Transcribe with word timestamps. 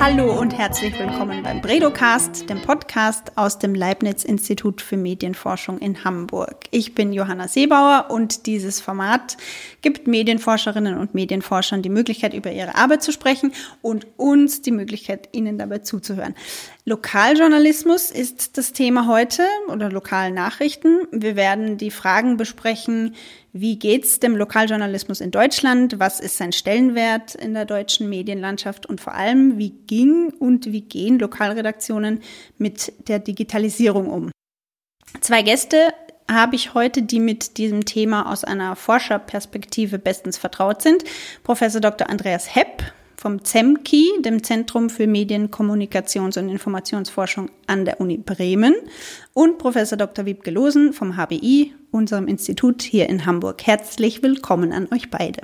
Hallo 0.00 0.38
und 0.38 0.56
herzlich 0.58 0.98
willkommen 0.98 1.42
beim 1.42 1.60
Bredocast, 1.60 2.50
dem 2.50 2.60
Podcast 2.60 3.32
aus 3.36 3.58
dem 3.58 3.74
Leibniz-Institut 3.74 4.82
für 4.82 4.96
Medienforschung 4.96 5.78
in 5.78 6.04
Hamburg. 6.04 6.66
Ich 6.70 6.94
bin 6.94 7.12
Johanna 7.12 7.48
Seebauer 7.48 8.06
und 8.10 8.46
dieses 8.46 8.80
Format 8.80 9.36
gibt 9.82 10.06
Medienforscherinnen 10.06 10.98
und 10.98 11.14
Medienforschern 11.14 11.80
die 11.80 11.88
Möglichkeit, 11.88 12.34
über 12.34 12.52
ihre 12.52 12.74
Arbeit 12.74 13.02
zu 13.02 13.12
sprechen 13.12 13.52
und 13.82 14.06
uns 14.16 14.62
die 14.62 14.72
Möglichkeit, 14.72 15.28
ihnen 15.32 15.58
dabei 15.58 15.78
zuzuhören. 15.78 16.34
Lokaljournalismus 16.84 18.10
ist 18.10 18.58
das 18.58 18.72
Thema 18.72 19.06
heute 19.06 19.42
oder 19.68 19.90
lokalen 19.90 20.34
Nachrichten. 20.34 21.06
Wir 21.12 21.36
werden 21.36 21.78
die 21.78 21.90
Fragen 21.90 22.36
besprechen, 22.36 23.14
wie 23.56 23.78
geht's 23.78 24.18
dem 24.18 24.36
Lokaljournalismus 24.36 25.20
in 25.20 25.30
Deutschland? 25.30 26.00
Was 26.00 26.18
ist 26.18 26.36
sein 26.36 26.50
Stellenwert 26.50 27.36
in 27.36 27.54
der 27.54 27.64
deutschen 27.64 28.08
Medienlandschaft? 28.08 28.84
Und 28.84 29.00
vor 29.00 29.14
allem, 29.14 29.58
wie 29.58 29.70
ging 29.70 30.30
und 30.40 30.72
wie 30.72 30.80
gehen 30.80 31.20
Lokalredaktionen 31.20 32.18
mit 32.58 32.92
der 33.06 33.20
Digitalisierung 33.20 34.10
um? 34.10 34.32
Zwei 35.20 35.42
Gäste 35.42 35.94
habe 36.28 36.56
ich 36.56 36.74
heute, 36.74 37.02
die 37.02 37.20
mit 37.20 37.56
diesem 37.56 37.84
Thema 37.84 38.28
aus 38.32 38.42
einer 38.42 38.74
Forscherperspektive 38.74 40.00
bestens 40.00 40.36
vertraut 40.36 40.82
sind. 40.82 41.04
Professor 41.44 41.80
Dr. 41.80 42.10
Andreas 42.10 42.56
Hepp 42.56 42.82
vom 43.16 43.44
ZEMKI, 43.44 44.20
dem 44.22 44.42
Zentrum 44.42 44.90
für 44.90 45.06
Medien, 45.06 45.52
Kommunikations- 45.52 46.36
und 46.38 46.48
Informationsforschung 46.48 47.50
an 47.68 47.84
der 47.84 48.00
Uni 48.00 48.18
Bremen 48.18 48.74
und 49.32 49.58
Professor 49.58 49.96
Dr. 49.96 50.26
Wiebke 50.26 50.50
Losen 50.50 50.92
vom 50.92 51.16
HBI, 51.16 51.72
unserem 51.94 52.26
Institut 52.26 52.82
hier 52.82 53.08
in 53.08 53.24
Hamburg. 53.24 53.64
Herzlich 53.64 54.22
willkommen 54.22 54.72
an 54.72 54.88
euch 54.92 55.10
beide. 55.10 55.40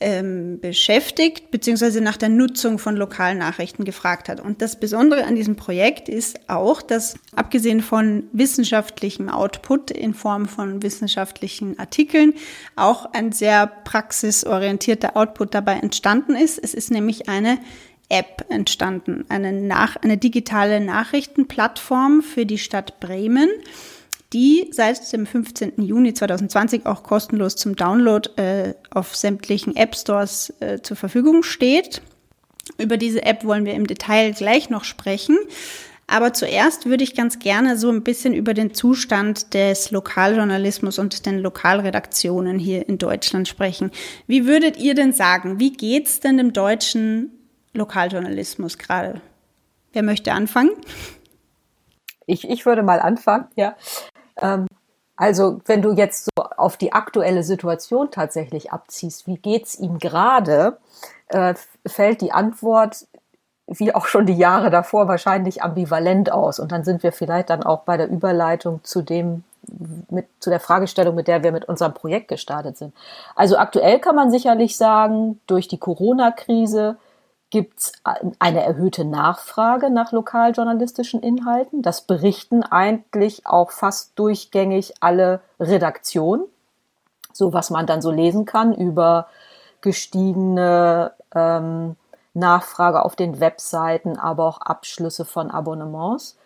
ähm, 0.01 0.59
beschäftigt, 0.61 1.51
beziehungsweise 1.51 2.01
nach 2.01 2.17
der 2.17 2.31
Nutzung 2.31 2.79
von 2.79 2.97
lokalen 2.97 3.39
Nachrichten 3.39 3.85
gefragt 3.85 4.29
hat. 4.29 4.41
Und 4.41 4.63
das 4.63 4.81
Besondere 4.81 5.25
an 5.25 5.35
diesem 5.35 5.57
Projekt 5.57 6.09
ist 6.09 6.49
auch, 6.49 6.81
dass 6.81 7.17
abgesehen 7.37 7.83
von 7.83 8.25
wissenschaftlichem 8.33 9.29
Output 9.29 9.91
in 9.91 10.15
Form 10.15 10.47
von 10.47 10.83
wissenschaftlichen 10.83 11.79
Artikeln 11.79 12.33
auch 12.77 13.13
ein 13.13 13.33
sehr 13.33 13.67
praxisorientierter 13.67 15.17
Output 15.17 15.55
dabei 15.55 15.75
entstanden 15.75 16.35
ist. 16.35 16.59
Es 16.59 16.73
ist 16.73 16.91
nämlich 16.91 17.29
eine 17.29 17.59
App 18.09 18.47
entstanden, 18.49 19.25
eine, 19.29 19.53
nach, 19.53 19.97
eine 19.97 20.17
digitale 20.17 20.81
Nachrichtenplattform 20.81 22.23
für 22.23 22.45
die 22.45 22.59
Stadt 22.59 22.99
Bremen 23.01 23.49
die 24.33 24.71
seit 24.73 25.13
dem 25.13 25.27
15. 25.27 25.83
Juni 25.83 26.15
2020 26.15 26.87
auch 26.87 27.03
kostenlos 27.03 27.57
zum 27.57 27.75
Download 27.75 28.29
äh, 28.37 28.75
auf 28.91 29.17
sämtlichen 29.17 29.75
App 29.77 29.97
Stores 29.97 30.55
äh, 30.61 30.81
zur 30.83 30.97
Verfügung 30.97 31.43
steht. 31.43 32.03
Über 32.79 32.97
diese 32.97 33.25
App 33.25 33.45
wollen 33.45 33.65
wir 33.65 33.75
im 33.75 33.87
Detail 33.87 34.33
gleich 34.33 34.71
noch 34.71 34.85
sprechen. 34.85 35.37
Aber 36.07 36.33
zuerst 36.33 36.87
würde 36.87 37.05
ich 37.05 37.15
ganz 37.15 37.39
gerne 37.39 37.77
so 37.77 37.89
ein 37.89 38.03
bisschen 38.03 38.35
über 38.35 38.53
den 38.53 38.75
Zustand 38.75 39.55
des 39.55 39.93
Lokaljournalismus 39.93 40.99
und 40.99 41.25
den 41.25 41.39
Lokalredaktionen 41.39 42.59
hier 42.59 42.89
in 42.89 42.99
Deutschland 42.99 43.47
sprechen. 43.47 43.93
Wie 44.27 44.45
würdet 44.45 44.77
ihr 44.77 44.95
denn 44.95 45.13
sagen, 45.13 45.61
wie 45.61 45.73
geht's 45.73 46.19
denn 46.19 46.37
dem 46.37 46.53
deutschen 46.53 47.31
Lokaljournalismus 47.75 48.77
gerade? 48.77 49.21
Wer 49.93 50.03
möchte 50.03 50.33
anfangen? 50.33 50.73
Ich, 52.27 52.49
ich 52.49 52.67
würde 52.67 52.83
mal 52.83 53.01
anfangen, 53.01 53.47
ja. 53.55 53.77
Ähm, 54.41 54.67
also 55.17 55.61
wenn 55.67 55.83
du 55.83 55.93
jetzt 55.93 56.25
so 56.25 56.45
auf 56.57 56.77
die 56.77 56.93
aktuelle 56.93 57.43
Situation 57.43 58.11
tatsächlich 58.11 58.73
abziehst, 58.73 59.27
wie 59.27 59.37
geht's 59.37 59.79
ihm 59.79 59.99
gerade, 59.99 60.79
äh, 61.29 61.55
fällt 61.87 62.23
die 62.23 62.33
Antwort 62.33 63.07
wie 63.71 63.95
auch 63.95 64.07
schon 64.07 64.27
die 64.27 64.37
Jahre 64.37 64.71
davor 64.71 65.07
wahrscheinlich 65.07 65.63
ambivalent 65.63 66.33
aus. 66.33 66.59
Und 66.59 66.73
dann 66.73 66.83
sind 66.85 67.03
wir 67.03 67.13
vielleicht 67.13 67.51
dann 67.51 67.63
auch 67.63 67.83
bei 67.83 67.97
der 67.97 68.09
Überleitung 68.09 68.81
zu 68.83 69.01
dem, 69.01 69.45
mit, 70.11 70.27
zu 70.41 70.51
der 70.51 70.59
Fragestellung, 70.59 71.15
mit 71.15 71.29
der 71.29 71.45
wir 71.45 71.53
mit 71.53 71.67
unserem 71.67 71.95
Projekt 71.95 72.29
gestartet 72.29 72.77
sind. 72.77 72.93
Also 73.37 73.57
aktuell 73.57 74.01
kann 74.01 74.17
man 74.17 74.31
sicherlich 74.33 74.77
sagen, 74.77 75.41
durch 75.47 75.69
die 75.69 75.79
Corona-Krise 75.79 76.97
gibt 77.51 77.81
es 77.81 77.93
eine 78.39 78.63
erhöhte 78.63 79.05
Nachfrage 79.05 79.91
nach 79.91 80.13
lokaljournalistischen 80.13 81.21
Inhalten. 81.21 81.83
Das 81.83 82.03
berichten 82.03 82.63
eigentlich 82.63 83.47
auch 83.47 83.73
fast 83.73 84.17
durchgängig 84.19 84.95
alle 85.01 85.41
Redaktionen. 85.59 86.45
So 87.33 87.53
was 87.53 87.71
man 87.71 87.87
dann 87.87 88.03
so 88.03 88.11
lesen 88.11 88.45
kann 88.45 88.73
über 88.73 89.27
gestiegene 89.81 91.13
ähm, 91.35 91.97
Nachfrage 92.35 93.05
auf 93.05 93.17
den 93.17 93.41
Webseiten, 93.41 94.19
aber 94.19 94.47
auch 94.47 94.61
Abschlüsse 94.61 95.25
von 95.25 95.51
Abonnements. 95.51 96.37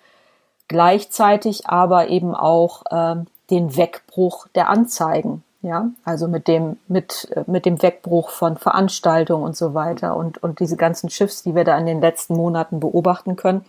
Gleichzeitig 0.69 1.69
aber 1.69 2.09
eben 2.09 2.35
auch 2.35 2.85
ähm, 2.91 3.27
den 3.51 3.77
Wegbruch 3.77 4.49
der 4.55 4.71
Anzeigen 4.71 5.45
ja, 5.65 5.89
also 6.05 6.29
mit 6.29 6.47
dem, 6.47 6.77
mit, 6.89 7.27
äh, 7.35 7.45
mit 7.47 7.65
dem 7.65 7.81
Wegbruch 7.81 8.29
von 8.29 8.59
Veranstaltungen 8.59 9.43
und 9.43 9.57
so 9.57 9.73
weiter 9.73 10.15
und, 10.15 10.43
und 10.43 10.61
diese 10.61 10.77
ganzen 10.77 11.09
Schiffs, 11.09 11.43
die 11.43 11.55
wir 11.55 11.65
da 11.65 11.79
in 11.79 11.87
den 11.87 12.03
letzten 12.03 12.37
Monaten 12.37 12.81
beobachten 12.81 13.37
können, 13.37 13.65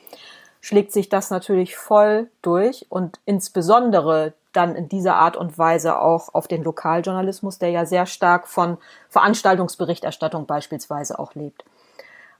schlägt 0.59 0.91
sich 0.91 1.07
das 1.07 1.29
natürlich 1.29 1.77
voll 1.77 2.27
durch 2.41 2.85
und 2.89 3.19
insbesondere 3.25 4.33
dann 4.51 4.75
in 4.75 4.89
dieser 4.89 5.15
Art 5.15 5.37
und 5.37 5.57
Weise 5.57 5.99
auch 5.99 6.33
auf 6.33 6.49
den 6.49 6.63
Lokaljournalismus, 6.63 7.59
der 7.59 7.69
ja 7.69 7.85
sehr 7.85 8.05
stark 8.05 8.47
von 8.47 8.77
Veranstaltungsberichterstattung 9.09 10.45
beispielsweise 10.45 11.17
auch 11.17 11.33
lebt. 11.33 11.63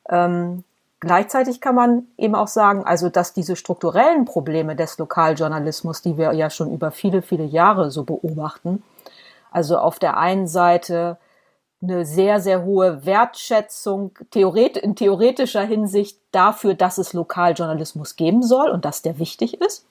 Ähm, 0.10 0.66
gleichzeitig 1.00 1.62
kann 1.62 1.76
man 1.76 2.08
eben 2.18 2.36
auch 2.36 2.48
sagen, 2.50 2.84
also 2.84 3.08
dass 3.10 3.34
diese 3.34 3.56
strukturellen 3.56 4.26
Probleme 4.26 4.76
des 4.76 4.98
Lokaljournalismus, 4.98 6.02
die 6.02 6.18
wir 6.18 6.34
ja 6.34 6.50
schon 6.50 6.74
über 6.74 6.92
viele, 6.92 7.22
viele 7.22 7.46
Jahre 7.46 7.90
so 7.90 8.04
beobachten, 8.04 8.84
also 9.56 9.78
auf 9.78 10.00
der 10.00 10.18
einen 10.18 10.48
Seite 10.48 11.18
eine 11.82 12.06
sehr, 12.06 12.42
sehr 12.42 12.64
hohe 12.64 13.06
Wertschätzung 13.06 14.12
in 14.34 14.96
theoretischer 14.96 15.64
Hinsicht 15.64 16.20
dafür, 16.32 16.74
dass 16.74 16.98
es 16.98 17.14
Lokaljournalismus 17.14 18.18
geben 18.18 18.44
soll 18.44 18.70
und 18.70 18.86
dass 18.86 19.02
der 19.02 19.18
wichtig 19.18 19.62
ist 19.62 19.86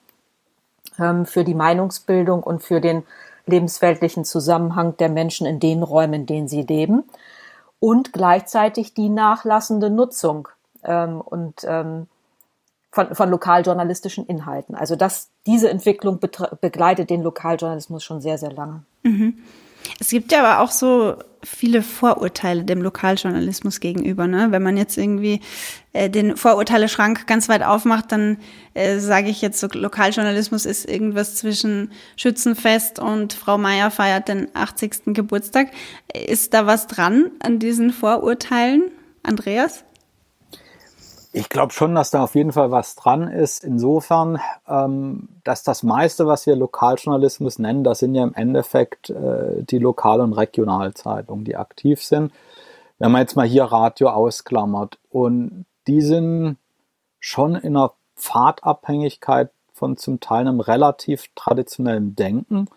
ähm, 0.99 1.25
für 1.25 1.43
die 1.43 1.55
Meinungsbildung 1.55 2.43
und 2.43 2.63
für 2.63 2.79
den 2.79 3.03
lebensweltlichen 3.47 4.23
Zusammenhang 4.23 4.97
der 4.97 5.09
Menschen 5.09 5.47
in 5.47 5.59
den 5.59 5.81
Räumen, 5.83 6.13
in 6.13 6.25
denen 6.25 6.47
sie 6.47 6.63
leben 6.63 7.03
und 7.79 8.13
gleichzeitig 8.13 8.93
die 8.93 9.09
nachlassende 9.09 9.89
Nutzung 9.89 10.47
ähm, 10.83 11.21
und 11.21 11.63
ähm, 11.63 12.07
von, 12.91 13.13
von 13.15 13.29
lokaljournalistischen 13.29 14.25
Inhalten. 14.25 14.75
Also 14.75 14.95
das, 14.95 15.29
diese 15.45 15.69
Entwicklung 15.69 16.19
begleitet 16.61 17.09
den 17.09 17.23
Lokaljournalismus 17.23 18.03
schon 18.03 18.21
sehr, 18.21 18.37
sehr 18.37 18.51
lange. 18.51 18.83
Mhm. 19.05 19.35
Es 19.99 20.09
gibt 20.09 20.31
ja 20.31 20.43
aber 20.43 20.63
auch 20.63 20.71
so 20.71 21.15
viele 21.43 21.83
Vorurteile 21.83 22.63
dem 22.63 22.81
Lokaljournalismus 22.81 23.79
gegenüber. 23.79 24.25
Ne? 24.25 24.47
Wenn 24.49 24.63
man 24.63 24.77
jetzt 24.77 24.97
irgendwie 24.97 25.41
äh, 25.93 26.09
den 26.09 26.35
Vorurteile-Schrank 26.35 27.27
ganz 27.27 27.47
weit 27.47 27.61
aufmacht, 27.61 28.11
dann 28.11 28.37
äh, 28.73 28.97
sage 28.97 29.29
ich 29.29 29.43
jetzt, 29.43 29.59
so, 29.59 29.67
Lokaljournalismus 29.71 30.65
ist 30.65 30.89
irgendwas 30.89 31.35
zwischen 31.35 31.91
Schützenfest 32.17 32.97
und 32.97 33.33
Frau 33.33 33.59
Meier 33.59 33.91
feiert 33.91 34.27
den 34.27 34.47
80. 34.55 35.13
Geburtstag. 35.13 35.69
Ist 36.13 36.55
da 36.55 36.65
was 36.65 36.87
dran 36.87 37.29
an 37.39 37.59
diesen 37.59 37.93
Vorurteilen, 37.93 38.85
Andreas? 39.21 39.85
Ich 41.37 41.49
glaube 41.49 41.73
schon, 41.73 41.95
dass 41.95 42.11
da 42.11 42.23
auf 42.23 42.33
jeden 42.35 42.53
Fall 42.53 42.71
was 42.71 42.95
dran 42.95 43.27
ist. 43.27 43.65
Insofern, 43.65 44.39
ähm, 44.69 45.27
dass 45.43 45.63
das 45.63 45.83
meiste, 45.83 46.27
was 46.27 46.47
wir 46.47 46.55
Lokaljournalismus 46.55 47.59
nennen, 47.59 47.83
das 47.83 47.99
sind 47.99 48.15
ja 48.15 48.23
im 48.23 48.33
Endeffekt 48.33 49.09
äh, 49.09 49.61
die 49.61 49.79
Lokal- 49.79 50.21
und 50.21 50.31
Regionalzeitungen, 50.31 51.43
die 51.43 51.57
aktiv 51.57 52.01
sind. 52.01 52.31
Wenn 52.99 53.11
man 53.11 53.19
jetzt 53.19 53.35
mal 53.35 53.45
hier 53.45 53.65
Radio 53.65 54.11
ausklammert 54.11 54.97
und 55.09 55.65
die 55.87 55.99
sind 55.99 56.55
schon 57.19 57.55
in 57.55 57.75
einer 57.75 57.91
Pfadabhängigkeit 58.15 59.51
von 59.73 59.97
zum 59.97 60.21
Teil 60.21 60.47
einem 60.47 60.61
relativ 60.61 61.25
traditionellen 61.35 62.15
Denken, 62.15 62.69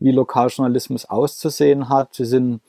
wie 0.00 0.10
Lokaljournalismus 0.10 1.04
auszusehen 1.04 1.88
hat. 1.88 2.14
Sie 2.14 2.24
sind 2.24 2.62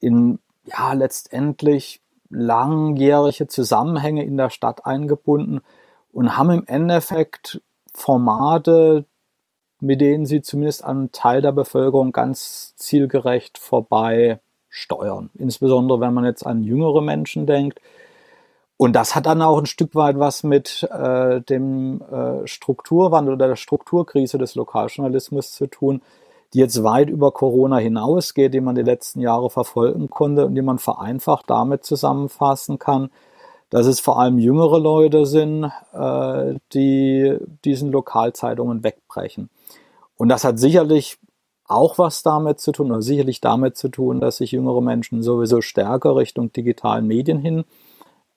in, 0.00 0.40
ja, 0.64 0.92
letztendlich 0.94 2.00
langjährige 2.30 3.46
Zusammenhänge 3.46 4.24
in 4.24 4.36
der 4.36 4.50
Stadt 4.50 4.86
eingebunden 4.86 5.60
und 6.12 6.36
haben 6.36 6.50
im 6.50 6.66
Endeffekt 6.66 7.60
Formate, 7.94 9.04
mit 9.80 10.00
denen 10.00 10.26
sie 10.26 10.42
zumindest 10.42 10.84
einen 10.84 11.12
Teil 11.12 11.42
der 11.42 11.52
Bevölkerung 11.52 12.12
ganz 12.12 12.74
zielgerecht 12.76 13.58
vorbei 13.58 14.40
steuern. 14.68 15.30
Insbesondere 15.34 16.00
wenn 16.00 16.14
man 16.14 16.24
jetzt 16.24 16.46
an 16.46 16.62
jüngere 16.62 17.00
Menschen 17.00 17.46
denkt. 17.46 17.80
Und 18.76 18.92
das 18.92 19.16
hat 19.16 19.26
dann 19.26 19.42
auch 19.42 19.58
ein 19.58 19.66
Stück 19.66 19.94
weit 19.94 20.18
was 20.18 20.44
mit 20.44 20.88
äh, 20.92 21.40
dem 21.40 22.00
äh, 22.02 22.46
Strukturwandel 22.46 23.34
oder 23.34 23.48
der 23.48 23.56
Strukturkrise 23.56 24.38
des 24.38 24.54
Lokaljournalismus 24.54 25.52
zu 25.52 25.66
tun, 25.66 26.00
die 26.54 26.58
jetzt 26.58 26.82
weit 26.82 27.10
über 27.10 27.32
Corona 27.32 27.76
hinausgeht, 27.76 28.54
die 28.54 28.60
man 28.60 28.74
die 28.74 28.82
letzten 28.82 29.20
Jahre 29.20 29.50
verfolgen 29.50 30.08
konnte 30.08 30.46
und 30.46 30.54
die 30.54 30.62
man 30.62 30.78
vereinfacht 30.78 31.48
damit 31.48 31.84
zusammenfassen 31.84 32.78
kann, 32.78 33.10
dass 33.70 33.86
es 33.86 34.00
vor 34.00 34.18
allem 34.18 34.38
jüngere 34.38 34.78
Leute 34.78 35.26
sind, 35.26 35.70
äh, 35.92 36.54
die 36.72 37.36
diesen 37.64 37.92
Lokalzeitungen 37.92 38.82
wegbrechen. 38.82 39.50
Und 40.16 40.30
das 40.30 40.44
hat 40.44 40.58
sicherlich 40.58 41.18
auch 41.66 41.98
was 41.98 42.22
damit 42.22 42.60
zu 42.60 42.72
tun, 42.72 42.90
oder 42.90 43.02
sicherlich 43.02 43.42
damit 43.42 43.76
zu 43.76 43.90
tun, 43.90 44.20
dass 44.20 44.38
sich 44.38 44.52
jüngere 44.52 44.80
Menschen 44.80 45.22
sowieso 45.22 45.60
stärker 45.60 46.16
Richtung 46.16 46.50
digitalen 46.50 47.06
Medien 47.06 47.40
hin 47.40 47.64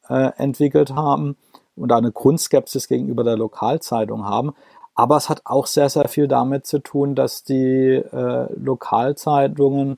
äh, 0.09 0.31
entwickelt 0.35 0.93
haben 0.93 1.37
und 1.77 1.93
eine 1.93 2.11
Grundskepsis 2.11 2.89
gegenüber 2.89 3.23
der 3.23 3.37
Lokalzeitung 3.37 4.25
haben. 4.25 4.51
Aber 4.93 5.17
es 5.17 5.29
hat 5.29 5.41
auch 5.45 5.67
sehr, 5.67 5.89
sehr 5.89 6.07
viel 6.07 6.27
damit 6.27 6.65
zu 6.65 6.79
tun, 6.79 7.15
dass 7.15 7.43
die 7.43 7.95
äh, 7.95 8.53
Lokalzeitungen 8.53 9.97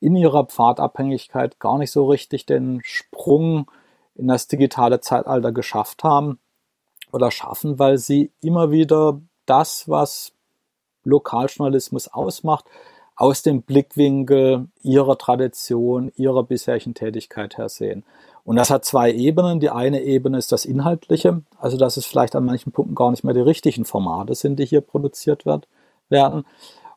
in 0.00 0.16
ihrer 0.16 0.44
Pfadabhängigkeit 0.44 1.58
gar 1.58 1.78
nicht 1.78 1.90
so 1.90 2.06
richtig 2.06 2.44
den 2.44 2.80
Sprung 2.84 3.70
in 4.14 4.28
das 4.28 4.46
digitale 4.46 5.00
Zeitalter 5.00 5.50
geschafft 5.50 6.04
haben 6.04 6.38
oder 7.10 7.30
schaffen, 7.30 7.78
weil 7.78 7.98
sie 7.98 8.30
immer 8.40 8.70
wieder 8.70 9.20
das, 9.46 9.88
was 9.88 10.32
Lokaljournalismus 11.04 12.08
ausmacht, 12.08 12.66
aus 13.16 13.42
dem 13.42 13.62
Blickwinkel 13.62 14.68
ihrer 14.82 15.16
Tradition, 15.16 16.12
ihrer 16.16 16.42
bisherigen 16.42 16.94
Tätigkeit 16.94 17.56
her 17.56 17.68
sehen. 17.68 18.04
Und 18.44 18.56
das 18.56 18.70
hat 18.70 18.84
zwei 18.84 19.10
Ebenen. 19.12 19.58
Die 19.58 19.70
eine 19.70 20.02
Ebene 20.02 20.38
ist 20.38 20.52
das 20.52 20.64
Inhaltliche, 20.66 21.42
also 21.58 21.76
dass 21.76 21.96
es 21.96 22.06
vielleicht 22.06 22.36
an 22.36 22.44
manchen 22.44 22.72
Punkten 22.72 22.94
gar 22.94 23.10
nicht 23.10 23.24
mehr 23.24 23.34
die 23.34 23.40
richtigen 23.40 23.84
Formate 23.84 24.34
sind, 24.34 24.58
die 24.58 24.66
hier 24.66 24.82
produziert 24.82 25.46
wird, 25.46 25.66
werden. 26.10 26.44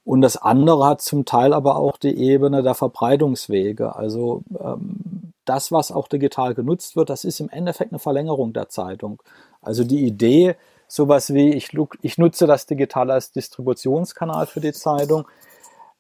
Und 0.04 0.22
das 0.22 0.38
andere 0.38 0.86
hat 0.86 1.02
zum 1.02 1.26
Teil 1.26 1.54
aber 1.54 1.78
auch 1.78 1.98
die 1.98 2.18
Ebene 2.18 2.64
der 2.64 2.76
Verbreitungswege. 2.76 3.96
Also 3.96 4.44
ähm, 4.60 5.34
das, 5.46 5.72
was 5.72 5.92
auch 5.92 6.08
digital 6.08 6.54
genutzt 6.54 6.96
wird, 6.96 7.10
das 7.10 7.24
ist 7.24 7.40
im 7.40 7.50
Endeffekt 7.50 7.92
eine 7.92 8.00
Verlängerung 8.00 8.54
der 8.54 8.70
Zeitung. 8.70 9.22
Also 9.62 9.84
die 9.84 10.06
Idee, 10.06 10.56
sowas 10.88 11.34
wie 11.34 11.54
ich, 11.54 11.72
ich 12.02 12.18
nutze 12.18 12.48
das 12.48 12.66
Digital 12.66 13.12
als 13.12 13.32
Distributionskanal 13.32 14.48
für 14.48 14.62
die 14.62 14.74
Zeitung, 14.74 15.28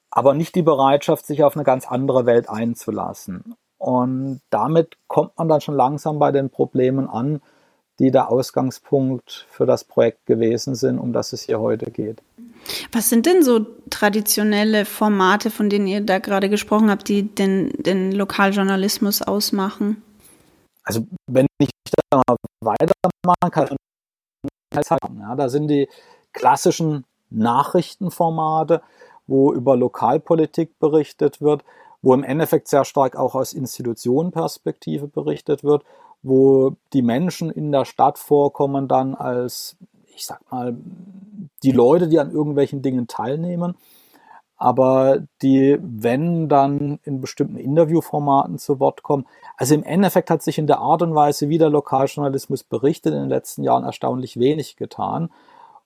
aber 0.09 0.33
nicht 0.33 0.55
die 0.55 0.61
Bereitschaft, 0.61 1.25
sich 1.25 1.44
auf 1.44 1.55
eine 1.55 1.63
ganz 1.63 1.88
andere 1.88 2.25
Welt 2.25 2.49
einzulassen. 2.49 3.55
Und 3.77 4.41
damit 4.50 4.97
kommt 5.07 5.38
man 5.38 5.47
dann 5.47 5.62
schon 5.62 5.75
langsam 5.75 6.19
bei 6.19 6.31
den 6.31 6.50
Problemen 6.50 7.07
an, 7.07 7.41
die 8.00 8.12
der 8.12 8.29
Ausgangspunkt 8.29 9.47
für 9.50 9.65
das 9.65 9.83
Projekt 9.83 10.25
gewesen 10.25 10.75
sind, 10.75 11.00
um 11.00 11.13
das 11.13 11.33
es 11.33 11.44
hier 11.44 11.59
heute 11.59 11.89
geht. 11.89 12.21
Was 12.91 13.09
sind 13.09 13.25
denn 13.25 13.44
so 13.44 13.65
traditionelle 13.89 14.85
Formate, 14.85 15.50
von 15.50 15.69
denen 15.69 15.88
ihr 15.88 16.01
da 16.01 16.19
gerade 16.19 16.50
gesprochen 16.50 16.89
habt, 16.91 17.07
die 17.07 17.24
den, 17.24 17.71
den 17.77 18.12
Lokaljournalismus 18.12 19.21
ausmachen? 19.21 20.01
Also 20.83 21.06
wenn 21.27 21.47
ich 21.59 21.69
da 22.09 22.21
mal 22.27 22.35
weitermachen 22.62 23.51
kann, 23.51 23.75
ja, 25.19 25.35
da 25.35 25.50
sind 25.50 25.68
die 25.68 25.88
klassischen 26.33 27.03
Nachrichtenformate, 27.30 28.81
wo 29.25 29.53
über 29.53 29.75
Lokalpolitik 29.75 30.77
berichtet 30.80 31.41
wird, 31.41 31.63
wo 32.07 32.13
im 32.13 32.24
Endeffekt 32.24 32.69
sehr 32.69 32.86
stark 32.86 33.18
auch 33.18 33.36
aus 33.36 33.51
Institutionenperspektive 33.51 35.09
berichtet 35.09 35.65
wird, 35.65 35.83
wo 36.24 36.77
die 36.94 37.01
Menschen 37.01 37.50
in 37.51 37.74
der 37.74 37.83
Stadt 37.83 38.18
vorkommen 38.18 38.88
dann 38.88 39.13
als, 39.13 39.75
ich 40.15 40.25
sag 40.25 40.39
mal, 40.50 40.77
die 41.63 41.74
Leute, 41.74 42.07
die 42.07 42.18
an 42.18 42.31
irgendwelchen 42.31 42.81
Dingen 42.81 43.07
teilnehmen, 43.07 43.75
aber 44.56 45.19
die, 45.42 45.80
wenn 45.81 46.48
dann 46.48 47.00
in 47.04 47.19
bestimmten 47.19 47.57
Interviewformaten 47.57 48.57
zu 48.57 48.80
Wort 48.80 49.04
kommen. 49.04 49.26
Also 49.57 49.76
im 49.76 49.83
Endeffekt 49.83 50.30
hat 50.30 50.42
sich 50.42 50.57
in 50.57 50.68
der 50.68 50.80
Art 50.80 51.02
und 51.02 51.14
Weise, 51.14 51.49
wie 51.49 51.57
der 51.57 51.69
Lokaljournalismus 51.69 52.64
berichtet, 52.64 53.16
in 53.16 53.19
den 53.19 53.30
letzten 53.30 53.64
Jahren 53.64 53.83
erstaunlich 53.83 54.40
wenig 54.40 54.78
getan. 54.78 55.30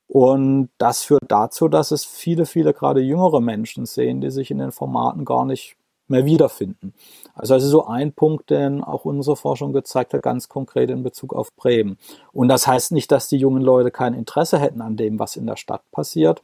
Und 0.08 0.70
das 0.78 1.02
führt 1.02 1.24
dazu, 1.30 1.68
dass 1.68 1.90
es 1.90 2.06
viele, 2.06 2.46
viele 2.46 2.76
gerade 2.76 3.02
jüngere 3.02 3.42
Menschen 3.42 3.88
sehen, 3.88 4.22
die 4.22 4.30
sich 4.30 4.52
in 4.52 4.60
den 4.60 4.72
Formaten 4.72 5.26
gar 5.26 5.46
nicht 5.46 5.78
mehr 6.12 6.26
wiederfinden. 6.26 6.94
Also 7.34 7.56
das 7.56 7.64
ist 7.64 7.70
so 7.70 7.86
ein 7.86 8.14
Punkt, 8.14 8.50
den 8.50 8.84
auch 8.84 9.06
unsere 9.06 9.36
Forschung 9.36 9.74
gezeigt 9.74 10.14
hat, 10.14 10.22
ganz 10.22 10.50
konkret 10.50 10.90
in 10.90 11.02
Bezug 11.02 11.34
auf 11.34 11.54
Bremen. 11.56 11.98
Und 12.32 12.50
das 12.50 12.68
heißt 12.68 12.92
nicht, 12.92 13.12
dass 13.12 13.28
die 13.28 13.38
jungen 13.38 13.64
Leute 13.64 13.90
kein 13.90 14.14
Interesse 14.14 14.60
hätten 14.60 14.82
an 14.82 14.98
dem, 14.98 15.18
was 15.18 15.36
in 15.36 15.48
der 15.48 15.56
Stadt 15.56 15.82
passiert. 15.92 16.44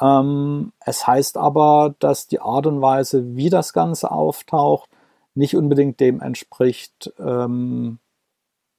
Ähm, 0.00 0.72
es 0.84 1.06
heißt 1.06 1.36
aber, 1.36 1.94
dass 1.98 2.28
die 2.28 2.40
Art 2.40 2.66
und 2.66 2.80
Weise, 2.80 3.36
wie 3.36 3.50
das 3.50 3.72
Ganze 3.72 4.10
auftaucht, 4.10 4.88
nicht 5.34 5.56
unbedingt 5.56 5.98
dem 6.00 6.20
entspricht, 6.20 7.12
ähm, 7.18 7.98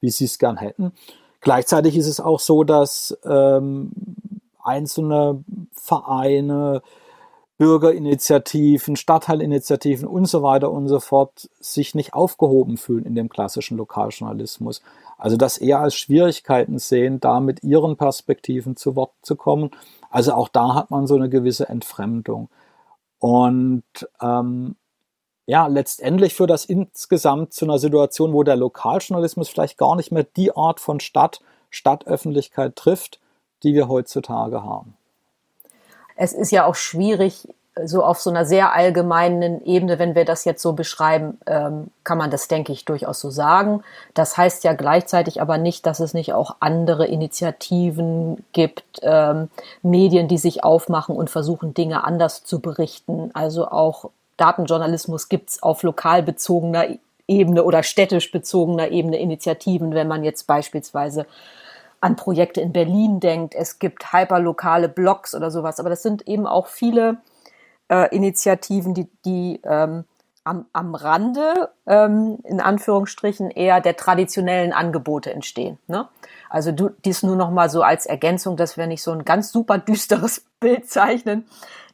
wie 0.00 0.10
sie 0.10 0.26
es 0.26 0.38
gern 0.38 0.56
hätten. 0.56 0.92
Gleichzeitig 1.40 1.96
ist 1.96 2.06
es 2.06 2.20
auch 2.20 2.40
so, 2.40 2.64
dass 2.64 3.16
ähm, 3.24 3.92
einzelne 4.62 5.44
Vereine, 5.72 6.82
Bürgerinitiativen, 7.56 8.96
Stadtteilinitiativen 8.96 10.08
und 10.08 10.26
so 10.26 10.42
weiter 10.42 10.72
und 10.72 10.88
so 10.88 10.98
fort 10.98 11.48
sich 11.60 11.94
nicht 11.94 12.12
aufgehoben 12.12 12.76
fühlen 12.76 13.06
in 13.06 13.14
dem 13.14 13.28
klassischen 13.28 13.76
Lokaljournalismus. 13.76 14.82
Also 15.18 15.36
das 15.36 15.58
eher 15.58 15.78
als 15.78 15.94
Schwierigkeiten 15.94 16.78
sehen, 16.78 17.20
da 17.20 17.38
mit 17.38 17.62
ihren 17.62 17.96
Perspektiven 17.96 18.76
zu 18.76 18.96
Wort 18.96 19.12
zu 19.22 19.36
kommen. 19.36 19.70
Also 20.10 20.32
auch 20.32 20.48
da 20.48 20.74
hat 20.74 20.90
man 20.90 21.06
so 21.06 21.14
eine 21.14 21.28
gewisse 21.28 21.68
Entfremdung. 21.68 22.48
Und 23.20 23.84
ähm, 24.20 24.74
ja, 25.46 25.68
letztendlich 25.68 26.34
führt 26.34 26.50
das 26.50 26.64
insgesamt 26.64 27.52
zu 27.52 27.66
einer 27.66 27.78
Situation, 27.78 28.32
wo 28.32 28.42
der 28.42 28.56
Lokaljournalismus 28.56 29.48
vielleicht 29.48 29.78
gar 29.78 29.94
nicht 29.94 30.10
mehr 30.10 30.24
die 30.24 30.56
Art 30.56 30.80
von 30.80 30.98
Stadt, 30.98 31.40
Stadtöffentlichkeit 31.70 32.74
trifft, 32.74 33.20
die 33.62 33.74
wir 33.74 33.86
heutzutage 33.86 34.64
haben 34.64 34.96
es 36.16 36.32
ist 36.32 36.50
ja 36.50 36.64
auch 36.64 36.74
schwierig, 36.74 37.48
so 37.82 38.04
auf 38.04 38.20
so 38.20 38.30
einer 38.30 38.44
sehr 38.44 38.72
allgemeinen 38.72 39.64
Ebene, 39.64 39.98
wenn 39.98 40.14
wir 40.14 40.24
das 40.24 40.44
jetzt 40.44 40.62
so 40.62 40.74
beschreiben, 40.74 41.38
ähm, 41.46 41.88
kann 42.04 42.18
man 42.18 42.30
das, 42.30 42.46
denke 42.46 42.72
ich, 42.72 42.84
durchaus 42.84 43.18
so 43.18 43.30
sagen. 43.30 43.82
Das 44.14 44.36
heißt 44.36 44.62
ja 44.62 44.74
gleichzeitig 44.74 45.40
aber 45.40 45.58
nicht, 45.58 45.84
dass 45.84 45.98
es 45.98 46.14
nicht 46.14 46.32
auch 46.34 46.56
andere 46.60 47.06
Initiativen 47.06 48.44
gibt, 48.52 48.84
ähm, 49.02 49.48
Medien, 49.82 50.28
die 50.28 50.38
sich 50.38 50.62
aufmachen 50.62 51.16
und 51.16 51.30
versuchen, 51.30 51.74
Dinge 51.74 52.04
anders 52.04 52.44
zu 52.44 52.60
berichten. 52.60 53.30
Also 53.34 53.68
auch 53.68 54.10
Datenjournalismus 54.36 55.28
gibt's 55.28 55.60
auf 55.62 55.82
lokal 55.82 56.22
bezogener 56.22 56.86
Ebene 57.26 57.64
oder 57.64 57.82
städtisch 57.82 58.30
bezogener 58.30 58.90
Ebene 58.90 59.18
Initiativen, 59.18 59.94
wenn 59.94 60.08
man 60.08 60.22
jetzt 60.22 60.46
beispielsweise 60.46 61.26
an 62.04 62.16
Projekte 62.16 62.60
in 62.60 62.74
Berlin 62.74 63.18
denkt. 63.18 63.54
Es 63.54 63.78
gibt 63.78 64.12
hyperlokale 64.12 64.90
Blogs 64.90 65.34
oder 65.34 65.50
sowas, 65.50 65.80
aber 65.80 65.88
das 65.88 66.02
sind 66.02 66.28
eben 66.28 66.46
auch 66.46 66.66
viele 66.66 67.16
äh, 67.88 68.14
Initiativen, 68.14 68.92
die, 68.92 69.08
die 69.24 69.60
ähm, 69.64 70.04
am, 70.44 70.66
am 70.74 70.94
Rande, 70.94 71.70
ähm, 71.86 72.40
in 72.44 72.60
Anführungsstrichen, 72.60 73.50
eher 73.50 73.80
der 73.80 73.96
traditionellen 73.96 74.74
Angebote 74.74 75.32
entstehen. 75.32 75.78
Ne? 75.86 76.06
Also 76.50 76.72
du, 76.72 76.90
dies 77.06 77.22
nur 77.22 77.36
noch 77.36 77.50
mal 77.50 77.70
so 77.70 77.80
als 77.80 78.04
Ergänzung, 78.04 78.58
dass 78.58 78.76
wir 78.76 78.86
nicht 78.86 79.02
so 79.02 79.12
ein 79.12 79.24
ganz 79.24 79.50
super 79.50 79.78
düsteres 79.78 80.44
Bild 80.60 80.90
zeichnen 80.90 81.46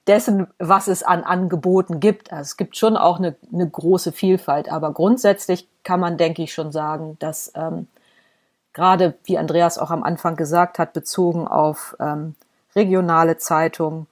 dessen, 0.08 0.48
was 0.58 0.88
es 0.88 1.04
an 1.04 1.22
Angeboten 1.22 2.00
gibt. 2.00 2.32
Also 2.32 2.42
es 2.42 2.56
gibt 2.56 2.76
schon 2.76 2.96
auch 2.96 3.20
eine, 3.20 3.36
eine 3.52 3.68
große 3.68 4.10
Vielfalt, 4.10 4.72
aber 4.72 4.92
grundsätzlich 4.92 5.68
kann 5.84 6.00
man, 6.00 6.16
denke 6.16 6.42
ich, 6.42 6.52
schon 6.52 6.72
sagen, 6.72 7.16
dass 7.20 7.52
ähm, 7.54 7.86
gerade, 8.72 9.14
wie 9.24 9.38
Andreas 9.38 9.78
auch 9.78 9.90
am 9.90 10.02
Anfang 10.02 10.36
gesagt 10.36 10.78
hat, 10.78 10.92
bezogen 10.92 11.46
auf 11.48 11.96
ähm, 12.00 12.34
regionale 12.74 13.38
Zeitungen, 13.38 14.06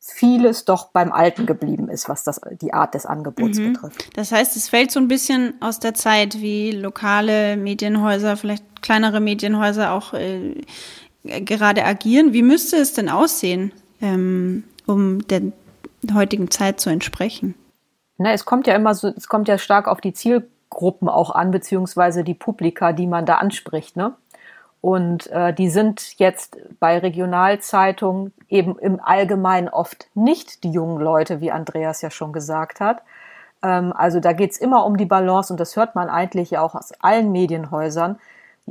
vieles 0.00 0.64
doch 0.64 0.86
beim 0.86 1.12
Alten 1.12 1.46
geblieben 1.46 1.88
ist, 1.88 2.08
was 2.08 2.24
das, 2.24 2.40
die 2.60 2.72
Art 2.72 2.94
des 2.94 3.04
Angebots 3.06 3.58
mhm. 3.58 3.74
betrifft. 3.74 4.16
Das 4.16 4.32
heißt, 4.32 4.56
es 4.56 4.68
fällt 4.68 4.90
so 4.90 4.98
ein 4.98 5.08
bisschen 5.08 5.54
aus 5.60 5.78
der 5.78 5.94
Zeit, 5.94 6.40
wie 6.40 6.72
lokale 6.72 7.56
Medienhäuser, 7.56 8.36
vielleicht 8.36 8.82
kleinere 8.82 9.20
Medienhäuser 9.20 9.92
auch 9.92 10.14
äh, 10.14 10.54
gerade 11.22 11.84
agieren. 11.84 12.32
Wie 12.32 12.42
müsste 12.42 12.76
es 12.76 12.94
denn 12.94 13.10
aussehen, 13.10 13.72
ähm, 14.00 14.64
um 14.86 15.26
der 15.28 15.42
heutigen 16.14 16.50
Zeit 16.50 16.80
zu 16.80 16.88
entsprechen? 16.88 17.54
Na, 18.16 18.32
es 18.32 18.46
kommt 18.46 18.66
ja 18.66 18.74
immer 18.74 18.94
so, 18.94 19.08
es 19.08 19.28
kommt 19.28 19.48
ja 19.48 19.58
stark 19.58 19.86
auf 19.86 20.00
die 20.00 20.14
Zielgruppen 20.70 21.08
auch 21.08 21.30
an, 21.30 21.50
beziehungsweise 21.50 22.24
die 22.24 22.34
Publika, 22.34 22.92
die 22.92 23.06
man 23.06 23.26
da 23.26 23.36
anspricht, 23.36 23.96
ne? 23.96 24.14
Und 24.82 25.26
äh, 25.26 25.52
die 25.52 25.68
sind 25.68 26.18
jetzt 26.18 26.56
bei 26.78 26.96
Regionalzeitungen 26.96 28.32
eben 28.48 28.78
im 28.78 28.98
Allgemeinen 28.98 29.68
oft 29.68 30.06
nicht 30.14 30.64
die 30.64 30.70
jungen 30.70 30.98
Leute, 31.02 31.42
wie 31.42 31.52
Andreas 31.52 32.00
ja 32.00 32.10
schon 32.10 32.32
gesagt 32.32 32.80
hat. 32.80 33.02
Ähm, 33.62 33.92
also 33.94 34.20
da 34.20 34.32
geht's 34.32 34.56
immer 34.56 34.86
um 34.86 34.96
die 34.96 35.04
Balance 35.04 35.52
und 35.52 35.60
das 35.60 35.76
hört 35.76 35.94
man 35.94 36.08
eigentlich 36.08 36.52
ja 36.52 36.62
auch 36.62 36.74
aus 36.74 36.92
allen 37.00 37.30
Medienhäusern. 37.30 38.18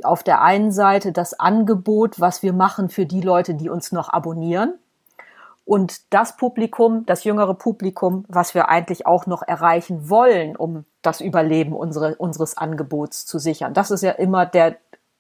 Auf 0.02 0.24
der 0.24 0.42
einen 0.42 0.72
Seite 0.72 1.12
das 1.12 1.40
Angebot, 1.40 2.20
was 2.20 2.42
wir 2.42 2.54
machen 2.54 2.90
für 2.90 3.06
die 3.06 3.22
Leute, 3.22 3.54
die 3.54 3.70
uns 3.70 3.92
noch 3.92 4.10
abonnieren. 4.10 4.74
Und 5.64 6.12
das 6.12 6.38
Publikum, 6.38 7.06
das 7.06 7.24
jüngere 7.24 7.54
Publikum, 7.54 8.26
was 8.28 8.56
wir 8.56 8.68
eigentlich 8.68 9.06
auch 9.06 9.28
noch 9.28 9.44
erreichen 9.44 10.10
wollen, 10.10 10.56
um 10.56 10.86
das 11.02 11.22
Überleben 11.22 11.74
unsere, 11.74 12.16
unseres 12.16 12.58
Angebots 12.58 13.26
zu 13.26 13.40
sichern. 13.40 13.74
Das 13.74 13.92
ist 13.92 14.02
ja 14.02 14.12
immer 14.12 14.46
der, 14.46 14.78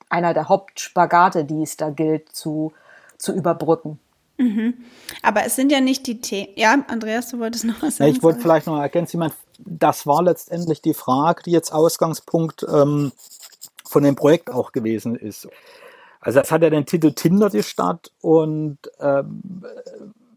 einer 0.09 0.33
der 0.33 0.50
Hauptspagate, 0.50 1.45
die 1.45 1.63
es 1.63 1.77
da 1.77 1.89
gilt 1.89 2.29
zu, 2.29 2.74
zu 3.17 3.33
überbrücken. 3.33 4.00
Mhm. 4.38 4.74
Aber 5.21 5.45
es 5.45 5.55
sind 5.55 5.71
ja 5.71 5.81
nicht 5.81 6.07
die 6.07 6.21
Themen. 6.21 6.53
Ja, 6.55 6.75
Andreas, 6.88 7.29
du 7.29 7.39
wolltest 7.39 7.65
noch 7.65 7.81
was 7.81 7.98
sagen. 7.98 8.12
ich 8.12 8.24
wollte 8.24 8.39
vielleicht 8.39 8.67
noch 8.67 8.79
ergänzen, 8.79 9.17
ich 9.17 9.19
meine, 9.19 9.33
das 9.57 10.07
war 10.07 10.24
letztendlich 10.24 10.81
die 10.81 10.93
Frage, 10.93 11.43
die 11.43 11.51
jetzt 11.51 11.74
Ausgangspunkt 11.74 12.65
ähm, 12.71 13.12
von 13.86 14.03
dem 14.03 14.15
Projekt 14.15 14.50
auch 14.50 14.71
gewesen 14.71 15.15
ist. 15.15 15.48
Also 16.21 16.39
es 16.39 16.51
hat 16.51 16.62
ja 16.62 16.69
den 16.69 16.86
Titel 16.86 17.12
Tinder 17.13 17.50
die 17.50 17.63
Stadt 17.63 18.12
und 18.21 18.77
ähm, 19.00 19.63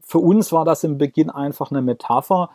für 0.05 0.19
uns 0.19 0.53
war 0.53 0.65
das 0.65 0.85
im 0.85 0.99
Beginn 0.99 1.31
einfach 1.31 1.71
eine 1.71 1.83
Metapher, 1.83 2.51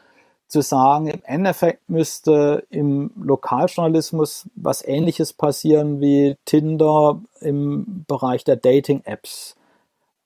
zu 0.47 0.61
sagen, 0.61 1.07
im 1.07 1.21
Endeffekt 1.23 1.89
müsste 1.89 2.65
im 2.69 3.11
Lokaljournalismus 3.15 4.49
was 4.55 4.85
ähnliches 4.85 5.33
passieren 5.33 5.99
wie 5.99 6.37
Tinder 6.45 7.21
im 7.41 8.05
Bereich 8.07 8.43
der 8.43 8.55
Dating-Apps 8.55 9.55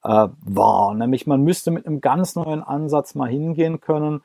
äh, 0.03 0.27
war. 0.45 0.93
Nämlich 0.93 1.25
man 1.25 1.41
müsste 1.43 1.71
mit 1.71 1.87
einem 1.87 2.01
ganz 2.01 2.35
neuen 2.35 2.63
Ansatz 2.63 3.15
mal 3.15 3.29
hingehen 3.29 3.81
können 3.81 4.21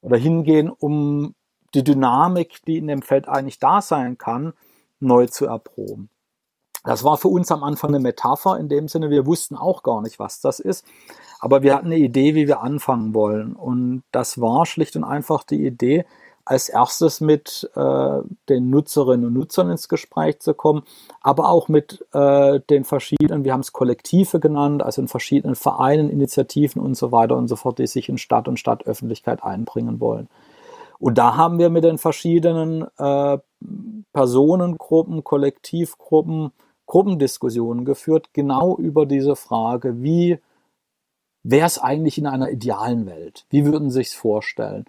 oder 0.00 0.16
hingehen, 0.16 0.70
um 0.70 1.34
die 1.74 1.84
Dynamik, 1.84 2.64
die 2.66 2.78
in 2.78 2.86
dem 2.86 3.02
Feld 3.02 3.28
eigentlich 3.28 3.58
da 3.58 3.80
sein 3.82 4.18
kann, 4.18 4.52
neu 5.00 5.26
zu 5.26 5.46
erproben. 5.46 6.08
Das 6.84 7.04
war 7.04 7.16
für 7.16 7.28
uns 7.28 7.52
am 7.52 7.62
Anfang 7.62 7.90
eine 7.90 8.00
Metapher 8.00 8.58
in 8.58 8.68
dem 8.68 8.88
Sinne, 8.88 9.10
wir 9.10 9.26
wussten 9.26 9.56
auch 9.56 9.82
gar 9.82 10.02
nicht, 10.02 10.18
was 10.18 10.40
das 10.40 10.58
ist. 10.58 10.84
Aber 11.40 11.62
wir 11.62 11.74
hatten 11.74 11.86
eine 11.86 11.98
Idee, 11.98 12.34
wie 12.34 12.48
wir 12.48 12.60
anfangen 12.60 13.14
wollen. 13.14 13.54
Und 13.54 14.02
das 14.12 14.40
war 14.40 14.66
schlicht 14.66 14.96
und 14.96 15.04
einfach 15.04 15.44
die 15.44 15.64
Idee, 15.66 16.04
als 16.44 16.68
erstes 16.68 17.20
mit 17.20 17.70
äh, 17.76 18.18
den 18.48 18.70
Nutzerinnen 18.70 19.26
und 19.26 19.32
Nutzern 19.34 19.70
ins 19.70 19.88
Gespräch 19.88 20.40
zu 20.40 20.54
kommen, 20.54 20.82
aber 21.20 21.48
auch 21.48 21.68
mit 21.68 22.04
äh, 22.12 22.60
den 22.68 22.84
verschiedenen, 22.84 23.44
wir 23.44 23.52
haben 23.52 23.60
es 23.60 23.72
Kollektive 23.72 24.40
genannt, 24.40 24.82
also 24.82 25.02
in 25.02 25.08
verschiedenen 25.08 25.54
Vereinen, 25.54 26.10
Initiativen 26.10 26.82
und 26.82 26.96
so 26.96 27.12
weiter 27.12 27.36
und 27.36 27.46
so 27.46 27.56
fort, 27.56 27.78
die 27.78 27.86
sich 27.86 28.08
in 28.08 28.18
Stadt 28.18 28.48
und 28.48 28.58
Stadtöffentlichkeit 28.58 29.44
einbringen 29.44 30.00
wollen. 30.00 30.28
Und 30.98 31.18
da 31.18 31.36
haben 31.36 31.58
wir 31.58 31.70
mit 31.70 31.84
den 31.84 31.98
verschiedenen 31.98 32.86
äh, 32.98 33.38
Personengruppen, 34.12 35.24
Kollektivgruppen, 35.24 36.52
Gruppendiskussionen 36.92 37.86
geführt, 37.86 38.34
genau 38.34 38.76
über 38.76 39.06
diese 39.06 39.34
Frage, 39.34 40.02
wie 40.02 40.38
wäre 41.42 41.66
es 41.66 41.78
eigentlich 41.78 42.18
in 42.18 42.26
einer 42.26 42.50
idealen 42.50 43.06
Welt? 43.06 43.46
Wie 43.48 43.64
würden 43.64 43.88
Sie 43.88 44.00
sich 44.00 44.14
vorstellen? 44.14 44.84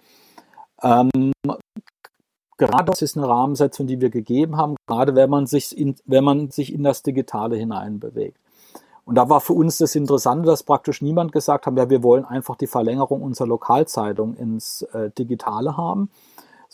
Ähm, 0.82 1.32
gerade 2.58 2.84
das 2.84 3.00
ist 3.00 3.16
eine 3.16 3.26
Rahmensetzung, 3.26 3.86
die 3.86 4.02
wir 4.02 4.10
gegeben 4.10 4.58
haben, 4.58 4.76
gerade 4.86 5.14
wenn 5.14 5.30
man 5.30 5.46
sich 5.46 5.74
in, 5.78 5.96
wenn 6.04 6.24
man 6.24 6.50
sich 6.50 6.74
in 6.74 6.82
das 6.82 7.02
Digitale 7.02 7.56
hineinbewegt. 7.56 8.36
Und 9.06 9.14
da 9.14 9.30
war 9.30 9.40
für 9.40 9.54
uns 9.54 9.78
das 9.78 9.94
Interessante, 9.94 10.44
dass 10.44 10.62
praktisch 10.62 11.00
niemand 11.00 11.32
gesagt 11.32 11.64
hat, 11.64 11.74
ja, 11.78 11.88
wir 11.88 12.02
wollen 12.02 12.26
einfach 12.26 12.56
die 12.56 12.66
Verlängerung 12.66 13.22
unserer 13.22 13.48
Lokalzeitung 13.48 14.34
ins 14.34 14.82
äh, 14.92 15.10
Digitale 15.10 15.78
haben, 15.78 16.10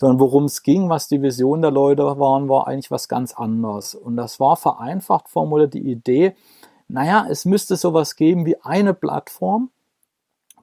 sondern 0.01 0.19
worum 0.19 0.45
es 0.47 0.63
ging, 0.63 0.89
was 0.89 1.09
die 1.09 1.21
Vision 1.21 1.61
der 1.61 1.71
Leute 1.71 2.19
waren, 2.19 2.49
war 2.49 2.67
eigentlich 2.67 2.91
was 2.91 3.07
ganz 3.07 3.35
anderes. 3.35 3.95
Und 3.95 4.17
das 4.17 4.41
war 4.41 4.57
vereinfacht 4.57 5.29
formuliert 5.29 5.75
die 5.75 5.91
Idee, 5.91 6.35
naja, 6.89 7.27
es 7.29 7.45
müsste 7.45 7.77
sowas 7.77 8.17
geben 8.17 8.47
wie 8.47 8.59
eine 8.63 8.95
Plattform, 8.95 9.71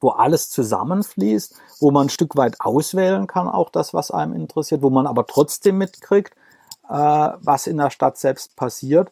wo 0.01 0.10
alles 0.10 0.50
zusammenfließt, 0.50 1.56
wo 1.79 1.91
man 1.91 2.08
ein 2.08 2.10
Stück 2.10 2.36
weit 2.36 2.60
auswählen 2.60 3.27
kann, 3.27 3.48
auch 3.48 3.70
das, 3.70 3.94
was 3.94 4.10
einem 4.10 4.34
interessiert, 4.34 4.82
wo 4.82 4.89
man 4.89 5.06
aber 5.06 5.27
trotzdem 5.27 5.77
mitkriegt, 5.77 6.34
äh, 6.89 6.94
was 7.39 7.67
in 7.67 7.77
der 7.77 7.91
Stadt 7.91 8.17
selbst 8.17 8.56
passiert, 8.56 9.12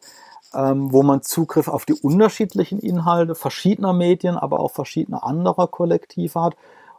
ähm, 0.54 0.92
wo 0.92 1.04
man 1.04 1.22
Zugriff 1.22 1.68
auf 1.68 1.84
die 1.84 1.94
unterschiedlichen 1.94 2.80
Inhalte 2.80 3.36
verschiedener 3.36 3.92
Medien, 3.92 4.36
aber 4.36 4.58
auch 4.58 4.72
verschiedener 4.72 5.22
anderer 5.22 5.68
Kollektive 5.68 6.40
hat 6.40 6.56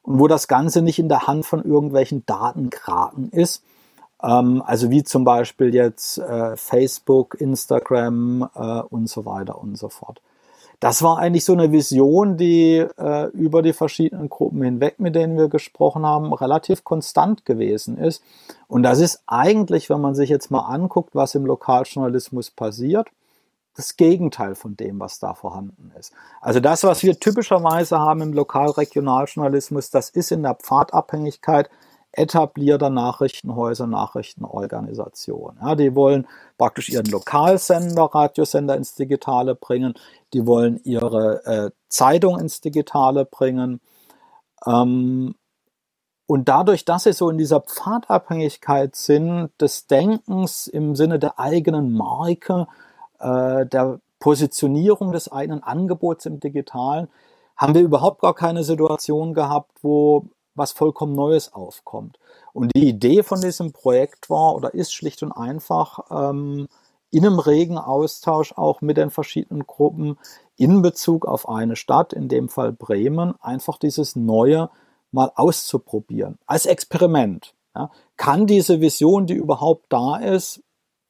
und 0.08 0.20
wo 0.20 0.28
das 0.28 0.48
Ganze 0.48 0.82
nicht 0.82 1.00
in 1.00 1.10
der 1.10 1.28
Hand 1.28 1.46
von 1.46 1.64
irgendwelchen 1.64 2.26
Datenkraten 2.26 3.30
ist, 3.30 3.62
ähm, 4.24 4.64
also 4.66 4.90
wie 4.90 5.04
zum 5.04 5.26
Beispiel 5.26 5.76
jetzt 5.76 6.18
äh, 6.18 6.56
Facebook, 6.56 7.36
Instagram 7.40 8.50
äh, 8.56 8.80
und 8.90 9.10
so 9.10 9.26
weiter 9.26 9.60
und 9.62 9.78
so 9.78 9.90
fort. 9.90 10.22
Das 10.80 11.04
war 11.04 11.18
eigentlich 11.18 11.44
so 11.44 11.54
eine 11.54 11.74
Vision, 11.74 12.38
die 12.38 12.86
äh, 12.98 13.26
über 13.32 13.62
die 13.62 13.74
verschiedenen 13.74 14.30
Gruppen 14.30 14.62
hinweg, 14.62 15.00
mit 15.00 15.14
denen 15.14 15.38
wir 15.38 15.50
gesprochen 15.50 16.06
haben, 16.06 16.32
relativ 16.32 16.86
konstant 16.86 17.46
gewesen 17.46 17.98
ist. 17.98 18.24
Und 18.70 18.84
das 18.84 19.00
ist 19.00 19.24
eigentlich, 19.28 19.90
wenn 19.90 20.00
man 20.00 20.16
sich 20.16 20.30
jetzt 20.30 20.52
mal 20.52 20.68
anguckt, 20.68 21.16
was 21.16 21.36
im 21.36 21.46
Lokaljournalismus 21.46 22.52
passiert, 22.52 23.10
das 23.78 23.96
Gegenteil 23.96 24.56
von 24.56 24.76
dem, 24.76 25.00
was 25.00 25.20
da 25.20 25.36
vorhanden 25.36 25.92
ist. 26.00 26.12
Also 26.42 26.60
das, 26.60 26.84
was 26.84 27.04
wir 27.04 27.20
typischerweise 27.20 28.00
haben 28.00 28.22
im 28.22 28.34
Lokal-Regionaljournalismus, 28.34 29.92
das 29.92 30.10
ist 30.10 30.32
in 30.32 30.42
der 30.42 30.56
Pfadabhängigkeit 30.56 31.70
etablierter 32.12 32.90
Nachrichtenhäuser, 32.90 33.86
Nachrichtenorganisationen. 33.86 35.60
Ja, 35.62 35.76
die 35.76 35.94
wollen 35.94 36.28
praktisch 36.58 36.90
ihren 36.90 37.06
Lokalsender, 37.06 38.06
Radiosender 38.06 38.76
ins 38.76 38.96
Digitale 38.96 39.54
bringen. 39.54 39.94
Die 40.34 40.48
wollen 40.48 40.82
ihre 40.84 41.46
äh, 41.46 41.70
Zeitung 41.88 42.40
ins 42.40 42.62
Digitale 42.62 43.26
bringen. 43.26 43.80
Ähm, 44.66 45.36
und 46.26 46.50
dadurch, 46.50 46.84
dass 46.84 47.04
sie 47.04 47.14
so 47.14 47.30
in 47.30 47.38
dieser 47.38 47.62
Pfadabhängigkeit 47.62 48.96
sind, 48.96 49.52
des 49.62 49.86
Denkens 49.86 50.66
im 50.66 50.96
Sinne 50.96 51.20
der 51.20 51.40
eigenen 51.40 51.94
Marke, 51.94 52.68
äh, 53.20 53.66
der 53.66 54.00
Positionierung 54.20 55.12
des 55.12 55.32
eigenen 55.32 55.64
Angebots 55.64 56.26
im 56.26 56.40
Digitalen, 56.40 57.08
haben 57.56 57.74
wir 57.74 57.82
überhaupt 57.82 58.22
gar 58.22 58.36
keine 58.36 58.64
Situation 58.64 59.34
gehabt, 59.34 59.72
wo 59.82 60.26
was 60.56 60.72
vollkommen 60.72 61.14
Neues 61.14 61.54
aufkommt. 61.54 62.18
Und 62.54 62.72
die 62.76 62.90
Idee 62.90 63.24
von 63.24 63.42
diesem 63.42 63.72
Projekt 63.72 64.30
war 64.30 64.56
oder 64.56 64.74
ist 64.74 64.94
schlicht 64.94 65.22
und 65.22 65.32
einfach, 65.32 66.00
ähm, 66.10 66.68
in 67.10 67.26
einem 67.26 67.40
regen 67.40 67.78
Austausch 67.78 68.54
auch 68.58 68.82
mit 68.82 68.98
den 68.98 69.12
verschiedenen 69.12 69.66
Gruppen 69.66 70.18
in 70.58 70.82
Bezug 70.82 71.26
auf 71.26 71.48
eine 71.48 71.76
Stadt, 71.76 72.12
in 72.14 72.28
dem 72.28 72.50
Fall 72.50 72.74
Bremen, 72.74 73.36
einfach 73.42 73.78
dieses 73.78 74.16
Neue 74.16 74.70
mal 75.12 75.32
auszuprobieren. 75.36 76.38
Als 76.46 76.66
Experiment. 76.66 77.54
Ja, 77.76 77.92
kann 78.18 78.48
diese 78.48 78.82
Vision, 78.82 79.28
die 79.28 79.36
überhaupt 79.36 79.86
da 79.90 80.18
ist, 80.18 80.64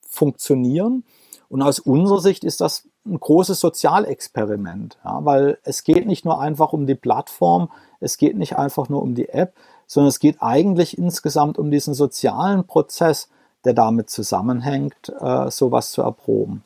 funktionieren? 0.08 1.04
Und 1.50 1.62
aus 1.62 1.80
unserer 1.80 2.20
Sicht 2.20 2.44
ist 2.44 2.60
das 2.62 2.88
ein 3.06 3.20
großes 3.20 3.60
Sozialexperiment, 3.60 4.98
ja, 5.04 5.24
weil 5.24 5.58
es 5.64 5.84
geht 5.84 6.06
nicht 6.06 6.26
nur 6.26 6.42
einfach 6.42 6.74
um 6.74 6.88
die 6.88 6.96
Plattform, 6.96 7.70
es 8.00 8.18
geht 8.18 8.38
nicht 8.38 8.58
einfach 8.58 8.90
nur 8.90 9.02
um 9.02 9.16
die 9.16 9.30
App, 9.30 9.54
sondern 9.86 10.10
es 10.10 10.20
geht 10.20 10.42
eigentlich 10.42 10.98
insgesamt 10.98 11.58
um 11.58 11.72
diesen 11.72 11.94
sozialen 11.94 12.66
Prozess, 12.68 13.30
der 13.64 13.74
damit 13.74 14.10
zusammenhängt, 14.10 15.14
äh, 15.20 15.50
sowas 15.50 15.92
zu 15.92 16.02
erproben. 16.02 16.64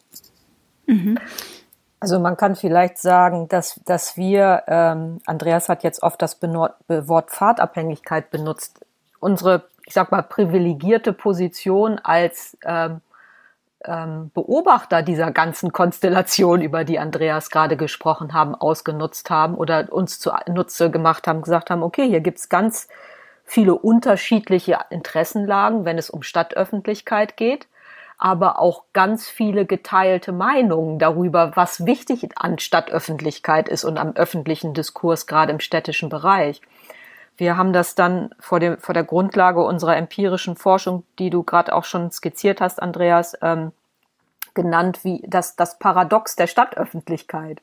Mhm. 0.87 1.17
Also 1.99 2.19
man 2.19 2.35
kann 2.35 2.55
vielleicht 2.55 2.97
sagen, 2.97 3.47
dass, 3.47 3.79
dass 3.85 4.17
wir, 4.17 4.63
ähm, 4.67 5.21
Andreas 5.27 5.69
hat 5.69 5.83
jetzt 5.83 6.01
oft 6.01 6.19
das 6.19 6.35
Benor 6.35 6.73
Wort 6.87 7.29
Fahrtabhängigkeit 7.29 8.31
benutzt, 8.31 8.83
unsere, 9.19 9.65
ich 9.85 9.93
sag 9.93 10.11
mal, 10.11 10.23
privilegierte 10.23 11.13
Position 11.13 11.99
als 11.99 12.57
ähm, 12.65 13.01
ähm, 13.85 14.31
Beobachter 14.33 15.01
dieser 15.01 15.31
ganzen 15.31 15.71
Konstellation, 15.71 16.61
über 16.61 16.83
die 16.83 16.99
Andreas 16.99 17.49
gerade 17.49 17.77
gesprochen 17.77 18.33
haben, 18.33 18.55
ausgenutzt 18.55 19.29
haben 19.29 19.55
oder 19.55 19.87
uns 19.91 20.19
zu 20.19 20.31
Nutze 20.47 20.91
gemacht 20.91 21.27
haben, 21.27 21.41
gesagt 21.41 21.69
haben, 21.69 21.83
okay, 21.83 22.07
hier 22.07 22.21
gibt's 22.21 22.49
ganz 22.49 22.87
viele 23.43 23.75
unterschiedliche 23.75 24.79
Interessenlagen, 24.89 25.85
wenn 25.85 25.97
es 25.97 26.09
um 26.09 26.23
Stadtöffentlichkeit 26.23 27.37
geht, 27.37 27.67
aber 28.17 28.59
auch 28.59 28.83
ganz 28.93 29.27
viele 29.27 29.65
geteilte 29.65 30.31
Meinungen 30.31 30.99
darüber, 30.99 31.51
was 31.55 31.85
wichtig 31.85 32.29
an 32.35 32.59
Stadtöffentlichkeit 32.59 33.67
ist 33.67 33.83
und 33.83 33.97
am 33.97 34.13
öffentlichen 34.13 34.73
Diskurs, 34.73 35.27
gerade 35.27 35.51
im 35.51 35.59
städtischen 35.59 36.09
Bereich. 36.09 36.61
Wir 37.41 37.57
haben 37.57 37.73
das 37.73 37.95
dann 37.95 38.35
vor, 38.37 38.59
dem, 38.59 38.77
vor 38.77 38.93
der 38.93 39.03
Grundlage 39.03 39.63
unserer 39.63 39.97
empirischen 39.97 40.55
Forschung, 40.55 41.05
die 41.17 41.31
du 41.31 41.41
gerade 41.41 41.73
auch 41.73 41.85
schon 41.85 42.11
skizziert 42.11 42.61
hast, 42.61 42.79
Andreas, 42.79 43.35
ähm, 43.41 43.71
genannt 44.53 45.03
wie 45.03 45.23
das, 45.25 45.55
das 45.55 45.79
Paradox 45.79 46.35
der 46.35 46.45
Stadtöffentlichkeit, 46.45 47.59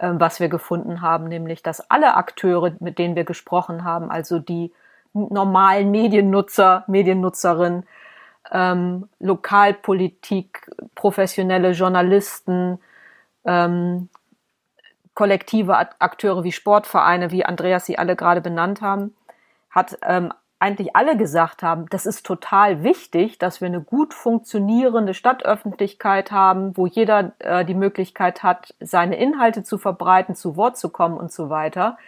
ähm, 0.00 0.18
was 0.18 0.40
wir 0.40 0.48
gefunden 0.48 1.00
haben, 1.00 1.28
nämlich 1.28 1.62
dass 1.62 1.88
alle 1.92 2.16
Akteure, 2.16 2.72
mit 2.80 2.98
denen 2.98 3.14
wir 3.14 3.22
gesprochen 3.22 3.84
haben, 3.84 4.10
also 4.10 4.40
die 4.40 4.72
normalen 5.12 5.92
Mediennutzer, 5.92 6.82
Mediennutzerinnen, 6.88 7.86
ähm, 8.50 9.08
Lokalpolitik, 9.20 10.72
professionelle 10.96 11.70
Journalisten, 11.70 12.80
ähm, 13.44 14.08
kollektive 15.18 15.76
Akteure 15.76 16.44
wie 16.44 16.52
Sportvereine, 16.52 17.32
wie 17.32 17.44
Andreas 17.44 17.86
sie 17.86 17.98
alle 17.98 18.14
gerade 18.14 18.40
benannt 18.40 18.82
haben, 18.82 19.16
hat 19.68 19.98
ähm, 20.02 20.32
eigentlich 20.60 20.94
alle 20.94 21.16
gesagt 21.16 21.64
haben, 21.64 21.86
das 21.90 22.06
ist 22.06 22.24
total 22.24 22.84
wichtig, 22.84 23.36
dass 23.36 23.60
wir 23.60 23.66
eine 23.66 23.80
gut 23.80 24.14
funktionierende 24.14 25.14
Stadtöffentlichkeit 25.14 26.30
haben, 26.30 26.76
wo 26.76 26.86
jeder 26.86 27.32
äh, 27.40 27.64
die 27.64 27.74
Möglichkeit 27.74 28.44
hat, 28.44 28.76
seine 28.78 29.16
Inhalte 29.16 29.64
zu 29.64 29.76
verbreiten, 29.76 30.36
zu 30.36 30.56
Wort 30.56 30.78
zu 30.78 30.88
kommen 30.88 31.16
und 31.16 31.32
so 31.32 31.50
weiter. 31.50 31.98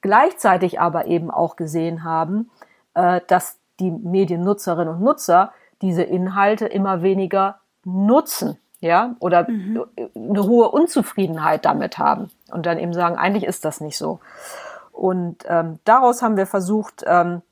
Gleichzeitig 0.00 0.80
aber 0.80 1.06
eben 1.06 1.30
auch 1.30 1.54
gesehen 1.54 2.02
haben, 2.02 2.50
äh, 2.94 3.20
dass 3.28 3.60
die 3.78 3.92
Mediennutzerinnen 3.92 4.94
und 4.94 5.02
Nutzer 5.02 5.52
diese 5.82 6.02
Inhalte 6.02 6.66
immer 6.66 7.02
weniger 7.02 7.60
nutzen 7.84 8.58
ja, 8.80 9.14
oder 9.20 9.48
mhm. 9.48 9.84
eine 10.16 10.42
hohe 10.42 10.70
Unzufriedenheit 10.70 11.64
damit 11.64 11.98
haben 11.98 12.30
und 12.52 12.66
dann 12.66 12.78
eben 12.78 12.92
sagen, 12.92 13.16
eigentlich 13.16 13.44
ist 13.44 13.64
das 13.64 13.80
nicht 13.80 13.96
so. 13.96 14.20
Und 14.92 15.44
ähm, 15.48 15.78
daraus 15.84 16.22
haben 16.22 16.36
wir 16.36 16.46
versucht, 16.46 17.04
ähm, 17.06 17.42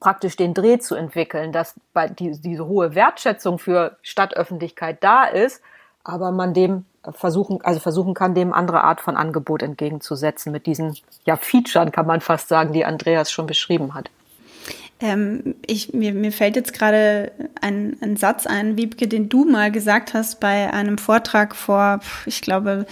praktisch 0.00 0.36
den 0.36 0.52
Dreh 0.52 0.78
zu 0.78 0.94
entwickeln, 0.94 1.52
dass 1.52 1.74
bei 1.92 2.08
die, 2.08 2.32
diese 2.40 2.66
hohe 2.66 2.94
Wertschätzung 2.94 3.58
für 3.58 3.96
Stadtöffentlichkeit 4.02 4.98
da 5.02 5.24
ist, 5.24 5.62
aber 6.02 6.32
man 6.32 6.54
dem 6.54 6.84
versuchen, 7.10 7.60
also 7.62 7.80
versuchen 7.80 8.14
kann, 8.14 8.34
dem 8.34 8.52
andere 8.52 8.82
Art 8.82 9.00
von 9.00 9.16
Angebot 9.16 9.62
entgegenzusetzen 9.62 10.52
mit 10.52 10.66
diesen 10.66 10.96
ja 11.24 11.36
Featuren, 11.36 11.92
kann 11.92 12.06
man 12.06 12.20
fast 12.20 12.48
sagen, 12.48 12.72
die 12.72 12.84
Andreas 12.84 13.30
schon 13.30 13.46
beschrieben 13.46 13.94
hat. 13.94 14.10
Ähm, 15.02 15.56
ich, 15.66 15.92
mir, 15.92 16.14
mir 16.14 16.30
fällt 16.30 16.54
jetzt 16.54 16.72
gerade 16.72 17.32
ein, 17.60 17.96
ein 18.00 18.16
Satz 18.16 18.46
ein, 18.46 18.76
Wiebke, 18.76 19.08
den 19.08 19.28
du 19.28 19.44
mal 19.44 19.72
gesagt 19.72 20.14
hast 20.14 20.38
bei 20.38 20.72
einem 20.72 20.96
Vortrag 20.96 21.56
vor, 21.56 22.00
ich 22.24 22.40
glaube, 22.40 22.86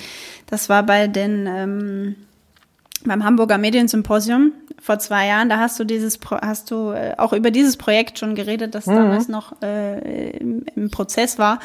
das 0.47 0.69
war 0.69 0.83
bei 0.83 1.07
den 1.07 1.47
ähm, 1.47 2.17
beim 3.05 3.25
Hamburger 3.25 3.59
Mediensymposium 3.59 4.53
vor 4.81 4.99
zwei 4.99 5.29
Jahren. 5.29 5.49
Da 5.49 5.59
hast 5.59 5.79
du 5.79 5.85
dieses, 5.85 6.19
hast 6.43 6.71
du 6.71 6.91
äh, 6.91 7.15
auch 7.17 7.33
über 7.33 7.51
dieses 7.51 7.77
Projekt 7.77 8.19
schon 8.19 8.35
geredet, 8.35 8.75
das 8.75 8.87
mhm. 8.87 8.97
damals 8.97 9.29
noch 9.29 9.63
äh, 9.63 10.37
im, 10.37 10.65
im, 10.75 10.91
Prozess 10.91 11.39
war. 11.39 11.61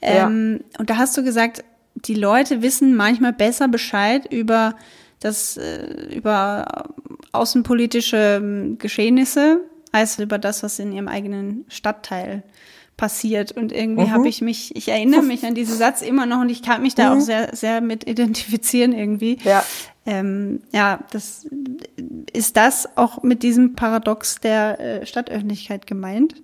Ähm, 0.00 0.60
ja. 0.72 0.78
Und 0.78 0.90
da 0.90 0.96
hast 0.96 1.16
du 1.16 1.22
gesagt, 1.22 1.62
die 1.94 2.14
Leute 2.14 2.62
wissen 2.62 2.96
manchmal 2.96 3.34
besser 3.34 3.68
Bescheid 3.68 4.26
über 4.32 4.74
das, 5.20 5.58
äh, 5.58 6.14
über 6.14 6.86
außenpolitische 7.32 8.40
ähm, 8.42 8.78
Geschehnisse 8.78 9.60
als 9.92 10.18
über 10.18 10.38
das, 10.38 10.62
was 10.62 10.78
in 10.78 10.92
ihrem 10.92 11.08
eigenen 11.08 11.64
Stadtteil 11.68 12.42
passiert. 12.96 13.52
Und 13.52 13.72
irgendwie 13.72 14.06
mhm. 14.06 14.10
habe 14.10 14.28
ich 14.28 14.40
mich, 14.40 14.74
ich 14.76 14.88
erinnere 14.88 15.22
mich 15.22 15.44
an 15.44 15.54
diesen 15.54 15.76
Satz 15.76 16.02
immer 16.02 16.26
noch 16.26 16.40
und 16.40 16.48
ich 16.48 16.62
kann 16.62 16.82
mich 16.82 16.94
da 16.94 17.10
mhm. 17.10 17.18
auch 17.18 17.24
sehr, 17.24 17.54
sehr 17.54 17.80
mit 17.80 18.08
identifizieren 18.08 18.92
irgendwie. 18.92 19.38
Ja. 19.44 19.64
Ähm, 20.04 20.60
ja, 20.72 21.00
das 21.10 21.46
ist 22.32 22.56
das 22.56 22.96
auch 22.96 23.22
mit 23.22 23.42
diesem 23.42 23.74
Paradox 23.74 24.36
der 24.40 24.80
äh, 24.80 25.06
Stadtöffentlichkeit 25.06 25.86
gemeint? 25.86 26.34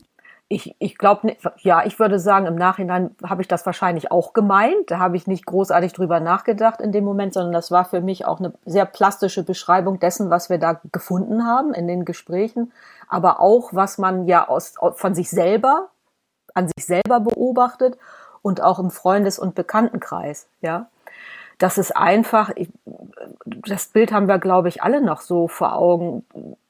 Ich, 0.50 0.74
ich 0.78 0.96
glaube, 0.96 1.37
ja, 1.58 1.84
ich 1.84 1.98
würde 1.98 2.18
sagen, 2.18 2.46
im 2.46 2.54
Nachhinein 2.54 3.14
habe 3.22 3.42
ich 3.42 3.48
das 3.48 3.66
wahrscheinlich 3.66 4.11
auch 4.11 4.32
gemeint. 4.32 4.90
Da 4.90 4.98
habe 4.98 5.16
ich 5.16 5.26
nicht 5.26 5.44
großartig 5.44 5.92
drüber 5.92 6.20
nachgedacht 6.20 6.80
in 6.80 6.90
dem 6.90 7.04
Moment, 7.04 7.34
sondern 7.34 7.52
das 7.52 7.70
war 7.70 7.84
für 7.84 8.00
mich 8.00 8.24
auch 8.24 8.38
eine 8.38 8.54
sehr 8.64 8.87
plastische 8.87 9.42
Beschreibung 9.42 9.98
dessen, 9.98 10.30
was 10.30 10.48
wir 10.48 10.58
da 10.58 10.80
gefunden 10.90 11.44
haben 11.44 11.74
in 11.74 11.87
den 11.87 12.06
Gesprächen 12.06 12.72
aber 13.08 13.40
auch, 13.40 13.70
was 13.72 13.98
man 13.98 14.26
ja 14.26 14.46
aus, 14.46 14.74
von 14.94 15.14
sich 15.14 15.30
selber, 15.30 15.88
an 16.54 16.68
sich 16.68 16.87
selber 16.87 17.20
beobachtet 17.20 17.98
und 18.42 18.62
auch 18.62 18.78
im 18.78 18.90
Freundes- 18.90 19.38
und 19.38 19.54
Bekanntenkreis, 19.54 20.46
ja. 20.61 20.88
Das 21.58 21.76
ist 21.76 21.96
einfach, 21.96 22.50
ich, 22.54 22.68
das 23.44 23.88
Bild 23.88 24.12
haben 24.12 24.28
wir, 24.28 24.38
glaube 24.38 24.68
ich, 24.68 24.82
alle 24.82 25.00
noch 25.00 25.20
so 25.20 25.48
vor 25.48 25.74
Augen. 25.74 26.24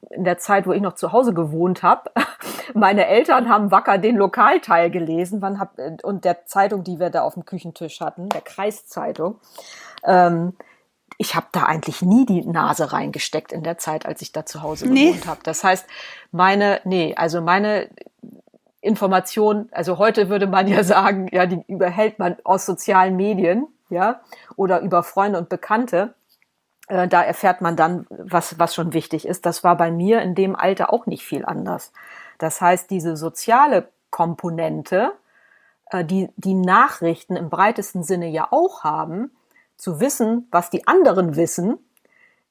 In 0.09 0.23
der 0.23 0.39
Zeit, 0.39 0.65
wo 0.65 0.71
ich 0.71 0.81
noch 0.81 0.95
zu 0.95 1.11
Hause 1.11 1.33
gewohnt 1.33 1.83
habe, 1.83 2.09
meine 2.73 3.07
Eltern 3.07 3.47
haben 3.47 3.69
wacker 3.71 3.99
den 3.99 4.15
Lokalteil 4.15 4.89
gelesen 4.89 5.41
wann 5.41 5.59
hab, 5.59 5.77
und 6.03 6.25
der 6.25 6.45
Zeitung, 6.45 6.83
die 6.83 6.99
wir 6.99 7.11
da 7.11 7.21
auf 7.21 7.35
dem 7.35 7.45
Küchentisch 7.45 8.01
hatten, 8.01 8.29
der 8.29 8.41
Kreiszeitung. 8.41 9.39
Ähm, 10.03 10.53
ich 11.17 11.35
habe 11.35 11.47
da 11.51 11.63
eigentlich 11.63 12.01
nie 12.01 12.25
die 12.25 12.45
Nase 12.45 12.93
reingesteckt 12.93 13.51
in 13.51 13.61
der 13.61 13.77
Zeit, 13.77 14.05
als 14.05 14.21
ich 14.21 14.31
da 14.31 14.45
zu 14.45 14.63
Hause 14.63 14.87
nee. 14.87 15.07
gewohnt 15.07 15.27
habe. 15.27 15.41
Das 15.43 15.63
heißt, 15.63 15.85
meine, 16.31 16.79
nee, 16.85 17.13
also 17.15 17.41
meine 17.41 17.89
Information, 18.81 19.67
also 19.71 19.97
heute 19.97 20.29
würde 20.29 20.47
man 20.47 20.67
ja 20.67 20.83
sagen, 20.85 21.27
ja, 21.31 21.45
die 21.45 21.61
überhält 21.67 22.19
man 22.19 22.37
aus 22.43 22.65
sozialen 22.65 23.15
Medien, 23.15 23.67
ja, 23.89 24.21
oder 24.55 24.81
über 24.81 25.03
Freunde 25.03 25.39
und 25.39 25.49
Bekannte. 25.49 26.13
Äh, 26.87 27.07
da 27.07 27.21
erfährt 27.21 27.61
man 27.61 27.75
dann, 27.75 28.07
was, 28.09 28.59
was 28.59 28.75
schon 28.75 28.93
wichtig 28.93 29.27
ist. 29.27 29.45
Das 29.45 29.63
war 29.63 29.77
bei 29.77 29.91
mir 29.91 30.21
in 30.21 30.35
dem 30.35 30.55
Alter 30.55 30.91
auch 30.93 31.05
nicht 31.05 31.23
viel 31.23 31.45
anders. 31.45 31.91
Das 32.37 32.61
heißt, 32.61 32.89
diese 32.89 33.17
soziale 33.17 33.89
Komponente, 34.09 35.11
äh, 35.91 36.03
die 36.03 36.29
die 36.35 36.55
Nachrichten 36.55 37.35
im 37.35 37.49
breitesten 37.49 38.03
Sinne 38.03 38.27
ja 38.27 38.47
auch 38.51 38.83
haben, 38.83 39.31
zu 39.77 39.99
wissen, 39.99 40.47
was 40.51 40.69
die 40.69 40.87
anderen 40.87 41.35
wissen, 41.35 41.79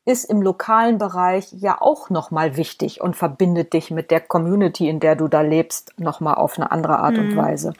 ist 0.09 0.24
im 0.24 0.40
lokalen 0.40 0.96
Bereich 0.96 1.53
ja 1.53 1.79
auch 1.81 2.09
nochmal 2.09 2.57
wichtig 2.57 3.03
und 3.03 3.14
verbindet 3.14 3.74
dich 3.74 3.90
mit 3.90 4.11
der 4.11 4.20
Community, 4.20 4.88
in 4.88 5.01
der 5.01 5.16
du 5.16 5.29
da 5.29 5.42
lebst, 5.42 5.92
nochmal 5.98 6.37
auf 6.37 6.57
eine 6.57 6.70
andere 6.70 6.98
Art 6.98 7.18
mhm. 7.18 7.20
und 7.20 7.37
Weise. 7.37 7.74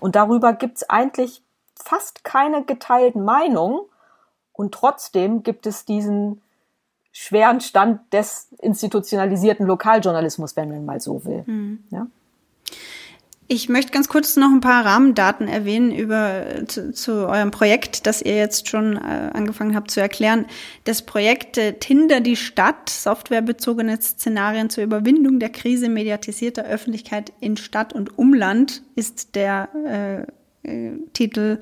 Und 0.00 0.16
darüber 0.16 0.54
gibt's 0.54 0.88
eigentlich 0.88 1.43
fast 1.76 2.24
keine 2.24 2.64
geteilten 2.64 3.24
Meinungen. 3.24 3.80
Und 4.52 4.72
trotzdem 4.72 5.42
gibt 5.42 5.66
es 5.66 5.84
diesen 5.84 6.40
schweren 7.12 7.60
Stand 7.60 8.12
des 8.12 8.48
institutionalisierten 8.60 9.66
Lokaljournalismus, 9.66 10.56
wenn 10.56 10.68
man 10.68 10.84
mal 10.84 11.00
so 11.00 11.24
will. 11.24 11.44
Mhm. 11.46 11.84
Ja? 11.90 12.06
Ich 13.46 13.68
möchte 13.68 13.92
ganz 13.92 14.08
kurz 14.08 14.36
noch 14.36 14.50
ein 14.50 14.62
paar 14.62 14.86
Rahmendaten 14.86 15.48
erwähnen 15.48 15.92
über 15.92 16.66
zu, 16.66 16.92
zu 16.92 17.28
eurem 17.28 17.50
Projekt, 17.50 18.06
das 18.06 18.22
ihr 18.22 18.36
jetzt 18.36 18.68
schon 18.68 18.96
äh, 18.96 19.30
angefangen 19.34 19.76
habt 19.76 19.90
zu 19.90 20.00
erklären. 20.00 20.46
Das 20.84 21.02
Projekt 21.02 21.58
äh, 21.58 21.74
Tinder 21.74 22.20
die 22.20 22.36
Stadt, 22.36 22.88
softwarebezogene 22.88 24.00
Szenarien 24.00 24.70
zur 24.70 24.82
Überwindung 24.82 25.40
der 25.40 25.50
Krise 25.50 25.90
mediatisierter 25.90 26.64
Öffentlichkeit 26.64 27.32
in 27.38 27.58
Stadt 27.58 27.92
und 27.92 28.18
Umland 28.18 28.82
ist 28.96 29.34
der 29.34 29.68
äh, 30.26 30.32
Titel 31.12 31.58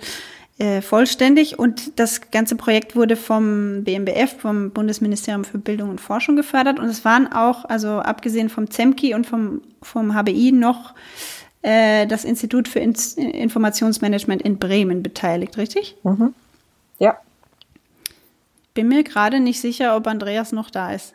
äh, 0.58 0.80
vollständig 0.80 1.58
und 1.58 1.98
das 1.98 2.30
ganze 2.30 2.56
Projekt 2.56 2.94
wurde 2.94 3.16
vom 3.16 3.84
BMBF, 3.84 4.38
vom 4.38 4.70
Bundesministerium 4.70 5.44
für 5.44 5.58
Bildung 5.58 5.90
und 5.90 6.00
Forschung 6.00 6.36
gefördert 6.36 6.78
und 6.78 6.86
es 6.86 7.04
waren 7.04 7.32
auch, 7.32 7.64
also 7.64 7.98
abgesehen 7.98 8.48
vom 8.48 8.70
ZEMKI 8.70 9.14
und 9.14 9.26
vom, 9.26 9.62
vom 9.82 10.14
HBI 10.14 10.52
noch 10.52 10.94
äh, 11.62 12.06
das 12.06 12.24
Institut 12.24 12.68
für 12.68 12.80
In 12.80 12.94
Informationsmanagement 13.16 14.42
in 14.42 14.58
Bremen 14.58 15.02
beteiligt, 15.02 15.56
richtig? 15.56 15.96
Mhm. 16.02 16.34
Ja. 16.98 17.18
Bin 18.74 18.88
mir 18.88 19.02
gerade 19.04 19.40
nicht 19.40 19.60
sicher, 19.60 19.96
ob 19.96 20.06
Andreas 20.06 20.52
noch 20.52 20.70
da 20.70 20.92
ist. 20.92 21.14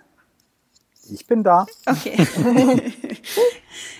Ich 1.09 1.25
bin 1.25 1.43
da. 1.43 1.65
Okay. 1.85 2.17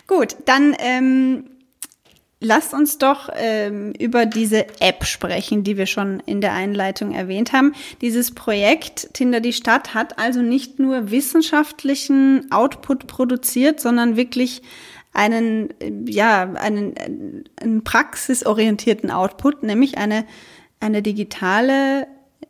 Gut, 0.07 0.35
dann 0.45 0.75
ähm, 0.79 1.45
lasst 2.39 2.73
uns 2.73 2.97
doch 2.97 3.29
ähm, 3.35 3.93
über 3.97 4.25
diese 4.25 4.67
App 4.79 5.05
sprechen, 5.05 5.63
die 5.63 5.77
wir 5.77 5.87
schon 5.87 6.21
in 6.25 6.41
der 6.41 6.53
Einleitung 6.53 7.13
erwähnt 7.13 7.53
haben. 7.53 7.73
Dieses 8.01 8.31
Projekt 8.31 9.13
Tinder 9.13 9.39
die 9.39 9.53
Stadt 9.53 9.93
hat 9.93 10.19
also 10.19 10.41
nicht 10.41 10.79
nur 10.79 11.11
wissenschaftlichen 11.11 12.51
Output 12.51 13.07
produziert, 13.07 13.79
sondern 13.79 14.17
wirklich 14.17 14.61
einen, 15.13 15.73
ja, 16.05 16.53
einen, 16.53 16.93
einen 17.59 17.83
praxisorientierten 17.83 19.09
Output, 19.09 19.63
nämlich 19.63 19.97
eine, 19.97 20.25
eine 20.79 21.01
digitale 21.01 22.03
äh, 22.03 22.05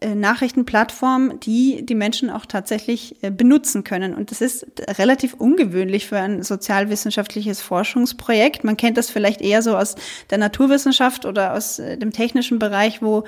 Nachrichtenplattform, 0.06 1.40
die 1.40 1.86
die 1.86 1.96
Menschen 1.96 2.30
auch 2.30 2.46
tatsächlich 2.46 3.22
äh, 3.24 3.32
benutzen 3.32 3.84
können. 3.84 4.14
Und 4.14 4.32
das 4.32 4.42
ist 4.42 4.66
relativ 4.98 5.34
ungewöhnlich 5.34 6.08
für 6.08 6.20
ein 6.20 6.44
sozialwissenschaftliches 6.44 7.62
Forschungsprojekt. 7.62 8.64
Man 8.64 8.78
kennt 8.78 8.98
das 8.98 9.10
vielleicht 9.10 9.42
eher 9.42 9.62
so 9.62 9.76
aus 9.76 9.96
der 10.30 10.38
Naturwissenschaft 10.38 11.26
oder 11.26 11.54
aus 11.54 11.80
äh, 11.80 11.98
dem 11.98 12.12
technischen 12.12 12.60
Bereich, 12.60 13.02
wo 13.02 13.24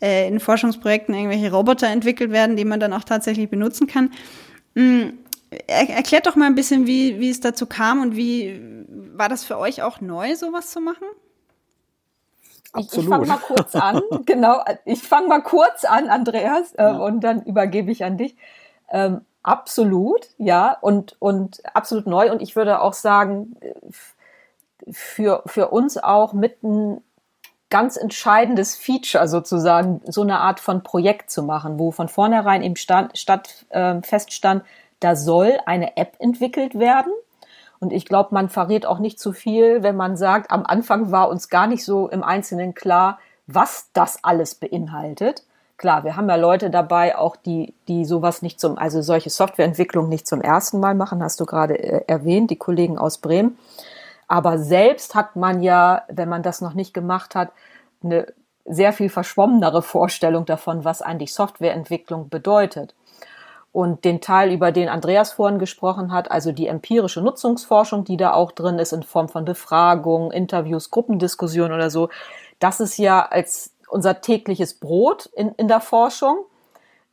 in 0.00 0.38
Forschungsprojekten 0.38 1.14
irgendwelche 1.14 1.50
Roboter 1.50 1.86
entwickelt 1.86 2.30
werden, 2.30 2.56
die 2.56 2.66
man 2.66 2.78
dann 2.78 2.92
auch 2.92 3.04
tatsächlich 3.04 3.48
benutzen 3.48 3.86
kann. 3.86 4.10
Mm, 4.74 5.12
erklärt 5.66 6.26
doch 6.26 6.36
mal 6.36 6.46
ein 6.46 6.56
bisschen, 6.56 6.86
wie, 6.86 7.20
wie 7.20 7.30
es 7.30 7.40
dazu 7.40 7.64
kam 7.64 8.02
und 8.02 8.16
wie 8.16 8.60
war 9.14 9.28
das 9.28 9.44
für 9.44 9.56
euch 9.56 9.82
auch 9.82 10.00
neu, 10.00 10.34
sowas 10.34 10.70
zu 10.72 10.80
machen? 10.80 11.06
Ich, 12.76 12.92
ich 12.92 13.08
fange 13.08 13.26
mal 13.26 13.38
kurz 13.38 13.74
an. 13.74 14.02
genau, 14.26 14.62
ich 14.84 15.02
fange 15.02 15.28
mal 15.28 15.42
kurz 15.42 15.84
an, 15.84 16.08
Andreas, 16.08 16.72
äh, 16.74 16.82
ja. 16.82 16.96
und 16.96 17.20
dann 17.20 17.42
übergebe 17.42 17.90
ich 17.90 18.04
an 18.04 18.16
dich. 18.16 18.36
Ähm, 18.90 19.22
absolut, 19.42 20.28
ja, 20.38 20.76
und, 20.80 21.16
und 21.20 21.62
absolut 21.74 22.06
neu. 22.06 22.30
Und 22.30 22.42
ich 22.42 22.56
würde 22.56 22.80
auch 22.80 22.94
sagen, 22.94 23.56
für, 24.90 25.42
für 25.46 25.68
uns 25.68 25.96
auch 25.96 26.32
mit 26.32 26.62
ein 26.62 27.00
ganz 27.70 27.96
entscheidendes 27.96 28.76
Feature 28.76 29.26
sozusagen, 29.26 30.00
so 30.06 30.22
eine 30.22 30.38
Art 30.40 30.60
von 30.60 30.82
Projekt 30.82 31.30
zu 31.30 31.42
machen, 31.42 31.78
wo 31.78 31.90
von 31.90 32.08
vornherein 32.08 32.62
im 32.62 32.76
Stand, 32.76 33.18
Stadt 33.18 33.66
äh, 33.70 34.00
feststand, 34.02 34.64
da 35.00 35.16
soll 35.16 35.58
eine 35.66 35.96
App 35.96 36.16
entwickelt 36.18 36.78
werden 36.78 37.12
und 37.80 37.92
ich 37.92 38.06
glaube, 38.06 38.30
man 38.32 38.48
verrät 38.48 38.86
auch 38.86 38.98
nicht 38.98 39.18
zu 39.18 39.32
viel, 39.32 39.82
wenn 39.82 39.96
man 39.96 40.16
sagt, 40.16 40.50
am 40.50 40.64
Anfang 40.64 41.10
war 41.10 41.28
uns 41.28 41.48
gar 41.48 41.66
nicht 41.66 41.84
so 41.84 42.08
im 42.08 42.22
Einzelnen 42.22 42.74
klar, 42.74 43.18
was 43.46 43.90
das 43.92 44.22
alles 44.22 44.54
beinhaltet. 44.54 45.44
Klar, 45.76 46.04
wir 46.04 46.16
haben 46.16 46.28
ja 46.28 46.36
Leute 46.36 46.70
dabei, 46.70 47.18
auch 47.18 47.36
die, 47.36 47.74
die 47.88 48.04
sowas 48.04 48.42
nicht 48.42 48.60
zum, 48.60 48.78
also 48.78 49.02
solche 49.02 49.30
Softwareentwicklung 49.30 50.08
nicht 50.08 50.26
zum 50.26 50.40
ersten 50.40 50.78
Mal 50.80 50.94
machen, 50.94 51.22
hast 51.22 51.40
du 51.40 51.46
gerade 51.46 51.78
äh, 51.78 52.04
erwähnt, 52.06 52.50
die 52.50 52.56
Kollegen 52.56 52.96
aus 52.96 53.18
Bremen. 53.18 53.58
Aber 54.28 54.58
selbst 54.58 55.14
hat 55.14 55.36
man 55.36 55.62
ja, 55.62 56.02
wenn 56.08 56.28
man 56.28 56.42
das 56.42 56.60
noch 56.60 56.74
nicht 56.74 56.94
gemacht 56.94 57.34
hat, 57.34 57.50
eine 58.02 58.32
sehr 58.64 58.92
viel 58.92 59.10
verschwommenere 59.10 59.82
Vorstellung 59.82 60.46
davon, 60.46 60.84
was 60.84 61.02
eigentlich 61.02 61.34
Softwareentwicklung 61.34 62.28
bedeutet 62.28 62.94
und 63.74 64.04
den 64.04 64.20
Teil, 64.20 64.52
über 64.52 64.70
den 64.70 64.88
Andreas 64.88 65.32
vorhin 65.32 65.58
gesprochen 65.58 66.12
hat, 66.12 66.30
also 66.30 66.52
die 66.52 66.68
empirische 66.68 67.20
Nutzungsforschung, 67.20 68.04
die 68.04 68.16
da 68.16 68.32
auch 68.32 68.52
drin 68.52 68.78
ist 68.78 68.92
in 68.92 69.02
Form 69.02 69.28
von 69.28 69.44
Befragungen, 69.44 70.30
Interviews, 70.30 70.92
Gruppendiskussionen 70.92 71.72
oder 71.72 71.90
so, 71.90 72.08
das 72.60 72.78
ist 72.78 72.98
ja 72.98 73.26
als 73.26 73.74
unser 73.88 74.20
tägliches 74.20 74.74
Brot 74.74 75.26
in, 75.34 75.48
in 75.56 75.66
der 75.66 75.80
Forschung. 75.80 76.44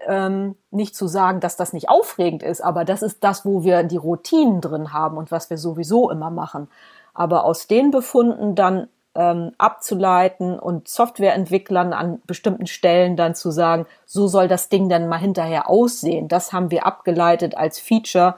Ähm, 0.05 0.55
nicht 0.69 0.95
zu 0.95 1.07
sagen, 1.07 1.39
dass 1.39 1.57
das 1.57 1.73
nicht 1.73 1.89
aufregend 1.89 2.43
ist, 2.43 2.61
aber 2.61 2.85
das 2.85 3.01
ist 3.01 3.23
das, 3.23 3.43
wo 3.43 3.63
wir 3.63 3.81
die 3.81 3.97
Routinen 3.97 4.61
drin 4.61 4.93
haben 4.93 5.17
und 5.17 5.31
was 5.31 5.49
wir 5.49 5.57
sowieso 5.57 6.11
immer 6.11 6.29
machen. 6.29 6.67
Aber 7.15 7.43
aus 7.43 7.65
den 7.65 7.89
Befunden 7.89 8.53
dann 8.53 8.87
ähm, 9.13 9.51
abzuleiten 9.57 10.57
und 10.57 10.87
Softwareentwicklern 10.87 11.93
an 11.93 12.21
bestimmten 12.25 12.67
Stellen 12.67 13.17
dann 13.17 13.35
zu 13.35 13.51
sagen, 13.51 13.85
so 14.05 14.27
soll 14.27 14.47
das 14.47 14.69
Ding 14.69 14.87
dann 14.87 15.09
mal 15.09 15.17
hinterher 15.17 15.69
aussehen. 15.69 16.27
Das 16.27 16.53
haben 16.53 16.71
wir 16.71 16.85
abgeleitet 16.85 17.55
als 17.55 17.79
Feature 17.79 18.35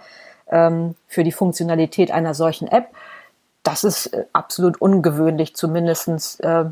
ähm, 0.48 0.96
für 1.08 1.24
die 1.24 1.32
Funktionalität 1.32 2.12
einer 2.12 2.34
solchen 2.34 2.68
App. 2.68 2.88
Das 3.62 3.84
ist 3.84 4.08
äh, 4.08 4.26
absolut 4.34 4.82
ungewöhnlich, 4.82 5.56
zumindestens 5.56 6.40
äh, 6.40 6.66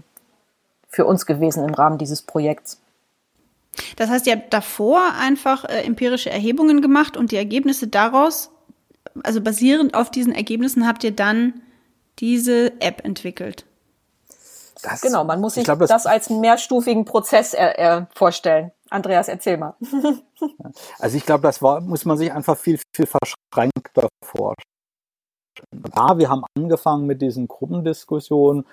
für 0.89 1.05
uns 1.05 1.25
gewesen 1.25 1.63
im 1.63 1.73
Rahmen 1.73 1.97
dieses 1.97 2.23
Projekts. 2.23 2.81
Das 3.95 4.09
heißt, 4.09 4.27
ihr 4.27 4.33
habt 4.33 4.53
davor 4.53 5.13
einfach 5.19 5.65
äh, 5.65 5.83
empirische 5.83 6.29
Erhebungen 6.29 6.81
gemacht 6.81 7.17
und 7.17 7.31
die 7.31 7.37
Ergebnisse 7.37 7.87
daraus, 7.87 8.49
also 9.23 9.41
basierend 9.41 9.93
auf 9.93 10.09
diesen 10.09 10.33
Ergebnissen, 10.33 10.87
habt 10.87 11.03
ihr 11.03 11.15
dann 11.15 11.61
diese 12.19 12.73
App 12.81 13.05
entwickelt. 13.05 13.65
Das, 14.81 15.01
genau, 15.01 15.23
man 15.23 15.39
muss 15.39 15.55
sich 15.55 15.63
glaub, 15.63 15.79
das, 15.79 15.89
das, 15.89 16.05
als 16.05 16.29
einen 16.29 16.41
mehrstufigen 16.41 17.05
Prozess 17.05 17.53
er 17.53 18.07
vorstellen. 18.13 18.71
Andreas, 18.89 19.27
erzähl 19.27 19.57
mal. 19.57 19.75
also 20.99 21.17
ich 21.17 21.25
glaube, 21.25 21.43
das 21.43 21.61
war, 21.61 21.81
muss 21.81 22.05
man 22.05 22.17
sich 22.17 22.31
einfach 22.31 22.57
viel, 22.57 22.79
viel 22.95 23.07
verschränkter 23.07 24.07
vorstellen. 24.23 24.65
Ja, 25.95 26.17
wir 26.17 26.29
haben 26.29 26.43
angefangen 26.55 27.05
mit 27.05 27.21
diesen 27.21 27.47
Gruppendiskussionen 27.47 28.65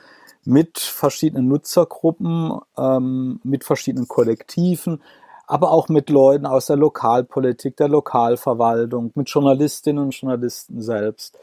mit 0.48 0.78
verschiedenen 0.78 1.46
Nutzergruppen, 1.46 2.58
ähm, 2.78 3.38
mit 3.44 3.64
verschiedenen 3.64 4.08
Kollektiven, 4.08 5.02
aber 5.46 5.70
auch 5.70 5.90
mit 5.90 6.08
Leuten 6.08 6.46
aus 6.46 6.66
der 6.66 6.76
Lokalpolitik, 6.76 7.76
der 7.76 7.88
Lokalverwaltung, 7.88 9.12
mit 9.14 9.28
Journalistinnen 9.28 10.04
und 10.04 10.14
Journalisten 10.14 10.80
selbst. 10.80 11.38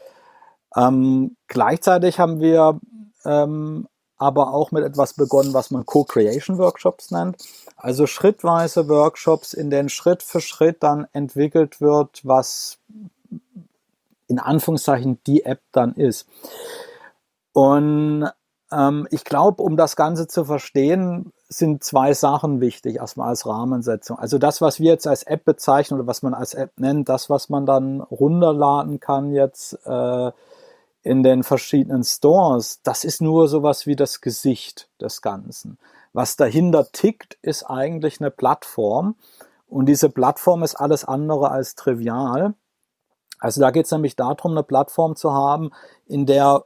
Ähm, 0.74 1.36
gleichzeitig 1.46 2.18
haben 2.18 2.40
wir 2.40 2.80
ähm, 3.24 3.86
aber 4.18 4.54
auch 4.54 4.72
mit 4.72 4.84
etwas 4.84 5.12
begonnen, 5.12 5.54
was 5.54 5.70
man 5.70 5.84
Co-Creation 5.84 6.58
Workshops 6.58 7.10
nennt. 7.10 7.36
Also 7.76 8.06
schrittweise 8.06 8.88
Workshops, 8.88 9.52
in 9.52 9.70
denen 9.70 9.88
Schritt 9.88 10.22
für 10.22 10.40
Schritt 10.40 10.82
dann 10.82 11.06
entwickelt 11.12 11.80
wird, 11.80 12.20
was 12.24 12.78
in 14.28 14.38
Anführungszeichen 14.38 15.18
die 15.26 15.44
App 15.44 15.60
dann 15.72 15.94
ist. 15.94 16.26
Und 17.52 18.30
ähm, 18.72 19.06
ich 19.10 19.24
glaube, 19.24 19.62
um 19.62 19.76
das 19.76 19.96
Ganze 19.96 20.26
zu 20.26 20.44
verstehen, 20.44 21.32
sind 21.48 21.84
zwei 21.84 22.12
Sachen 22.12 22.60
wichtig, 22.60 22.96
erstmal 22.96 23.28
als 23.28 23.46
Rahmensetzung. 23.46 24.18
Also 24.18 24.38
das, 24.38 24.60
was 24.60 24.80
wir 24.80 24.90
jetzt 24.90 25.06
als 25.06 25.22
App 25.22 25.44
bezeichnen 25.44 26.00
oder 26.00 26.08
was 26.08 26.22
man 26.22 26.34
als 26.34 26.54
App 26.54 26.72
nennt, 26.76 27.08
das, 27.08 27.30
was 27.30 27.48
man 27.48 27.66
dann 27.66 28.00
runterladen 28.00 28.98
kann 28.98 29.32
jetzt, 29.32 29.74
äh, 29.86 30.32
in 31.06 31.22
den 31.22 31.44
verschiedenen 31.44 32.02
Stores, 32.02 32.82
das 32.82 33.04
ist 33.04 33.22
nur 33.22 33.46
sowas 33.46 33.86
wie 33.86 33.94
das 33.94 34.20
Gesicht 34.20 34.90
des 35.00 35.22
Ganzen. 35.22 35.78
Was 36.12 36.34
dahinter 36.34 36.90
tickt, 36.90 37.38
ist 37.42 37.62
eigentlich 37.62 38.20
eine 38.20 38.32
Plattform. 38.32 39.14
Und 39.68 39.86
diese 39.86 40.10
Plattform 40.10 40.64
ist 40.64 40.74
alles 40.74 41.04
andere 41.04 41.52
als 41.52 41.76
trivial. 41.76 42.54
Also 43.38 43.60
da 43.60 43.70
geht 43.70 43.84
es 43.84 43.92
nämlich 43.92 44.16
darum, 44.16 44.50
eine 44.50 44.64
Plattform 44.64 45.14
zu 45.14 45.32
haben, 45.32 45.70
in 46.06 46.26
der 46.26 46.64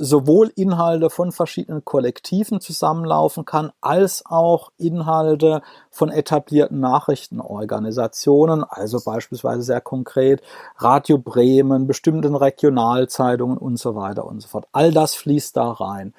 sowohl 0.00 0.50
Inhalte 0.56 1.10
von 1.10 1.30
verschiedenen 1.30 1.84
Kollektiven 1.84 2.60
zusammenlaufen 2.60 3.44
kann, 3.44 3.70
als 3.80 4.24
auch 4.26 4.72
Inhalte 4.78 5.62
von 5.90 6.10
etablierten 6.10 6.80
Nachrichtenorganisationen, 6.80 8.64
also 8.64 9.00
beispielsweise 9.04 9.62
sehr 9.62 9.80
konkret 9.80 10.42
Radio 10.78 11.18
Bremen, 11.18 11.86
bestimmten 11.86 12.34
Regionalzeitungen 12.34 13.58
und 13.58 13.76
so 13.78 13.94
weiter 13.94 14.24
und 14.24 14.40
so 14.40 14.48
fort. 14.48 14.66
All 14.72 14.90
das 14.92 15.14
fließt 15.14 15.56
da 15.56 15.70
rein. 15.70 16.14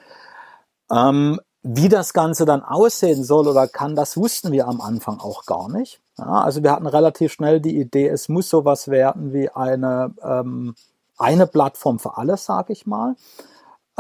Ähm, 0.92 1.40
wie 1.64 1.90
das 1.90 2.14
Ganze 2.14 2.46
dann 2.46 2.64
aussehen 2.64 3.24
soll 3.24 3.48
oder 3.48 3.68
kann, 3.68 3.96
das 3.96 4.18
wussten 4.18 4.52
wir 4.52 4.68
am 4.68 4.82
Anfang 4.82 5.20
auch 5.20 5.46
gar 5.46 5.70
nicht. 5.70 6.02
Ja, 6.18 6.42
also 6.42 6.64
wir 6.64 6.72
hatten 6.72 6.88
relativ 6.88 7.32
schnell 7.34 7.60
die 7.60 7.80
Idee, 7.80 8.08
es 8.08 8.30
muss 8.30 8.50
sowas 8.50 8.90
werden 8.90 9.34
wie 9.34 9.50
eine, 9.50 10.14
ähm, 10.24 10.76
eine 11.18 11.48
Plattform 11.48 12.00
für 12.00 12.18
alles, 12.18 12.46
sage 12.46 12.74
ich 12.74 12.86
mal. 12.86 13.16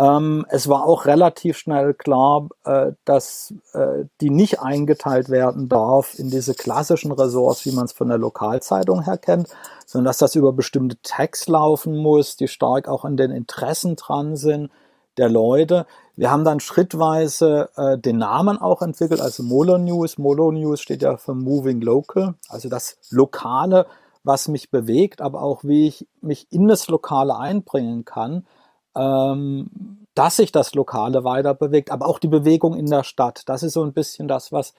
Ähm, 0.02 0.48
es 0.50 0.68
war 0.68 0.86
auch 0.86 1.06
relativ 1.06 1.60
schnell 1.60 1.94
klar, 1.94 2.50
äh, 2.66 2.94
dass 3.06 3.54
äh, 3.74 4.06
die 4.20 4.32
nicht 4.32 4.60
eingeteilt 4.60 5.30
werden 5.30 5.70
darf 5.70 6.18
in 6.18 6.32
diese 6.32 6.56
klassischen 6.56 7.12
Ressorts, 7.12 7.68
wie 7.68 7.72
man 7.72 7.86
es 7.86 7.92
von 7.92 8.08
der 8.08 8.18
Lokalzeitung 8.18 9.04
her 9.04 9.20
kennt, 9.20 9.50
sondern 9.86 10.06
dass 10.06 10.18
das 10.18 10.34
über 10.34 10.54
bestimmte 10.54 10.98
Tags 11.04 11.48
laufen 11.48 11.96
muss, 11.96 12.36
die 12.36 12.48
stark 12.48 12.88
auch 12.88 13.06
an 13.06 13.16
den 13.16 13.30
Interessen 13.30 13.96
dran 13.96 14.36
sind 14.38 14.72
der 15.18 15.30
Leute. 15.30 15.86
Wir 16.16 16.32
haben 16.32 16.46
dann 16.46 16.62
schrittweise 16.62 17.70
äh, 17.76 17.96
den 18.00 18.18
Namen 18.18 18.58
auch 18.58 18.82
entwickelt, 18.82 19.22
also 19.22 19.44
Molo 19.44 19.78
News. 19.78 20.18
Molo 20.18 20.52
News 20.52 20.82
steht 20.82 21.04
ja 21.04 21.18
für 21.18 21.36
Moving 21.36 21.80
Local, 21.80 22.34
also 22.50 22.70
das 22.70 22.98
Lokale, 23.12 23.86
was 24.24 24.48
mich 24.48 24.72
bewegt, 24.72 25.22
aber 25.22 25.44
auch 25.44 25.64
wie 25.64 25.88
ich 25.88 26.08
mich 26.22 26.48
in 26.50 26.68
das 26.68 26.88
Lokale 26.88 27.38
einbringen 27.38 28.04
kann, 28.04 28.48
ähm, 28.96 30.08
dass 30.16 30.38
sich 30.38 30.52
das 30.52 30.74
Lokale 30.74 31.24
weiter 31.24 31.54
bewegt, 31.54 31.92
aber 31.92 32.08
auch 32.08 32.20
die 32.20 32.28
Bewegung 32.28 32.76
in 32.76 32.88
der 32.88 33.04
Stadt. 33.04 33.44
Das 33.46 33.64
ist 33.64 33.74
so 33.74 33.84
ein 33.84 33.94
bisschen 33.94 34.28
das, 34.28 34.52
was 34.52 34.74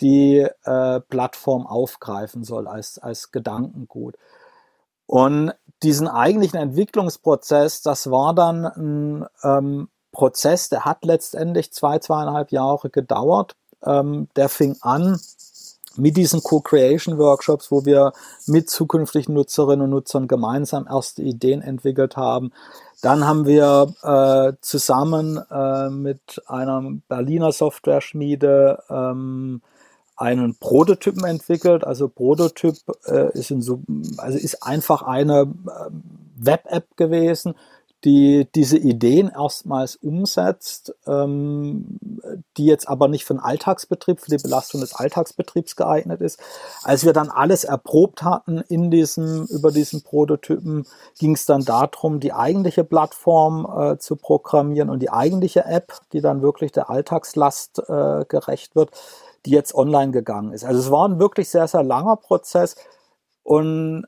die 0.00 0.46
äh, 0.64 1.00
Plattform 1.00 1.66
aufgreifen 1.66 2.44
soll 2.44 2.68
als, 2.68 2.98
als 2.98 3.32
Gedankengut. 3.32 4.16
Und 5.06 5.52
diesen 5.82 6.06
eigentlichen 6.06 6.58
Entwicklungsprozess, 6.58 7.82
das 7.82 8.10
war 8.10 8.34
dann 8.34 8.66
ein 8.66 9.26
ähm, 9.42 9.88
Prozess, 10.12 10.68
der 10.68 10.84
hat 10.84 11.04
letztendlich 11.04 11.72
zwei, 11.72 11.98
zweieinhalb 11.98 12.52
Jahre 12.52 12.90
gedauert. 12.90 13.56
Ähm, 13.84 14.28
der 14.36 14.48
fing 14.48 14.76
an 14.80 15.18
mit 15.96 16.16
diesen 16.16 16.42
Co-Creation-Workshops, 16.42 17.70
wo 17.70 17.84
wir 17.84 18.12
mit 18.46 18.70
zukünftigen 18.70 19.34
Nutzerinnen 19.34 19.84
und 19.84 19.90
Nutzern 19.90 20.28
gemeinsam 20.28 20.86
erste 20.88 21.22
Ideen 21.22 21.62
entwickelt 21.62 22.16
haben. 22.16 22.52
Dann 23.00 23.24
haben 23.24 23.46
wir 23.46 23.94
äh, 24.02 24.56
zusammen 24.60 25.40
äh, 25.50 25.88
mit 25.88 26.42
einer 26.46 26.82
Berliner 27.08 27.52
Software-Schmiede 27.52 28.82
ähm, 28.90 29.62
einen 30.16 30.56
Prototypen 30.56 31.24
entwickelt. 31.24 31.84
Also 31.84 32.08
Prototyp 32.08 32.76
äh, 33.06 33.30
ist, 33.38 33.52
in 33.52 33.62
so, 33.62 33.82
also 34.16 34.36
ist 34.36 34.64
einfach 34.64 35.02
eine 35.02 35.42
äh, 35.42 35.90
Web-App 36.36 36.96
gewesen, 36.96 37.54
die 38.04 38.48
diese 38.54 38.78
Ideen 38.78 39.28
erstmals 39.28 39.96
umsetzt, 39.96 40.94
ähm, 41.06 41.98
die 42.56 42.66
jetzt 42.66 42.88
aber 42.88 43.08
nicht 43.08 43.24
für 43.24 43.34
den 43.34 43.40
Alltagsbetrieb, 43.40 44.20
für 44.20 44.30
die 44.30 44.42
Belastung 44.42 44.80
des 44.80 44.94
Alltagsbetriebs 44.94 45.74
geeignet 45.74 46.20
ist. 46.20 46.40
Als 46.84 47.04
wir 47.04 47.12
dann 47.12 47.28
alles 47.28 47.64
erprobt 47.64 48.22
hatten 48.22 48.58
in 48.58 48.90
diesem, 48.90 49.46
über 49.46 49.72
diesen 49.72 50.02
Prototypen, 50.02 50.86
ging 51.18 51.34
es 51.34 51.44
dann 51.44 51.64
darum, 51.64 52.20
die 52.20 52.32
eigentliche 52.32 52.84
Plattform 52.84 53.66
äh, 53.66 53.98
zu 53.98 54.14
programmieren 54.14 54.90
und 54.90 55.00
die 55.00 55.10
eigentliche 55.10 55.64
App, 55.64 55.92
die 56.12 56.20
dann 56.20 56.40
wirklich 56.40 56.70
der 56.70 56.90
Alltagslast 56.90 57.80
äh, 57.88 58.24
gerecht 58.28 58.76
wird, 58.76 58.90
die 59.44 59.50
jetzt 59.50 59.74
online 59.74 60.12
gegangen 60.12 60.52
ist. 60.52 60.64
Also 60.64 60.80
es 60.80 60.90
war 60.90 61.08
ein 61.08 61.18
wirklich 61.18 61.48
sehr, 61.48 61.66
sehr 61.66 61.82
langer 61.82 62.16
Prozess 62.16 62.76
und 63.42 64.04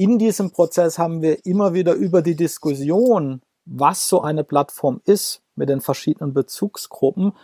in 0.00 0.18
diesem 0.18 0.50
Prozess 0.50 0.98
haben 0.98 1.20
wir 1.20 1.44
immer 1.44 1.74
wieder 1.74 1.92
über 1.92 2.22
die 2.22 2.34
Diskussion, 2.34 3.42
was 3.66 4.08
so 4.08 4.22
eine 4.22 4.44
Plattform 4.44 5.02
ist, 5.04 5.42
mit 5.56 5.68
den 5.68 5.82
verschiedenen 5.82 6.32
Bezugsgruppen, 6.32 7.34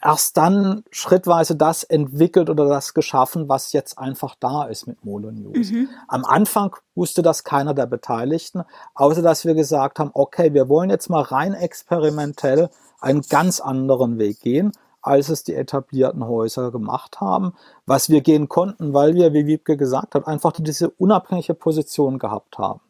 erst 0.00 0.36
dann 0.36 0.84
schrittweise 0.92 1.56
das 1.56 1.82
entwickelt 1.82 2.50
oder 2.50 2.68
das 2.68 2.94
geschaffen, 2.94 3.48
was 3.48 3.72
jetzt 3.72 3.98
einfach 3.98 4.36
da 4.38 4.66
ist 4.66 4.86
mit 4.86 5.04
Molo 5.04 5.32
News. 5.32 5.72
Mhm. 5.72 5.88
Am 6.06 6.24
Anfang 6.24 6.76
wusste 6.94 7.22
das 7.22 7.42
keiner 7.42 7.74
der 7.74 7.86
Beteiligten, 7.86 8.62
außer 8.94 9.20
dass 9.20 9.44
wir 9.44 9.54
gesagt 9.54 9.98
haben, 9.98 10.12
okay, 10.14 10.54
wir 10.54 10.68
wollen 10.68 10.90
jetzt 10.90 11.10
mal 11.10 11.22
rein 11.22 11.52
experimentell 11.52 12.70
einen 13.00 13.22
ganz 13.22 13.58
anderen 13.58 14.20
Weg 14.20 14.40
gehen 14.40 14.70
als 15.02 15.28
es 15.28 15.44
die 15.44 15.54
etablierten 15.54 16.26
Häuser 16.26 16.70
gemacht 16.70 17.20
haben. 17.20 17.54
Was 17.86 18.08
wir 18.08 18.20
gehen 18.20 18.48
konnten, 18.48 18.94
weil 18.94 19.14
wir, 19.14 19.32
wie 19.32 19.46
Wiebke 19.46 19.76
gesagt 19.76 20.14
hat, 20.14 20.26
einfach 20.26 20.52
diese 20.52 20.90
unabhängige 20.90 21.54
Position 21.54 22.18
gehabt 22.18 22.58
haben. 22.58 22.80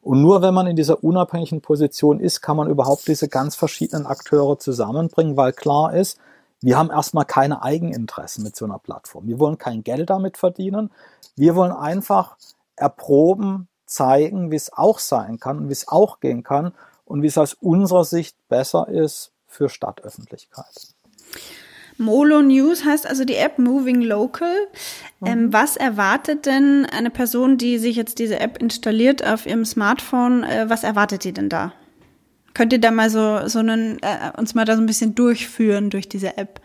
Und 0.00 0.22
nur 0.22 0.42
wenn 0.42 0.54
man 0.54 0.66
in 0.66 0.76
dieser 0.76 1.02
unabhängigen 1.04 1.60
Position 1.60 2.20
ist, 2.20 2.40
kann 2.40 2.56
man 2.56 2.70
überhaupt 2.70 3.06
diese 3.08 3.28
ganz 3.28 3.56
verschiedenen 3.56 4.06
Akteure 4.06 4.58
zusammenbringen, 4.58 5.36
weil 5.36 5.52
klar 5.52 5.92
ist, 5.92 6.18
wir 6.60 6.76
haben 6.76 6.90
erstmal 6.90 7.24
keine 7.24 7.62
Eigeninteressen 7.62 8.42
mit 8.42 8.56
so 8.56 8.64
einer 8.64 8.78
Plattform. 8.78 9.26
Wir 9.26 9.38
wollen 9.38 9.58
kein 9.58 9.84
Geld 9.84 10.10
damit 10.10 10.36
verdienen. 10.36 10.90
Wir 11.36 11.54
wollen 11.54 11.72
einfach 11.72 12.36
erproben, 12.74 13.68
zeigen, 13.86 14.50
wie 14.50 14.56
es 14.56 14.72
auch 14.72 14.98
sein 14.98 15.38
kann 15.38 15.58
und 15.58 15.68
wie 15.68 15.72
es 15.72 15.88
auch 15.88 16.20
gehen 16.20 16.42
kann 16.42 16.72
und 17.04 17.22
wie 17.22 17.26
es 17.26 17.38
aus 17.38 17.54
unserer 17.54 18.04
Sicht 18.04 18.36
besser 18.48 18.88
ist 18.88 19.32
für 19.46 19.68
Stadtöffentlichkeit. 19.68 20.94
Molo 21.98 22.42
News 22.42 22.84
heißt 22.84 23.06
also 23.06 23.24
die 23.24 23.34
App 23.34 23.58
Moving 23.58 24.02
Local. 24.02 24.68
Ähm, 25.24 25.46
mhm. 25.46 25.52
was 25.52 25.76
erwartet 25.76 26.46
denn 26.46 26.86
eine 26.86 27.10
Person, 27.10 27.58
die 27.58 27.78
sich 27.78 27.96
jetzt 27.96 28.20
diese 28.20 28.38
App 28.38 28.58
installiert 28.62 29.26
auf 29.26 29.46
ihrem 29.46 29.64
Smartphone? 29.64 30.44
Äh, 30.44 30.70
was 30.70 30.84
erwartet 30.84 31.24
die 31.24 31.32
denn 31.32 31.48
da? 31.48 31.72
Könnt 32.54 32.72
ihr 32.72 32.80
da 32.80 32.90
mal 32.92 33.10
so, 33.10 33.46
so 33.48 33.58
einen, 33.58 33.98
äh, 34.00 34.30
uns 34.36 34.54
mal 34.54 34.64
da 34.64 34.76
so 34.76 34.82
ein 34.82 34.86
bisschen 34.86 35.14
durchführen 35.16 35.90
durch 35.90 36.08
diese 36.08 36.36
App? 36.36 36.60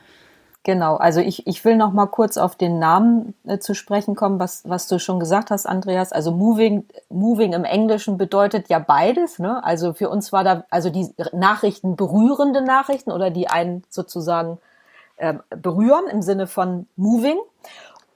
Genau, 0.66 0.96
also 0.96 1.20
ich, 1.20 1.46
ich 1.46 1.64
will 1.66 1.76
noch 1.76 1.92
mal 1.92 2.06
kurz 2.06 2.38
auf 2.38 2.56
den 2.56 2.80
Namen 2.80 3.34
äh, 3.46 3.60
zu 3.60 3.76
sprechen 3.76 4.16
kommen, 4.16 4.40
was, 4.40 4.64
was 4.66 4.88
du 4.88 4.98
schon 4.98 5.20
gesagt 5.20 5.52
hast, 5.52 5.66
Andreas. 5.66 6.14
Also 6.14 6.32
Moving, 6.32 6.86
Moving 7.10 7.52
im 7.52 7.66
Englischen 7.66 8.18
bedeutet 8.18 8.70
ja 8.70 8.80
beides. 8.80 9.40
Ne? 9.40 9.62
Also 9.62 9.92
für 9.92 10.10
uns 10.10 10.32
war 10.32 10.46
da 10.46 10.64
also 10.70 10.90
die 10.90 11.14
Nachrichten 11.34 11.98
berührende 11.98 12.62
Nachrichten 12.62 13.12
oder 13.12 13.30
die 13.30 13.50
einen 13.50 13.84
sozusagen 13.90 14.58
äh, 15.18 15.34
berühren 15.50 16.08
im 16.10 16.22
Sinne 16.22 16.48
von 16.48 16.88
Moving, 16.96 17.38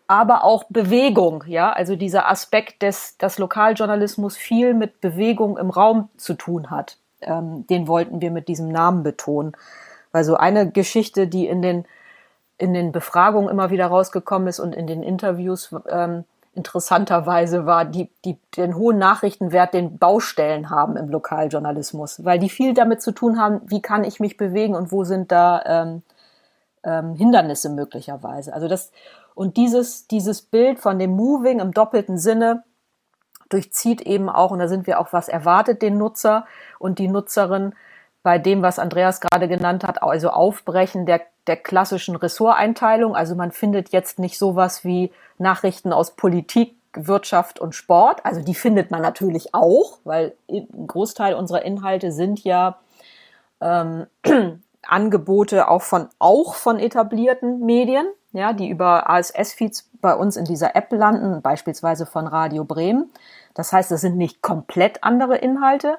aber 0.07 0.45
auch 0.45 0.63
Bewegung. 0.69 1.43
Ja, 1.47 1.73
also 1.73 1.97
dieser 1.97 2.29
Aspekt 2.29 2.81
des, 2.81 3.17
dass 3.17 3.39
Lokaljournalismus 3.39 4.38
viel 4.38 4.73
mit 4.73 5.01
Bewegung 5.01 5.57
im 5.57 5.69
Raum 5.69 6.07
zu 6.15 6.33
tun 6.33 6.69
hat. 6.71 6.97
Ähm, 7.19 7.67
den 7.67 7.89
wollten 7.89 8.21
wir 8.21 8.31
mit 8.31 8.47
diesem 8.47 8.69
Namen 8.69 9.03
betonen. 9.03 9.51
Weil 10.13 10.23
so 10.23 10.38
eine 10.38 10.71
Geschichte, 10.71 11.27
die 11.27 11.45
in 11.45 11.62
den 11.62 11.86
in 12.58 12.74
den 12.74 12.91
Befragungen 12.91 13.50
immer 13.50 13.70
wieder 13.70 13.88
rausgekommen 13.88 14.48
ist 14.48 14.60
und 14.60 14.76
in 14.76 14.88
den 14.88 15.04
Interviews 15.04 15.74
ähm, 15.89 16.24
interessanterweise 16.56 17.67
war 17.67 17.86
die, 17.86 18.10
die, 18.26 18.38
den 18.58 18.76
hohen 18.76 18.98
Nachrichtenwert, 18.98 19.76
den 19.76 20.00
Baustellen 20.00 20.72
haben 20.72 20.98
im 20.98 21.08
Lokaljournalismus, 21.08 22.26
weil 22.26 22.39
die 22.39 22.50
viel 22.50 22.74
damit 22.74 23.02
zu 23.02 23.12
tun 23.12 23.39
haben, 23.39 23.62
wie 23.65 23.82
kann 23.82 24.04
ich 24.04 24.20
mich 24.20 24.38
bewegen 24.38 24.76
und 24.76 24.91
wo 24.91 25.04
sind 25.04 25.32
da 25.32 25.62
ähm, 25.65 26.02
ähm, 26.84 27.13
Hindernisse 27.13 27.70
möglicherweise. 27.70 28.54
Also 28.54 28.67
das 28.67 28.91
und 29.36 29.56
dieses 29.56 30.08
dieses 30.08 30.41
Bild 30.41 30.80
von 30.80 30.98
dem 30.98 31.12
Moving 31.12 31.60
im 31.60 31.74
doppelten 31.74 32.17
Sinne 32.17 32.63
durchzieht 33.50 34.02
eben 34.02 34.30
auch 34.30 34.50
und 34.50 34.60
da 34.60 34.67
sind 34.67 34.88
wir 34.88 35.00
auch 35.00 35.13
was 35.13 35.30
erwartet 35.30 35.84
den 35.84 36.00
Nutzer 36.00 36.46
und 36.80 36.98
die 36.98 37.08
Nutzerin 37.08 37.74
bei 38.24 38.39
dem, 38.39 38.62
was 38.62 38.80
Andreas 38.80 39.22
gerade 39.22 39.48
genannt 39.48 39.84
hat, 39.86 40.02
also 40.04 40.32
Aufbrechen 40.32 41.06
der, 41.06 41.22
der 41.47 41.57
klassischen 41.57 42.15
Ressorteinteilung. 42.15 43.15
Also 43.15 43.36
man 43.36 43.51
findet 43.51 43.89
jetzt 43.89 44.19
nicht 44.19 44.38
sowas 44.38 44.83
wie 44.83 45.12
Nachrichten 45.38 45.93
aus 45.93 46.12
Politik, 46.12 46.75
Wirtschaft 46.93 47.60
und 47.60 47.75
Sport. 47.75 48.25
Also 48.25 48.41
die 48.41 48.55
findet 48.55 48.91
man 48.91 49.01
natürlich 49.01 49.53
auch, 49.53 49.99
weil 50.03 50.36
ein 50.49 50.88
Großteil 50.88 51.36
unserer 51.36 51.63
Inhalte 51.63 52.12
sind 52.12 52.43
ja 52.43 52.79
ähm, 53.62 54.07
Angebote 54.88 55.67
auch 55.67 55.81
von, 55.81 56.07
auch 56.19 56.55
von 56.55 56.79
etablierten 56.79 57.65
Medien, 57.65 58.07
ja, 58.31 58.53
die 58.53 58.69
über 58.69 59.10
ASS-Feeds 59.10 59.89
bei 60.01 60.15
uns 60.15 60.38
in 60.38 60.45
dieser 60.45 60.75
App 60.75 60.91
landen, 60.91 61.41
beispielsweise 61.41 62.05
von 62.05 62.27
Radio 62.27 62.63
Bremen. 62.63 63.12
Das 63.53 63.73
heißt, 63.73 63.91
es 63.91 64.01
sind 64.01 64.17
nicht 64.17 64.41
komplett 64.41 65.03
andere 65.03 65.38
Inhalte, 65.38 65.97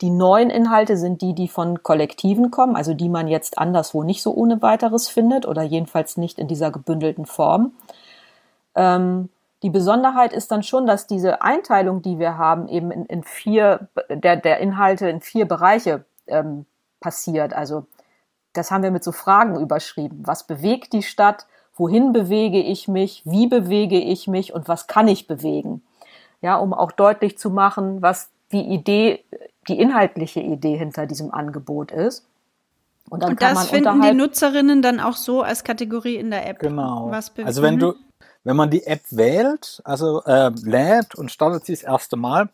die 0.00 0.10
neuen 0.10 0.48
Inhalte 0.50 0.96
sind 0.96 1.20
die, 1.20 1.34
die 1.34 1.48
von 1.48 1.82
Kollektiven 1.82 2.50
kommen, 2.50 2.74
also 2.74 2.94
die 2.94 3.08
man 3.08 3.28
jetzt 3.28 3.58
anderswo 3.58 4.02
nicht 4.02 4.22
so 4.22 4.32
ohne 4.32 4.62
weiteres 4.62 5.08
findet 5.08 5.46
oder 5.46 5.62
jedenfalls 5.62 6.16
nicht 6.16 6.38
in 6.38 6.48
dieser 6.48 6.70
gebündelten 6.70 7.26
Form. 7.26 7.72
Ähm, 8.74 9.28
die 9.62 9.70
Besonderheit 9.70 10.32
ist 10.32 10.50
dann 10.50 10.62
schon, 10.62 10.86
dass 10.86 11.06
diese 11.06 11.42
Einteilung, 11.42 12.00
die 12.00 12.18
wir 12.18 12.38
haben, 12.38 12.66
eben 12.68 12.90
in, 12.90 13.04
in 13.06 13.22
vier, 13.24 13.88
der, 14.08 14.36
der 14.36 14.58
Inhalte 14.58 15.08
in 15.08 15.20
vier 15.20 15.46
Bereiche 15.46 16.04
ähm, 16.26 16.64
passiert. 17.00 17.52
Also 17.52 17.86
das 18.54 18.70
haben 18.70 18.82
wir 18.82 18.90
mit 18.90 19.04
so 19.04 19.12
Fragen 19.12 19.60
überschrieben. 19.60 20.22
Was 20.24 20.46
bewegt 20.46 20.94
die 20.94 21.02
Stadt? 21.02 21.46
Wohin 21.76 22.12
bewege 22.12 22.60
ich 22.60 22.88
mich? 22.88 23.22
Wie 23.26 23.48
bewege 23.48 23.98
ich 23.98 24.26
mich? 24.28 24.54
Und 24.54 24.66
was 24.66 24.86
kann 24.86 25.08
ich 25.08 25.26
bewegen? 25.26 25.82
Ja, 26.40 26.56
um 26.56 26.72
auch 26.72 26.92
deutlich 26.92 27.36
zu 27.36 27.50
machen, 27.50 28.00
was 28.00 28.30
die 28.50 28.66
Idee 28.66 29.24
die 29.68 29.78
inhaltliche 29.78 30.40
Idee 30.40 30.76
hinter 30.76 31.06
diesem 31.06 31.32
Angebot 31.32 31.92
ist. 31.92 32.24
Und, 33.08 33.22
dann 33.22 33.30
und 33.30 33.40
kann 33.40 33.54
das 33.54 33.70
man 33.70 33.82
finden 33.82 34.02
die 34.02 34.14
Nutzerinnen 34.14 34.82
dann 34.82 35.00
auch 35.00 35.16
so 35.16 35.42
als 35.42 35.64
Kategorie 35.64 36.16
in 36.16 36.30
der 36.30 36.46
App. 36.48 36.60
Genau. 36.60 37.10
also 37.10 37.62
wenn 37.62 37.78
du, 37.78 37.94
wenn 38.44 38.56
man 38.56 38.70
die 38.70 38.86
App 38.86 39.02
wählt, 39.10 39.80
also 39.84 40.22
äh, 40.24 40.50
lädt 40.62 41.14
und 41.14 41.30
startet 41.30 41.66
sie 41.66 41.72
das 41.72 41.82
erste 41.82 42.16
Mal, 42.16 42.48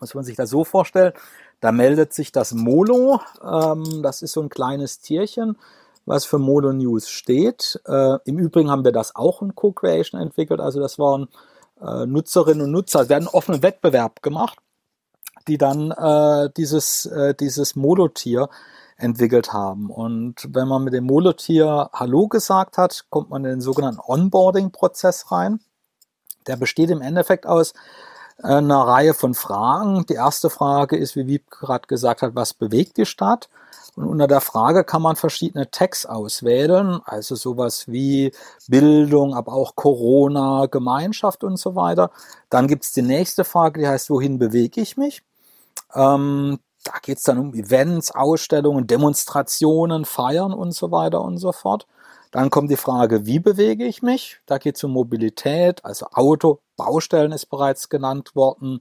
muss 0.00 0.14
man 0.14 0.24
sich 0.24 0.36
das 0.36 0.50
so 0.50 0.64
vorstellen, 0.64 1.12
da 1.60 1.70
meldet 1.70 2.12
sich 2.12 2.32
das 2.32 2.52
Molo, 2.52 3.20
ähm, 3.42 4.02
das 4.02 4.22
ist 4.22 4.32
so 4.32 4.42
ein 4.42 4.48
kleines 4.48 5.00
Tierchen, 5.00 5.56
was 6.06 6.24
für 6.24 6.38
Molo 6.38 6.72
News 6.72 7.08
steht. 7.08 7.80
Äh, 7.86 8.18
Im 8.24 8.38
Übrigen 8.38 8.70
haben 8.70 8.84
wir 8.84 8.92
das 8.92 9.14
auch 9.14 9.42
in 9.42 9.54
Co-Creation 9.54 10.20
entwickelt, 10.20 10.60
also 10.60 10.80
das 10.80 10.98
waren 10.98 11.28
äh, 11.80 12.06
Nutzerinnen 12.06 12.62
und 12.62 12.70
Nutzer, 12.70 13.02
es 13.02 13.08
werden 13.08 13.24
einen 13.24 13.34
offenen 13.34 13.62
Wettbewerb 13.62 14.22
gemacht 14.22 14.58
die 15.48 15.58
dann 15.58 15.90
äh, 15.90 16.50
dieses, 16.56 17.06
äh, 17.06 17.34
dieses 17.34 17.76
Molotier 17.76 18.48
entwickelt 18.96 19.52
haben. 19.52 19.90
Und 19.90 20.48
wenn 20.48 20.68
man 20.68 20.84
mit 20.84 20.94
dem 20.94 21.04
Molotier 21.04 21.90
Hallo 21.92 22.28
gesagt 22.28 22.78
hat, 22.78 23.06
kommt 23.10 23.30
man 23.30 23.44
in 23.44 23.50
den 23.52 23.60
sogenannten 23.60 24.00
Onboarding-Prozess 24.00 25.30
rein. 25.32 25.60
Der 26.46 26.56
besteht 26.56 26.90
im 26.90 27.02
Endeffekt 27.02 27.46
aus 27.46 27.74
einer 28.42 28.80
Reihe 28.80 29.14
von 29.14 29.34
Fragen. 29.34 30.06
Die 30.06 30.14
erste 30.14 30.50
Frage 30.50 30.96
ist, 30.96 31.16
wie 31.16 31.26
Wieb 31.26 31.50
gerade 31.50 31.86
gesagt 31.86 32.22
hat, 32.22 32.34
was 32.34 32.54
bewegt 32.54 32.96
die 32.96 33.06
Stadt? 33.06 33.48
Und 33.96 34.06
unter 34.06 34.26
der 34.26 34.40
Frage 34.40 34.82
kann 34.82 35.02
man 35.02 35.14
verschiedene 35.14 35.70
Tags 35.70 36.04
auswählen, 36.04 37.00
also 37.04 37.36
sowas 37.36 37.86
wie 37.86 38.32
Bildung, 38.66 39.34
aber 39.34 39.52
auch 39.52 39.76
Corona, 39.76 40.66
Gemeinschaft 40.66 41.44
und 41.44 41.58
so 41.58 41.76
weiter. 41.76 42.10
Dann 42.50 42.66
gibt's 42.66 42.92
die 42.92 43.02
nächste 43.02 43.44
Frage, 43.44 43.80
die 43.80 43.88
heißt, 43.88 44.10
wohin 44.10 44.38
bewege 44.38 44.80
ich 44.80 44.96
mich? 44.96 45.22
Ähm, 45.94 46.58
da 46.82 46.92
geht's 47.02 47.22
dann 47.22 47.38
um 47.38 47.54
Events, 47.54 48.10
Ausstellungen, 48.10 48.86
Demonstrationen, 48.86 50.04
Feiern 50.04 50.52
und 50.52 50.72
so 50.72 50.90
weiter 50.90 51.22
und 51.22 51.38
so 51.38 51.52
fort. 51.52 51.86
Dann 52.34 52.50
kommt 52.50 52.68
die 52.68 52.76
Frage, 52.76 53.26
wie 53.26 53.38
bewege 53.38 53.84
ich 53.84 54.02
mich? 54.02 54.40
Da 54.46 54.58
geht 54.58 54.74
es 54.74 54.82
um 54.82 54.90
Mobilität, 54.90 55.84
also 55.84 56.06
Auto, 56.10 56.58
Baustellen 56.76 57.30
ist 57.30 57.46
bereits 57.46 57.88
genannt 57.88 58.34
worden, 58.34 58.80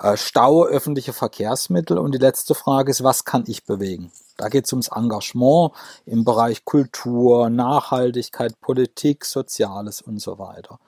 äh, 0.00 0.16
Stau, 0.16 0.64
öffentliche 0.64 1.12
Verkehrsmittel. 1.12 1.98
Und 1.98 2.12
die 2.12 2.18
letzte 2.18 2.54
Frage 2.54 2.92
ist, 2.92 3.02
was 3.02 3.24
kann 3.24 3.42
ich 3.48 3.64
bewegen? 3.64 4.12
Da 4.36 4.48
geht 4.48 4.66
es 4.66 4.72
ums 4.72 4.92
Engagement 4.94 5.72
im 6.06 6.22
Bereich 6.22 6.64
Kultur, 6.64 7.50
Nachhaltigkeit, 7.50 8.60
Politik, 8.60 9.24
Soziales 9.24 10.00
und 10.00 10.20
so 10.20 10.38
weiter. 10.38 10.78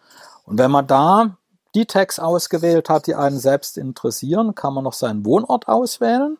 Und 0.44 0.58
wenn 0.58 0.70
man 0.70 0.86
da 0.86 1.36
die 1.74 1.86
Tags 1.86 2.20
ausgewählt 2.20 2.88
hat, 2.88 3.08
die 3.08 3.16
einen 3.16 3.40
selbst 3.40 3.76
interessieren, 3.76 4.54
kann 4.54 4.74
man 4.74 4.84
noch 4.84 4.92
seinen 4.92 5.24
Wohnort 5.24 5.66
auswählen. 5.66 6.38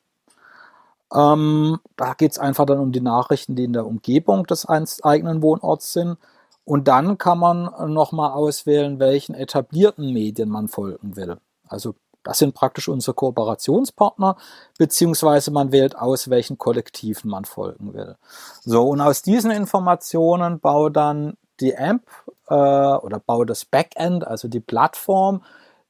Ähm, 1.14 1.78
da 1.96 2.14
geht 2.14 2.32
es 2.32 2.38
einfach 2.38 2.66
dann 2.66 2.78
um 2.78 2.92
die 2.92 3.00
Nachrichten, 3.00 3.54
die 3.54 3.64
in 3.64 3.72
der 3.72 3.86
Umgebung 3.86 4.44
des 4.46 4.66
eigenen 4.68 5.42
Wohnorts 5.42 5.92
sind. 5.92 6.18
Und 6.64 6.88
dann 6.88 7.16
kann 7.16 7.38
man 7.38 7.70
nochmal 7.92 8.32
auswählen, 8.32 8.98
welchen 8.98 9.34
etablierten 9.34 10.12
Medien 10.12 10.48
man 10.48 10.66
folgen 10.68 11.14
will. 11.14 11.38
Also 11.68 11.94
das 12.26 12.38
sind 12.38 12.54
praktisch 12.54 12.88
unsere 12.88 13.14
Kooperationspartner, 13.14 14.36
beziehungsweise 14.78 15.52
man 15.52 15.70
wählt 15.70 15.96
aus, 15.96 16.28
welchen 16.28 16.58
Kollektiven 16.58 17.30
man 17.30 17.44
folgen 17.44 17.94
will. 17.94 18.16
So, 18.62 18.88
und 18.88 19.00
aus 19.00 19.22
diesen 19.22 19.52
Informationen 19.52 20.58
baut 20.58 20.96
dann 20.96 21.36
die 21.60 21.74
App 21.74 22.02
äh, 22.48 22.54
oder 22.54 23.20
baut 23.20 23.48
das 23.48 23.64
Backend, 23.64 24.26
also 24.26 24.48
die 24.48 24.60
Plattform, 24.60 25.44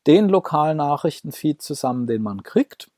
den 0.06 0.28
lokalen 0.28 0.76
Nachrichtenfeed 0.76 1.62
zusammen, 1.62 2.06
den 2.06 2.22
man 2.22 2.42
kriegt. 2.42 2.90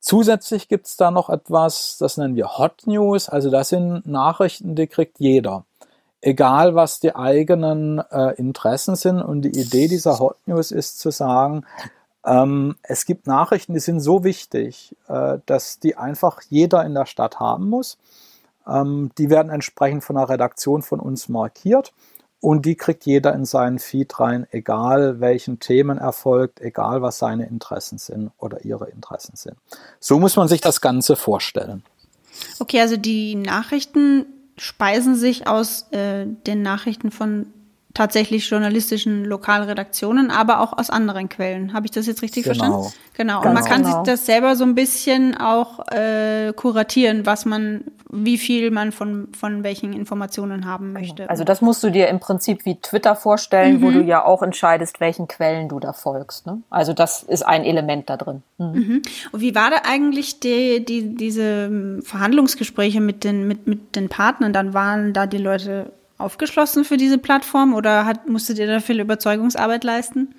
Zusätzlich 0.00 0.68
gibt's 0.68 0.96
da 0.96 1.10
noch 1.10 1.28
etwas, 1.28 1.96
das 1.98 2.16
nennen 2.16 2.36
wir 2.36 2.58
Hot 2.58 2.86
News. 2.86 3.28
Also 3.28 3.50
das 3.50 3.70
sind 3.70 4.06
Nachrichten, 4.06 4.74
die 4.74 4.86
kriegt 4.86 5.18
jeder. 5.18 5.64
Egal, 6.20 6.74
was 6.74 7.00
die 7.00 7.14
eigenen 7.14 7.98
äh, 8.10 8.34
Interessen 8.34 8.96
sind. 8.96 9.20
Und 9.20 9.42
die 9.42 9.60
Idee 9.60 9.88
dieser 9.88 10.18
Hot 10.18 10.36
News 10.46 10.70
ist 10.70 10.98
zu 11.00 11.10
sagen, 11.10 11.64
ähm, 12.24 12.76
es 12.82 13.06
gibt 13.06 13.26
Nachrichten, 13.26 13.74
die 13.74 13.80
sind 13.80 14.00
so 14.00 14.24
wichtig, 14.24 14.96
äh, 15.08 15.38
dass 15.46 15.78
die 15.78 15.96
einfach 15.96 16.42
jeder 16.48 16.84
in 16.84 16.94
der 16.94 17.06
Stadt 17.06 17.40
haben 17.40 17.68
muss. 17.68 17.98
Ähm, 18.66 19.10
die 19.18 19.30
werden 19.30 19.50
entsprechend 19.50 20.04
von 20.04 20.16
der 20.16 20.28
Redaktion 20.28 20.82
von 20.82 21.00
uns 21.00 21.28
markiert. 21.28 21.92
Und 22.40 22.66
die 22.66 22.76
kriegt 22.76 23.04
jeder 23.04 23.34
in 23.34 23.44
seinen 23.44 23.80
Feed 23.80 24.20
rein, 24.20 24.46
egal 24.52 25.18
welchen 25.20 25.58
Themen 25.58 25.98
er 25.98 26.12
folgt, 26.12 26.60
egal 26.60 27.02
was 27.02 27.18
seine 27.18 27.46
Interessen 27.46 27.98
sind 27.98 28.30
oder 28.38 28.64
ihre 28.64 28.88
Interessen 28.90 29.34
sind. 29.34 29.56
So 29.98 30.20
muss 30.20 30.36
man 30.36 30.46
sich 30.46 30.60
das 30.60 30.80
Ganze 30.80 31.16
vorstellen. 31.16 31.82
Okay, 32.60 32.80
also 32.80 32.96
die 32.96 33.34
Nachrichten 33.34 34.26
speisen 34.56 35.16
sich 35.16 35.48
aus 35.48 35.86
äh, 35.90 36.26
den 36.26 36.62
Nachrichten 36.62 37.10
von 37.10 37.46
tatsächlich 37.98 38.48
journalistischen 38.48 39.24
Lokalredaktionen, 39.24 40.30
aber 40.30 40.60
auch 40.60 40.78
aus 40.78 40.88
anderen 40.88 41.28
Quellen. 41.28 41.72
Habe 41.72 41.86
ich 41.86 41.90
das 41.90 42.06
jetzt 42.06 42.22
richtig 42.22 42.44
genau. 42.44 42.54
verstanden? 42.54 42.94
Genau. 43.14 43.42
Und 43.42 43.54
man 43.54 43.64
kann 43.64 43.82
genau. 43.82 44.04
sich 44.04 44.12
das 44.12 44.24
selber 44.24 44.54
so 44.54 44.62
ein 44.62 44.76
bisschen 44.76 45.36
auch 45.36 45.80
äh, 45.88 46.52
kuratieren, 46.54 47.26
was 47.26 47.44
man, 47.44 47.82
wie 48.08 48.38
viel 48.38 48.70
man 48.70 48.92
von, 48.92 49.26
von 49.36 49.64
welchen 49.64 49.92
Informationen 49.92 50.64
haben 50.64 50.94
genau. 50.94 51.00
möchte. 51.00 51.28
Also 51.28 51.42
das 51.42 51.60
musst 51.60 51.82
du 51.82 51.90
dir 51.90 52.06
im 52.06 52.20
Prinzip 52.20 52.64
wie 52.66 52.76
Twitter 52.76 53.16
vorstellen, 53.16 53.78
mhm. 53.78 53.82
wo 53.82 53.90
du 53.90 54.00
ja 54.00 54.24
auch 54.24 54.44
entscheidest, 54.44 55.00
welchen 55.00 55.26
Quellen 55.26 55.68
du 55.68 55.80
da 55.80 55.92
folgst. 55.92 56.46
Ne? 56.46 56.62
Also 56.70 56.92
das 56.92 57.24
ist 57.24 57.42
ein 57.42 57.64
Element 57.64 58.08
da 58.08 58.16
drin. 58.16 58.44
Mhm. 58.58 58.66
Mhm. 58.66 59.02
Und 59.32 59.40
wie 59.40 59.56
war 59.56 59.70
da 59.70 59.78
eigentlich 59.88 60.38
die, 60.38 60.84
die, 60.84 61.16
diese 61.16 61.98
Verhandlungsgespräche 62.04 63.00
mit 63.00 63.24
den, 63.24 63.48
mit, 63.48 63.66
mit 63.66 63.96
den 63.96 64.08
Partnern? 64.08 64.52
Dann 64.52 64.72
waren 64.72 65.12
da 65.12 65.26
die 65.26 65.38
Leute 65.38 65.90
aufgeschlossen 66.18 66.84
für 66.84 66.96
diese 66.96 67.18
Plattform 67.18 67.74
oder 67.74 68.04
hat, 68.04 68.28
musstet 68.28 68.58
ihr 68.58 68.66
da 68.66 68.80
viel 68.80 69.00
Überzeugungsarbeit 69.00 69.84
leisten? 69.84 70.34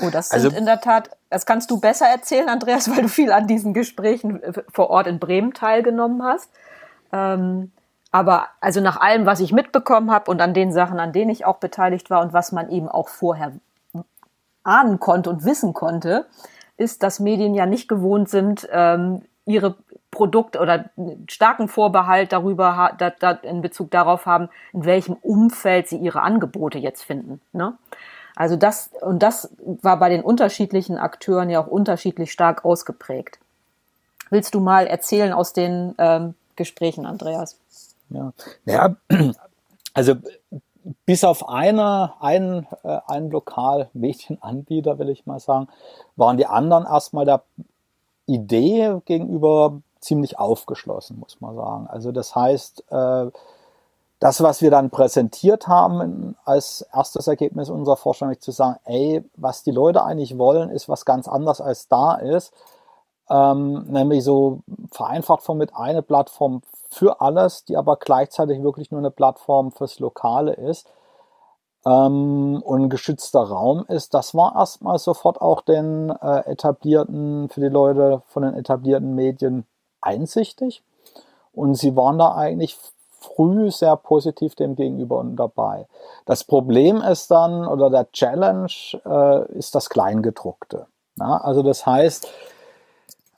Oh, 0.00 0.10
das 0.10 0.30
sind 0.30 0.44
also, 0.44 0.56
in 0.56 0.64
der 0.66 0.80
Tat, 0.80 1.10
das 1.30 1.46
kannst 1.46 1.70
du 1.70 1.78
besser 1.78 2.06
erzählen, 2.06 2.48
Andreas, 2.48 2.90
weil 2.90 3.02
du 3.02 3.08
viel 3.08 3.32
an 3.32 3.46
diesen 3.46 3.74
Gesprächen 3.74 4.40
vor 4.72 4.90
Ort 4.90 5.06
in 5.06 5.18
Bremen 5.18 5.52
teilgenommen 5.52 6.22
hast. 6.22 6.50
Ähm, 7.12 7.70
aber 8.10 8.48
also 8.60 8.80
nach 8.80 9.00
allem, 9.00 9.26
was 9.26 9.40
ich 9.40 9.52
mitbekommen 9.52 10.10
habe 10.10 10.30
und 10.30 10.40
an 10.40 10.54
den 10.54 10.72
Sachen, 10.72 10.98
an 10.98 11.12
denen 11.12 11.30
ich 11.30 11.44
auch 11.44 11.58
beteiligt 11.58 12.08
war 12.08 12.22
und 12.22 12.32
was 12.32 12.52
man 12.52 12.70
eben 12.70 12.88
auch 12.88 13.08
vorher 13.08 13.52
ahnen 14.64 14.98
konnte 14.98 15.30
und 15.30 15.44
wissen 15.44 15.74
konnte, 15.74 16.26
ist, 16.78 17.02
dass 17.02 17.20
Medien 17.20 17.54
ja 17.54 17.66
nicht 17.66 17.88
gewohnt 17.88 18.30
sind, 18.30 18.68
ähm, 18.72 19.22
ihre 19.44 19.76
Produkt 20.10 20.58
oder 20.58 20.90
starken 21.28 21.68
Vorbehalt 21.68 22.32
darüber 22.32 22.92
da, 22.98 23.10
da 23.10 23.30
in 23.32 23.60
Bezug 23.60 23.90
darauf 23.90 24.26
haben, 24.26 24.48
in 24.72 24.84
welchem 24.84 25.14
Umfeld 25.14 25.88
sie 25.88 25.98
ihre 25.98 26.22
Angebote 26.22 26.78
jetzt 26.78 27.02
finden. 27.02 27.40
Ne? 27.52 27.76
Also 28.34 28.56
das 28.56 28.90
und 29.00 29.22
das 29.22 29.50
war 29.82 29.98
bei 29.98 30.08
den 30.08 30.22
unterschiedlichen 30.22 30.96
Akteuren 30.96 31.50
ja 31.50 31.60
auch 31.60 31.66
unterschiedlich 31.66 32.32
stark 32.32 32.64
ausgeprägt. 32.64 33.38
Willst 34.30 34.54
du 34.54 34.60
mal 34.60 34.86
erzählen 34.86 35.32
aus 35.32 35.52
den 35.52 35.94
ähm, 35.98 36.34
Gesprächen, 36.56 37.06
Andreas? 37.06 37.58
Ja, 38.10 38.32
ja 38.64 38.96
also 39.94 40.14
bis 41.04 41.24
auf 41.24 41.48
eine, 41.48 42.12
einen, 42.20 42.66
äh, 42.82 43.00
einen 43.06 43.30
Lokalmedienanbieter, 43.30 44.98
will 44.98 45.10
ich 45.10 45.26
mal 45.26 45.40
sagen, 45.40 45.68
waren 46.16 46.36
die 46.36 46.46
anderen 46.46 46.84
erstmal 46.84 47.24
der 47.24 47.42
Idee 48.26 49.00
gegenüber 49.04 49.80
ziemlich 50.00 50.38
aufgeschlossen, 50.38 51.18
muss 51.18 51.40
man 51.40 51.54
sagen. 51.56 51.86
Also 51.88 52.12
das 52.12 52.34
heißt, 52.34 52.84
äh, 52.90 53.30
das, 54.20 54.42
was 54.42 54.62
wir 54.62 54.70
dann 54.70 54.90
präsentiert 54.90 55.68
haben 55.68 56.36
als 56.44 56.82
erstes 56.92 57.28
Ergebnis 57.28 57.70
unserer 57.70 57.96
Forschung, 57.96 58.38
zu 58.40 58.50
sagen, 58.50 58.78
ey, 58.84 59.24
was 59.36 59.62
die 59.62 59.70
Leute 59.70 60.02
eigentlich 60.04 60.38
wollen, 60.38 60.70
ist 60.70 60.88
was 60.88 61.04
ganz 61.04 61.28
anderes 61.28 61.60
als 61.60 61.88
da 61.88 62.14
ist. 62.14 62.52
Ähm, 63.30 63.84
nämlich 63.88 64.24
so 64.24 64.60
vereinfacht 64.90 65.42
von 65.42 65.58
mit 65.58 65.76
eine 65.76 66.02
Plattform 66.02 66.62
für 66.90 67.20
alles, 67.20 67.64
die 67.64 67.76
aber 67.76 67.96
gleichzeitig 67.96 68.62
wirklich 68.62 68.90
nur 68.90 68.98
eine 68.98 69.10
Plattform 69.10 69.70
fürs 69.70 69.98
Lokale 69.98 70.54
ist 70.54 70.88
ähm, 71.86 72.62
und 72.64 72.82
ein 72.82 72.90
geschützter 72.90 73.42
Raum 73.42 73.84
ist. 73.88 74.14
Das 74.14 74.34
war 74.34 74.56
erstmal 74.56 74.98
sofort 74.98 75.40
auch 75.40 75.60
den 75.60 76.10
äh, 76.10 76.40
etablierten, 76.50 77.48
für 77.50 77.60
die 77.60 77.68
Leute 77.68 78.22
von 78.28 78.42
den 78.42 78.54
etablierten 78.54 79.14
Medien 79.14 79.66
einsichtig 80.08 80.82
und 81.52 81.74
sie 81.74 81.94
waren 81.96 82.18
da 82.18 82.34
eigentlich 82.34 82.78
früh 83.20 83.70
sehr 83.70 83.96
positiv 83.96 84.54
dem 84.54 84.76
gegenüber 84.76 85.18
und 85.18 85.36
dabei. 85.36 85.86
Das 86.24 86.44
Problem 86.44 87.00
ist 87.02 87.30
dann, 87.30 87.66
oder 87.66 87.90
der 87.90 88.10
Challenge 88.12 88.72
äh, 89.04 89.52
ist 89.58 89.74
das 89.74 89.90
Kleingedruckte. 89.90 90.86
Ja, 91.18 91.36
also 91.38 91.62
das 91.62 91.84
heißt, 91.84 92.28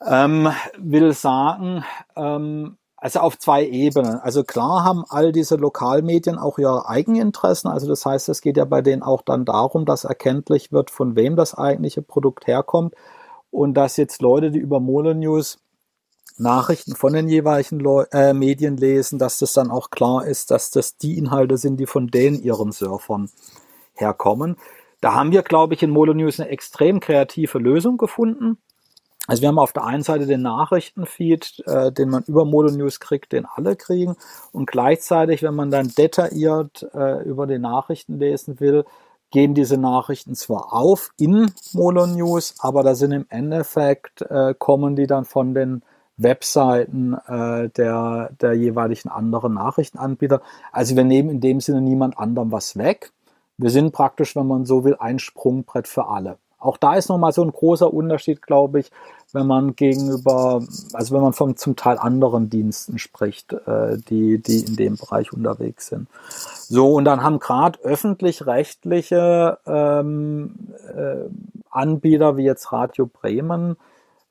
ähm, 0.07 0.51
will 0.79 1.13
sagen, 1.13 1.85
ähm, 2.17 2.77
also 3.01 3.21
auf 3.21 3.39
zwei 3.39 3.65
Ebenen. 3.65 4.21
Also 4.21 4.45
klar 4.45 4.85
haben 4.85 5.05
all 5.09 5.33
diese 5.33 5.57
Lokalmedien 5.57 6.39
auch 6.39 6.59
ihre 6.59 6.87
Eigeninteressen. 6.87 7.71
Also 7.71 7.89
das 7.89 8.05
heißt, 8.05 8.29
es 8.29 8.43
geht 8.43 8.59
ja 8.59 8.67
bei 8.67 8.83
denen 8.83 9.03
auch 9.03 9.23
dann 9.23 9.47
darum, 9.47 9.87
dass 9.87 10.05
erkenntlich 10.05 10.71
wird, 10.71 10.91
von 10.91 11.17
wem 11.17 11.35
das 11.37 11.55
eigentliche 11.55 12.03
Produkt 12.03 12.47
herkommt 12.47 12.95
und 13.51 13.73
dass 13.75 13.97
jetzt 13.97 14.21
Leute, 14.21 14.51
die 14.51 14.59
über 14.59 14.81
Mole 14.81 15.15
News 15.15 15.59
Nachrichten 16.39 16.97
von 16.97 17.13
den 17.13 17.29
jeweiligen 17.29 17.81
Leu 17.81 18.05
äh, 18.13 18.33
Medien 18.33 18.77
lesen, 18.77 19.19
dass 19.19 19.39
das 19.39 19.53
dann 19.53 19.71
auch 19.71 19.91
klar 19.91 20.27
ist, 20.27 20.51
dass 20.51 20.71
das 20.71 20.97
die 20.97 21.19
Inhalte 21.19 21.57
sind, 21.57 21.79
die 21.79 21.87
von 21.87 22.09
denen 22.09 22.43
ihren 22.43 22.73
Surfern 22.73 23.31
herkommen. 23.95 24.57
Da 25.01 25.15
haben 25.15 25.33
wir, 25.33 25.43
glaube 25.43 25.75
ich, 25.75 25.83
in 25.83 25.91
Molo 25.91 26.15
News 26.15 26.41
eine 26.41 26.51
extrem 26.51 27.01
kreative 27.01 27.59
Lösung 27.59 27.97
gefunden. 27.97 28.59
Also 29.27 29.43
wir 29.43 29.49
haben 29.49 29.59
auf 29.59 29.73
der 29.73 29.85
einen 29.85 30.03
Seite 30.03 30.27
den 30.27 30.43
Nachrichtenfeed, 30.43 31.63
äh, 31.67 31.93
den 31.93 32.11
man 32.11 32.25
über 32.25 32.45
Molo 32.45 32.71
News 32.71 33.01
kriegt, 33.01 33.33
den 33.33 33.47
alle 33.47 33.77
kriegen. 33.77 34.17
Und 34.53 34.67
gleichzeitig, 34.67 35.43
wenn 35.43 35.55
man 35.55 35.71
dann 35.71 35.89
detailliert 35.89 36.87
äh, 36.95 37.23
über 37.23 37.47
die 37.47 37.59
Nachrichten 37.59 38.19
lesen 38.19 38.61
will, 38.61 38.85
gehen 39.31 39.55
diese 39.55 39.79
Nachrichten 39.79 40.35
zwar 40.35 40.73
auf 40.73 41.11
in 41.17 41.53
Molo 41.73 42.07
News, 42.07 42.55
aber 42.59 42.83
da 42.83 42.95
sind 42.95 43.13
im 43.13 43.27
Endeffekt, 43.29 44.23
äh, 44.23 44.55
kommen 44.59 44.97
die 44.97 45.07
dann 45.07 45.25
von 45.25 45.55
den 45.55 45.83
Webseiten 46.23 47.15
äh, 47.15 47.69
der, 47.71 48.31
der 48.41 48.55
jeweiligen 48.55 49.09
anderen 49.09 49.55
Nachrichtenanbieter. 49.55 50.43
Also 50.73 50.97
wir 50.97 51.05
nehmen 51.05 51.31
in 51.31 51.41
dem 51.41 51.61
Sinne 51.61 51.81
niemand 51.81 52.19
anderem 52.19 52.53
was 52.53 52.77
weg. 52.77 53.13
Wir 53.57 53.71
sind 53.71 53.93
praktisch, 53.93 54.37
wenn 54.37 54.47
man 54.47 54.65
so 54.65 54.85
will, 54.85 54.97
ein 54.99 55.19
Sprungbrett 55.19 55.87
für 55.87 56.09
alle. 56.09 56.39
Auch 56.59 56.77
da 56.77 56.95
ist 56.95 57.09
nochmal 57.09 57.33
so 57.33 57.43
ein 57.43 57.53
großer 57.53 57.93
Unterschied, 57.93 58.43
glaube 58.43 58.81
ich, 58.81 58.91
wenn 59.33 59.47
man 59.47 59.77
gegenüber, 59.77 60.63
also 60.93 61.15
wenn 61.15 61.23
man 61.23 61.33
von 61.33 61.57
zum 61.57 61.75
Teil 61.75 61.97
anderen 61.97 62.51
Diensten 62.51 62.99
spricht, 62.99 63.53
äh, 63.53 63.97
die, 63.97 64.43
die 64.43 64.61
in 64.67 64.77
dem 64.77 64.97
Bereich 64.97 65.33
unterwegs 65.33 65.87
sind. 65.87 66.09
So, 66.69 66.95
und 66.95 67.07
dann 67.07 67.23
haben 67.23 67.39
gerade 67.39 67.79
öffentlich-rechtliche 67.81 69.59
ähm, 69.67 70.75
äh, 70.95 71.31
Anbieter 71.71 72.37
wie 72.37 72.45
jetzt 72.45 72.73
Radio 72.73 73.07
Bremen 73.07 73.77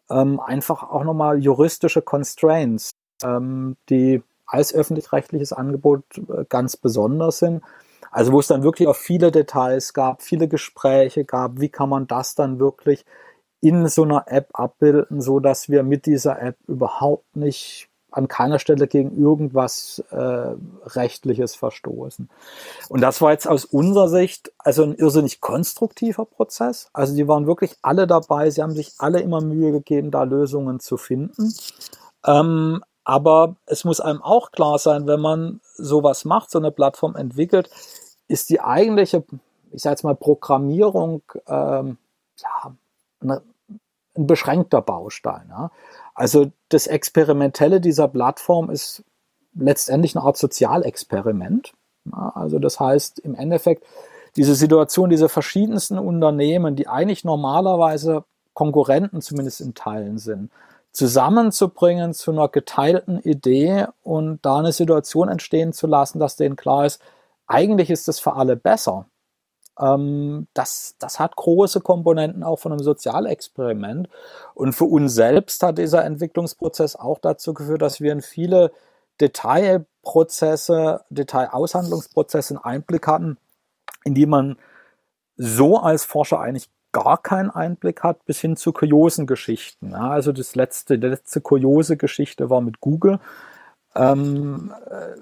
ähm, 0.09 0.39
einfach 0.39 0.83
auch 0.83 1.03
nochmal 1.03 1.39
juristische 1.39 2.01
Constraints, 2.01 2.91
ähm, 3.23 3.77
die 3.89 4.23
als 4.45 4.73
öffentlich-rechtliches 4.73 5.53
Angebot 5.53 6.03
äh, 6.17 6.45
ganz 6.49 6.75
besonders 6.77 7.39
sind. 7.39 7.61
Also 8.11 8.31
wo 8.31 8.39
es 8.39 8.47
dann 8.47 8.63
wirklich 8.63 8.87
auch 8.87 8.95
viele 8.95 9.31
Details 9.31 9.93
gab, 9.93 10.23
viele 10.23 10.47
Gespräche 10.47 11.25
gab, 11.25 11.59
wie 11.59 11.69
kann 11.69 11.89
man 11.89 12.07
das 12.07 12.33
dann 12.33 12.59
wirklich 12.59 13.05
in 13.61 13.87
so 13.87 14.03
einer 14.03 14.23
App 14.27 14.49
abbilden, 14.53 15.21
so 15.21 15.39
dass 15.39 15.69
wir 15.69 15.83
mit 15.83 16.05
dieser 16.05 16.41
App 16.41 16.57
überhaupt 16.67 17.35
nicht 17.35 17.88
an 18.11 18.27
keiner 18.27 18.59
Stelle 18.59 18.87
gegen 18.87 19.17
irgendwas 19.21 20.03
äh, 20.11 20.55
rechtliches 20.85 21.55
verstoßen. 21.55 22.29
Und 22.89 23.01
das 23.01 23.21
war 23.21 23.31
jetzt 23.31 23.47
aus 23.47 23.65
unserer 23.65 24.09
Sicht 24.09 24.51
also 24.57 24.83
ein 24.83 24.95
irrsinnig 24.95 25.41
konstruktiver 25.41 26.25
Prozess. 26.25 26.89
Also 26.93 27.15
die 27.15 27.27
waren 27.27 27.47
wirklich 27.47 27.75
alle 27.81 28.07
dabei, 28.07 28.49
sie 28.49 28.61
haben 28.61 28.75
sich 28.75 28.93
alle 28.97 29.21
immer 29.21 29.41
Mühe 29.41 29.71
gegeben, 29.71 30.11
da 30.11 30.23
Lösungen 30.23 30.79
zu 30.79 30.97
finden. 30.97 31.53
Ähm, 32.25 32.83
aber 33.03 33.55
es 33.65 33.85
muss 33.85 33.99
einem 33.99 34.21
auch 34.21 34.51
klar 34.51 34.77
sein, 34.77 35.07
wenn 35.07 35.19
man 35.19 35.61
sowas 35.75 36.25
macht, 36.25 36.51
so 36.51 36.59
eine 36.59 36.71
Plattform 36.71 37.15
entwickelt, 37.15 37.69
ist 38.27 38.49
die 38.49 38.61
eigentliche, 38.61 39.23
ich 39.71 39.81
sage 39.81 39.93
jetzt 39.93 40.03
mal, 40.03 40.15
Programmierung 40.15 41.23
ähm, 41.47 41.97
ja, 42.37 42.75
eine, 43.21 43.41
ein 44.15 44.27
beschränkter 44.27 44.81
Baustein. 44.81 45.47
Ja. 45.49 45.71
Also 46.19 46.51
das 46.67 46.85
Experimentelle 46.85 47.79
dieser 47.79 48.09
Plattform 48.09 48.69
ist 48.69 49.05
letztendlich 49.53 50.17
eine 50.17 50.25
Art 50.25 50.35
Sozialexperiment. 50.35 51.71
Also 52.11 52.59
das 52.59 52.77
heißt 52.77 53.19
im 53.19 53.35
Endeffekt, 53.35 53.85
diese 54.35 54.53
Situation, 54.53 55.09
diese 55.09 55.29
verschiedensten 55.29 55.97
Unternehmen, 55.97 56.75
die 56.75 56.89
eigentlich 56.89 57.23
normalerweise 57.23 58.25
Konkurrenten 58.53 59.21
zumindest 59.21 59.61
in 59.61 59.75
Teilen 59.75 60.17
sind, 60.17 60.51
zusammenzubringen 60.91 62.13
zu 62.13 62.31
einer 62.31 62.49
geteilten 62.49 63.21
Idee 63.21 63.85
und 64.03 64.39
da 64.41 64.57
eine 64.57 64.73
Situation 64.73 65.29
entstehen 65.29 65.71
zu 65.71 65.87
lassen, 65.87 66.19
dass 66.19 66.35
denen 66.35 66.57
klar 66.57 66.85
ist, 66.85 67.01
eigentlich 67.47 67.89
ist 67.89 68.09
es 68.09 68.19
für 68.19 68.33
alle 68.33 68.57
besser. 68.57 69.05
Ähm, 69.79 70.47
das, 70.53 70.95
das 70.99 71.19
hat 71.19 71.35
große 71.35 71.81
Komponenten 71.81 72.43
auch 72.43 72.57
von 72.57 72.71
einem 72.71 72.83
Sozialexperiment. 72.83 74.09
Und 74.53 74.73
für 74.73 74.85
uns 74.85 75.13
selbst 75.13 75.63
hat 75.63 75.77
dieser 75.77 76.03
Entwicklungsprozess 76.05 76.95
auch 76.95 77.19
dazu 77.19 77.53
geführt, 77.53 77.81
dass 77.81 78.01
wir 78.01 78.11
in 78.11 78.21
viele 78.21 78.71
Detailprozesse, 79.21 81.01
Detailaushandlungsprozesse 81.09 82.55
einen 82.55 82.63
Einblick 82.63 83.07
hatten, 83.07 83.37
in 84.03 84.13
die 84.13 84.25
man 84.25 84.57
so 85.35 85.77
als 85.77 86.05
Forscher 86.05 86.39
eigentlich 86.39 86.69
gar 86.91 87.21
keinen 87.21 87.49
Einblick 87.51 88.03
hat, 88.03 88.25
bis 88.25 88.39
hin 88.39 88.55
zu 88.55 88.73
kuriosen 88.73 89.27
Geschichten. 89.27 89.91
Ja, 89.91 90.09
also 90.09 90.31
das 90.31 90.55
letzte, 90.55 90.97
die 90.97 91.07
letzte 91.07 91.41
kuriose 91.41 91.97
Geschichte 91.97 92.49
war 92.49 92.61
mit 92.61 92.79
Google. 92.79 93.19
Ähm, 93.95 94.73
äh, 94.89 95.15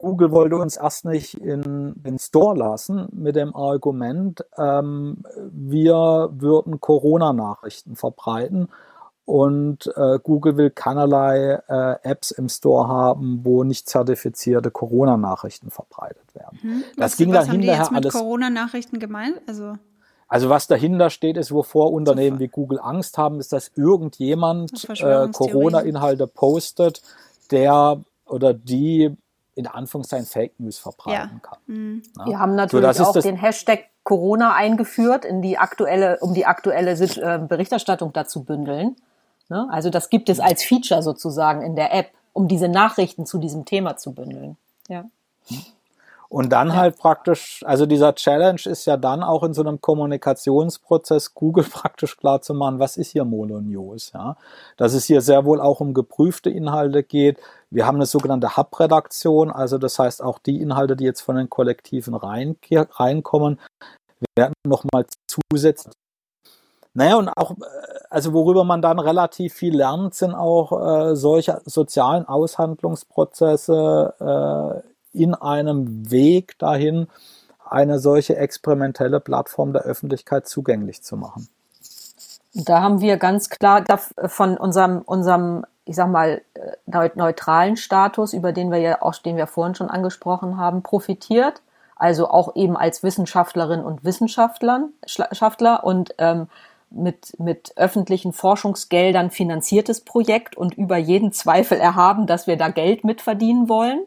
Google 0.00 0.30
wollte 0.30 0.56
uns 0.56 0.78
erst 0.78 1.04
nicht 1.04 1.34
in 1.34 1.92
den 1.94 2.18
Store 2.18 2.56
lassen 2.56 3.06
mit 3.12 3.36
dem 3.36 3.54
Argument, 3.54 4.42
ähm, 4.56 5.22
wir 5.52 6.30
würden 6.32 6.80
Corona-Nachrichten 6.80 7.96
verbreiten 7.96 8.68
und 9.26 9.92
äh, 9.96 10.18
Google 10.22 10.56
will 10.56 10.70
keinerlei 10.70 11.60
äh, 11.68 11.96
Apps 12.02 12.30
im 12.30 12.48
Store 12.48 12.88
haben, 12.88 13.40
wo 13.44 13.62
nicht 13.62 13.90
zertifizierte 13.90 14.70
Corona-Nachrichten 14.70 15.70
verbreitet 15.70 16.34
werden. 16.34 16.58
Hm. 16.62 16.84
Das 16.96 17.12
was, 17.12 17.16
ging 17.18 17.34
was 17.34 17.48
haben 17.50 17.60
die 17.60 17.66
jetzt 17.66 17.92
mit 17.92 18.10
Corona-Nachrichten 18.10 19.00
gemeint? 19.00 19.40
Also 19.46 19.74
also 20.28 20.48
was 20.48 20.68
dahinter 20.68 21.10
steht, 21.10 21.36
ist, 21.36 21.52
wovor 21.52 21.92
Unternehmen 21.92 22.38
wie 22.38 22.46
Google 22.48 22.78
Angst 22.80 23.18
haben, 23.18 23.40
ist, 23.40 23.52
dass 23.52 23.72
irgendjemand 23.74 24.88
äh, 24.88 25.28
Corona-Inhalte 25.28 26.28
postet, 26.28 27.02
der 27.50 28.00
oder 28.26 28.54
die 28.54 29.16
in 29.54 29.66
Anführungszeichen 29.66 30.26
Fake 30.26 30.58
News 30.58 30.78
verbreiten 30.78 31.40
ja. 31.42 31.48
kann. 31.48 31.58
Mhm. 31.66 32.02
Wir 32.24 32.38
haben 32.38 32.54
natürlich 32.54 32.96
so, 32.96 33.04
auch 33.04 33.20
den 33.20 33.36
Hashtag 33.36 33.86
Corona 34.02 34.54
eingeführt, 34.54 35.24
in 35.24 35.42
die 35.42 35.58
aktuelle, 35.58 36.18
um 36.20 36.34
die 36.34 36.46
aktuelle 36.46 36.92
äh, 36.92 37.38
Berichterstattung 37.38 38.12
dazu 38.12 38.44
bündeln. 38.44 38.96
Ne? 39.48 39.68
Also 39.70 39.90
das 39.90 40.10
gibt 40.10 40.28
es 40.28 40.40
als 40.40 40.64
Feature 40.64 41.02
sozusagen 41.02 41.62
in 41.62 41.76
der 41.76 41.92
App, 41.94 42.10
um 42.32 42.48
diese 42.48 42.68
Nachrichten 42.68 43.26
zu 43.26 43.38
diesem 43.38 43.64
Thema 43.64 43.96
zu 43.96 44.12
bündeln. 44.12 44.56
Ja. 44.88 45.04
Und 46.30 46.50
dann 46.52 46.68
ja. 46.68 46.76
halt 46.76 46.96
praktisch, 46.96 47.64
also 47.66 47.86
dieser 47.86 48.14
Challenge 48.14 48.60
ist 48.64 48.86
ja 48.86 48.96
dann 48.96 49.24
auch 49.24 49.42
in 49.42 49.52
so 49.52 49.62
einem 49.62 49.80
Kommunikationsprozess 49.80 51.34
Google 51.34 51.64
praktisch 51.70 52.16
klar 52.16 52.40
zu 52.40 52.54
machen, 52.54 52.78
was 52.78 52.96
ist 52.96 53.10
hier 53.10 53.24
Mono 53.24 53.60
News, 53.60 54.12
ja. 54.14 54.36
Dass 54.76 54.94
es 54.94 55.06
hier 55.06 55.22
sehr 55.22 55.44
wohl 55.44 55.60
auch 55.60 55.80
um 55.80 55.92
geprüfte 55.92 56.48
Inhalte 56.48 57.02
geht. 57.02 57.38
Wir 57.70 57.86
haben 57.86 57.96
eine 57.96 58.06
sogenannte 58.06 58.56
Hub-Redaktion, 58.56 59.50
also 59.50 59.78
das 59.78 59.98
heißt 59.98 60.22
auch 60.22 60.38
die 60.38 60.60
Inhalte, 60.60 60.96
die 60.96 61.04
jetzt 61.04 61.20
von 61.20 61.36
den 61.36 61.48
Kollektiven 61.48 62.14
rein, 62.14 62.56
reinkommen, 62.70 63.60
werden 64.36 64.54
nochmal 64.66 65.06
zusätzlich 65.26 65.94
naja, 66.92 67.16
und 67.16 67.28
auch, 67.28 67.52
äh, 67.52 67.54
also 68.10 68.32
worüber 68.32 68.64
man 68.64 68.82
dann 68.82 68.98
relativ 68.98 69.54
viel 69.54 69.76
lernt, 69.76 70.14
sind 70.14 70.34
auch 70.34 71.12
äh, 71.12 71.16
solche 71.16 71.60
sozialen 71.64 72.26
Aushandlungsprozesse 72.26 74.82
äh, 75.14 75.20
in 75.22 75.34
einem 75.34 76.10
Weg 76.10 76.58
dahin, 76.58 77.06
eine 77.68 78.00
solche 78.00 78.36
experimentelle 78.36 79.20
Plattform 79.20 79.72
der 79.72 79.82
Öffentlichkeit 79.82 80.48
zugänglich 80.48 81.02
zu 81.02 81.16
machen. 81.16 81.48
Da 82.52 82.82
haben 82.82 83.00
wir 83.00 83.16
ganz 83.16 83.48
klar 83.48 83.84
von 84.26 84.56
unserem, 84.56 85.02
unserem, 85.02 85.64
ich 85.90 85.96
sag 85.96 86.08
mal, 86.08 86.40
äh, 86.54 87.10
neutralen 87.16 87.76
Status, 87.76 88.32
über 88.32 88.52
den 88.52 88.70
wir 88.70 88.78
ja 88.78 89.02
auch, 89.02 89.14
den 89.14 89.36
wir 89.36 89.48
vorhin 89.48 89.74
schon 89.74 89.90
angesprochen 89.90 90.56
haben, 90.56 90.84
profitiert. 90.84 91.62
Also 91.96 92.30
auch 92.30 92.54
eben 92.54 92.76
als 92.76 93.02
Wissenschaftlerin 93.02 93.80
und 93.80 94.04
Wissenschaftler 94.04 95.82
und 95.82 96.14
ähm, 96.18 96.46
mit, 96.90 97.34
mit 97.40 97.72
öffentlichen 97.74 98.32
Forschungsgeldern 98.32 99.32
finanziertes 99.32 100.00
Projekt 100.02 100.56
und 100.56 100.74
über 100.78 100.96
jeden 100.96 101.32
Zweifel 101.32 101.78
erhaben, 101.78 102.28
dass 102.28 102.46
wir 102.46 102.56
da 102.56 102.68
Geld 102.68 103.02
mitverdienen 103.02 103.68
wollen. 103.68 104.00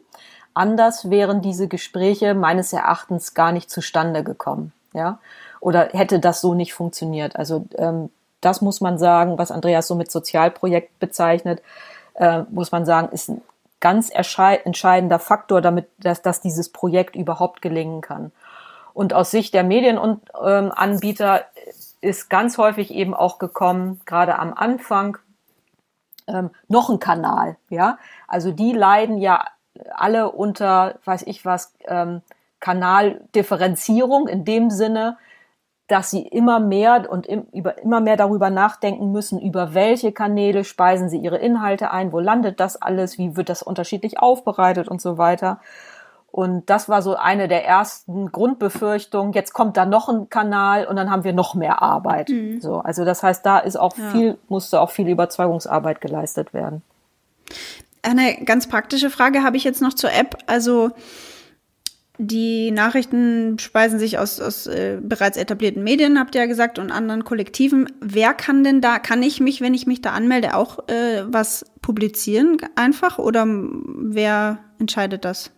Anders 0.54 1.10
wären 1.10 1.42
diese 1.42 1.68
Gespräche 1.68 2.32
meines 2.34 2.72
Erachtens 2.72 3.34
gar 3.34 3.52
nicht 3.52 3.68
zustande 3.68 4.24
gekommen, 4.24 4.72
ja, 4.94 5.18
oder 5.60 5.90
hätte 5.92 6.18
das 6.18 6.40
so 6.40 6.54
nicht 6.54 6.72
funktioniert. 6.72 7.36
Also 7.36 7.66
ähm, 7.76 8.08
das 8.44 8.60
muss 8.60 8.80
man 8.80 8.98
sagen, 8.98 9.38
was 9.38 9.50
Andreas 9.50 9.86
so 9.86 9.94
mit 9.94 10.10
Sozialprojekt 10.10 10.98
bezeichnet, 10.98 11.62
äh, 12.14 12.42
muss 12.50 12.72
man 12.72 12.84
sagen, 12.84 13.08
ist 13.12 13.28
ein 13.28 13.42
ganz 13.80 14.10
entscheidender 14.10 15.18
Faktor, 15.18 15.60
damit 15.60 15.88
dass, 15.98 16.22
dass 16.22 16.40
dieses 16.40 16.70
Projekt 16.70 17.16
überhaupt 17.16 17.60
gelingen 17.60 18.00
kann. 18.00 18.32
Und 18.94 19.12
aus 19.12 19.30
Sicht 19.30 19.54
der 19.54 19.64
Medienanbieter 19.64 21.36
ähm, 21.38 21.44
ist 22.00 22.30
ganz 22.30 22.58
häufig 22.58 22.92
eben 22.94 23.12
auch 23.12 23.38
gekommen, 23.38 24.00
gerade 24.06 24.38
am 24.38 24.54
Anfang, 24.54 25.18
ähm, 26.26 26.50
noch 26.68 26.88
ein 26.88 27.00
Kanal, 27.00 27.56
ja. 27.68 27.98
Also 28.28 28.52
die 28.52 28.72
leiden 28.72 29.18
ja 29.18 29.44
alle 29.94 30.30
unter, 30.30 30.94
weiß 31.04 31.22
ich 31.26 31.44
was, 31.44 31.74
ähm, 31.86 32.22
Kanaldifferenzierung 32.60 34.28
in 34.28 34.44
dem 34.44 34.70
Sinne, 34.70 35.18
dass 35.86 36.10
sie 36.10 36.22
immer 36.22 36.60
mehr 36.60 37.10
und 37.10 37.26
im, 37.26 37.42
über, 37.52 37.78
immer 37.78 38.00
mehr 38.00 38.16
darüber 38.16 38.50
nachdenken 38.50 39.12
müssen, 39.12 39.40
über 39.40 39.74
welche 39.74 40.12
Kanäle 40.12 40.64
speisen 40.64 41.08
sie 41.08 41.18
ihre 41.18 41.36
Inhalte 41.36 41.90
ein, 41.90 42.12
wo 42.12 42.20
landet 42.20 42.58
das 42.58 42.80
alles, 42.80 43.18
wie 43.18 43.36
wird 43.36 43.50
das 43.50 43.62
unterschiedlich 43.62 44.18
aufbereitet 44.18 44.88
und 44.88 45.02
so 45.02 45.18
weiter. 45.18 45.60
Und 46.30 46.68
das 46.68 46.88
war 46.88 47.00
so 47.00 47.14
eine 47.14 47.46
der 47.46 47.64
ersten 47.64 48.32
Grundbefürchtungen. 48.32 49.32
Jetzt 49.34 49.52
kommt 49.52 49.76
da 49.76 49.86
noch 49.86 50.08
ein 50.08 50.28
Kanal 50.30 50.84
und 50.84 50.96
dann 50.96 51.08
haben 51.08 51.22
wir 51.22 51.32
noch 51.32 51.54
mehr 51.54 51.80
Arbeit. 51.80 52.28
Mhm. 52.30 52.60
So, 52.60 52.78
also 52.78 53.04
das 53.04 53.22
heißt, 53.22 53.46
da 53.46 53.58
ist 53.58 53.76
auch 53.76 53.96
ja. 53.96 54.10
viel, 54.10 54.38
musste 54.48 54.80
auch 54.80 54.90
viel 54.90 55.08
Überzeugungsarbeit 55.08 56.00
geleistet 56.00 56.52
werden. 56.52 56.82
Eine 58.02 58.44
ganz 58.44 58.68
praktische 58.68 59.10
Frage 59.10 59.44
habe 59.44 59.56
ich 59.56 59.64
jetzt 59.64 59.80
noch 59.80 59.94
zur 59.94 60.12
App. 60.12 60.38
Also 60.46 60.90
die 62.18 62.70
Nachrichten 62.70 63.58
speisen 63.58 63.98
sich 63.98 64.18
aus, 64.18 64.40
aus 64.40 64.66
äh, 64.66 64.98
bereits 65.02 65.36
etablierten 65.36 65.82
Medien, 65.82 66.18
habt 66.18 66.34
ihr 66.34 66.42
ja 66.42 66.46
gesagt, 66.46 66.78
und 66.78 66.92
anderen 66.92 67.24
Kollektiven. 67.24 67.88
Wer 68.00 68.34
kann 68.34 68.62
denn 68.62 68.80
da, 68.80 69.00
kann 69.00 69.22
ich 69.22 69.40
mich, 69.40 69.60
wenn 69.60 69.74
ich 69.74 69.86
mich 69.86 70.00
da 70.00 70.12
anmelde, 70.12 70.54
auch 70.54 70.88
äh, 70.88 71.24
was 71.26 71.64
publizieren 71.82 72.58
einfach 72.76 73.18
oder 73.18 73.44
wer 73.46 74.58
entscheidet 74.78 75.24
das? 75.24 75.50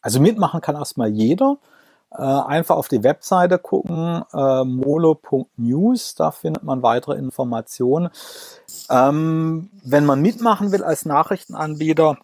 Also 0.00 0.20
mitmachen 0.20 0.60
kann 0.60 0.76
erstmal 0.76 1.08
jeder. 1.08 1.58
Äh, 2.10 2.22
einfach 2.22 2.76
auf 2.76 2.88
die 2.88 3.02
Webseite 3.02 3.58
gucken, 3.58 4.22
äh, 4.32 4.64
molo.news, 4.64 6.14
da 6.14 6.30
findet 6.30 6.62
man 6.62 6.82
weitere 6.82 7.18
Informationen. 7.18 8.08
Ähm, 8.88 9.68
wenn 9.84 10.06
man 10.06 10.22
mitmachen 10.22 10.72
will 10.72 10.82
als 10.82 11.04
Nachrichtenanbieter, 11.04 12.16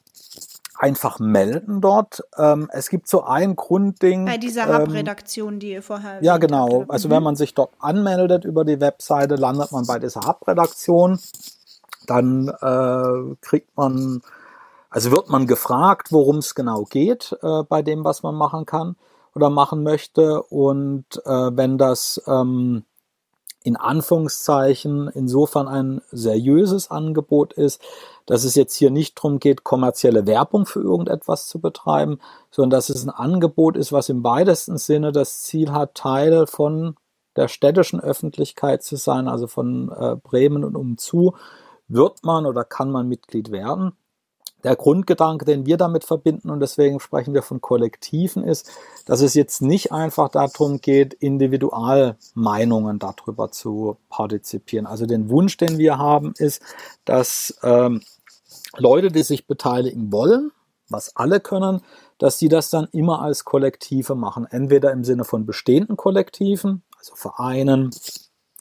einfach 0.77 1.19
melden 1.19 1.81
dort. 1.81 2.23
Ähm, 2.37 2.69
es 2.73 2.89
gibt 2.89 3.09
so 3.09 3.25
ein 3.25 3.57
Grundding. 3.57 4.25
Bei 4.25 4.39
dieser 4.39 4.69
ähm, 4.69 4.83
Hub-Redaktion, 4.83 5.59
die 5.59 5.73
ihr 5.73 5.83
vorher. 5.83 6.23
Ja, 6.23 6.39
genau. 6.39 6.81
Habt. 6.81 6.91
Also 6.91 7.09
mhm. 7.09 7.13
wenn 7.13 7.23
man 7.23 7.37
sich 7.37 7.55
dort 7.55 7.71
anmeldet 7.79 8.45
über 8.45 8.65
die 8.65 8.81
Webseite, 8.81 9.37
landet 9.37 9.73
man 9.73 9.87
bei 9.87 9.99
dieser 9.99 10.23
Hub-Redaktion. 10.23 11.19
Dann 12.07 12.49
äh, 12.49 13.37
kriegt 13.41 13.77
man, 13.77 14.21
also 14.91 15.11
wird 15.11 15.31
man 15.31 15.47
gefragt, 15.47 16.09
worum 16.11 16.39
es 16.39 16.55
genau 16.55 16.85
geht 16.85 17.37
äh, 17.43 17.63
bei 17.63 17.83
dem, 17.83 18.05
was 18.05 18.23
man 18.23 18.35
machen 18.35 18.67
kann 18.67 18.97
oder 19.35 19.51
machen 19.51 19.83
möchte. 19.83 20.43
Und 20.43 21.07
äh, 21.25 21.57
wenn 21.57 21.79
das 21.79 22.21
ähm, 22.27 22.85
in 23.65 23.77
Anführungszeichen 23.77 25.09
insofern 25.09 25.69
ein 25.69 26.03
seriöses 26.13 26.91
Angebot 26.91 27.55
ist, 27.55 27.83
dass 28.27 28.45
es 28.45 28.55
jetzt 28.55 28.77
hier 28.77 28.91
nicht 28.91 29.17
darum 29.17 29.39
geht, 29.39 29.65
kommerzielle 29.65 30.27
Werbung 30.27 30.67
für 30.67 30.81
irgendetwas 30.81 31.49
zu 31.49 31.61
betreiben, 31.61 32.19
sondern 32.51 32.79
dass 32.79 32.91
es 32.91 33.05
ein 33.05 33.11
Angebot 33.11 33.77
ist, 33.77 33.91
was 33.91 34.11
im 34.11 34.23
weitesten 34.23 34.77
Sinne 34.77 35.13
das 35.13 35.43
Ziel 35.43 35.73
hat, 35.73 35.95
Teil 35.95 36.47
von 36.47 36.97
der 37.37 37.49
städtischen 37.49 38.01
Öffentlichkeit 38.01 38.83
zu 38.83 38.97
sein, 38.97 39.29
also 39.29 39.47
von 39.47 39.91
äh, 39.91 40.17
Bremen 40.17 40.63
und 40.63 40.77
umzu, 40.77 41.35
wird 41.89 42.23
man 42.23 42.47
oder 42.47 42.65
kann 42.65 42.91
man 42.91 43.09
Mitglied 43.09 43.51
werden 43.51 43.93
der 44.65 44.77
Grundgedanke, 44.77 45.45
den 45.45 45.67
wir 45.67 45.77
damit 45.77 46.05
verbinden, 46.05 46.51
und 46.51 46.61
deswegen 46.61 46.99
sprechen 46.99 47.35
wir 47.35 47.43
von 47.43 47.61
Kollektiven, 47.61 48.43
ist, 48.43 48.71
dass 49.07 49.21
es 49.21 49.35
jetzt 49.35 49.63
nicht 49.63 49.93
einfach 49.93 50.31
darum 50.31 50.81
geht, 50.81 51.15
Individualmeinungen 51.15 52.99
darüber 52.99 53.51
zu 53.51 53.99
partizipieren. 54.09 54.87
Also 54.87 55.07
den 55.07 55.29
Wunsch, 55.29 55.57
den 55.59 55.79
wir 55.79 55.99
haben, 55.99 56.33
ist, 56.39 56.63
dass 57.05 57.59
ähm, 57.63 58.01
Leute, 58.77 59.09
die 59.09 59.23
sich 59.23 59.47
beteiligen 59.47 60.11
wollen, 60.11 60.51
was 60.89 61.15
alle 61.17 61.41
können, 61.41 61.83
dass 62.19 62.39
sie 62.39 62.49
das 62.49 62.71
dann 62.71 62.89
immer 62.93 63.23
als 63.23 63.45
Kollektive 63.45 64.15
machen. 64.15 64.47
Entweder 64.51 64.93
im 64.93 65.05
Sinne 65.05 65.25
von 65.25 65.47
bestehenden 65.47 65.97
Kollektiven, 65.97 66.83
also 66.99 67.15
Vereinen, 67.15 67.91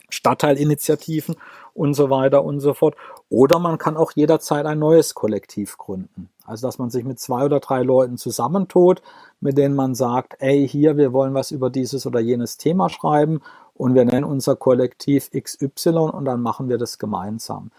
Stadtteilinitiativen 0.09 1.35
und 1.73 1.93
so 1.93 2.09
weiter 2.09 2.43
und 2.43 2.59
so 2.59 2.73
fort. 2.73 2.95
Oder 3.29 3.59
man 3.59 3.77
kann 3.77 3.97
auch 3.97 4.11
jederzeit 4.13 4.65
ein 4.65 4.79
neues 4.79 5.15
Kollektiv 5.15 5.77
gründen. 5.77 6.29
Also 6.45 6.67
dass 6.67 6.77
man 6.77 6.89
sich 6.89 7.03
mit 7.03 7.19
zwei 7.19 7.45
oder 7.45 7.59
drei 7.59 7.83
Leuten 7.83 8.17
zusammentut, 8.17 9.01
mit 9.39 9.57
denen 9.57 9.75
man 9.75 9.95
sagt, 9.95 10.35
ey, 10.39 10.67
hier, 10.67 10.97
wir 10.97 11.13
wollen 11.13 11.33
was 11.33 11.51
über 11.51 11.69
dieses 11.69 12.05
oder 12.05 12.19
jenes 12.19 12.57
Thema 12.57 12.89
schreiben 12.89 13.41
und 13.73 13.95
wir 13.95 14.05
nennen 14.05 14.25
unser 14.25 14.55
Kollektiv 14.55 15.31
XY 15.31 15.89
und 15.89 16.25
dann 16.25 16.41
machen 16.41 16.69
wir 16.69 16.77
das 16.77 16.99
gemeinsam. 16.99 17.71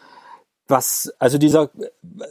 Was, 0.66 1.12
also 1.18 1.36
dieser, 1.36 1.70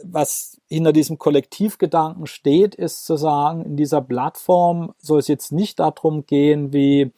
was 0.02 0.60
hinter 0.68 0.92
diesem 0.92 1.18
Kollektivgedanken 1.18 2.26
steht, 2.26 2.74
ist 2.74 3.06
zu 3.06 3.16
sagen, 3.16 3.64
in 3.64 3.76
dieser 3.76 4.00
Plattform 4.00 4.92
soll 4.98 5.20
es 5.20 5.28
jetzt 5.28 5.52
nicht 5.52 5.78
darum 5.78 6.26
gehen, 6.26 6.72
wie, 6.72 7.12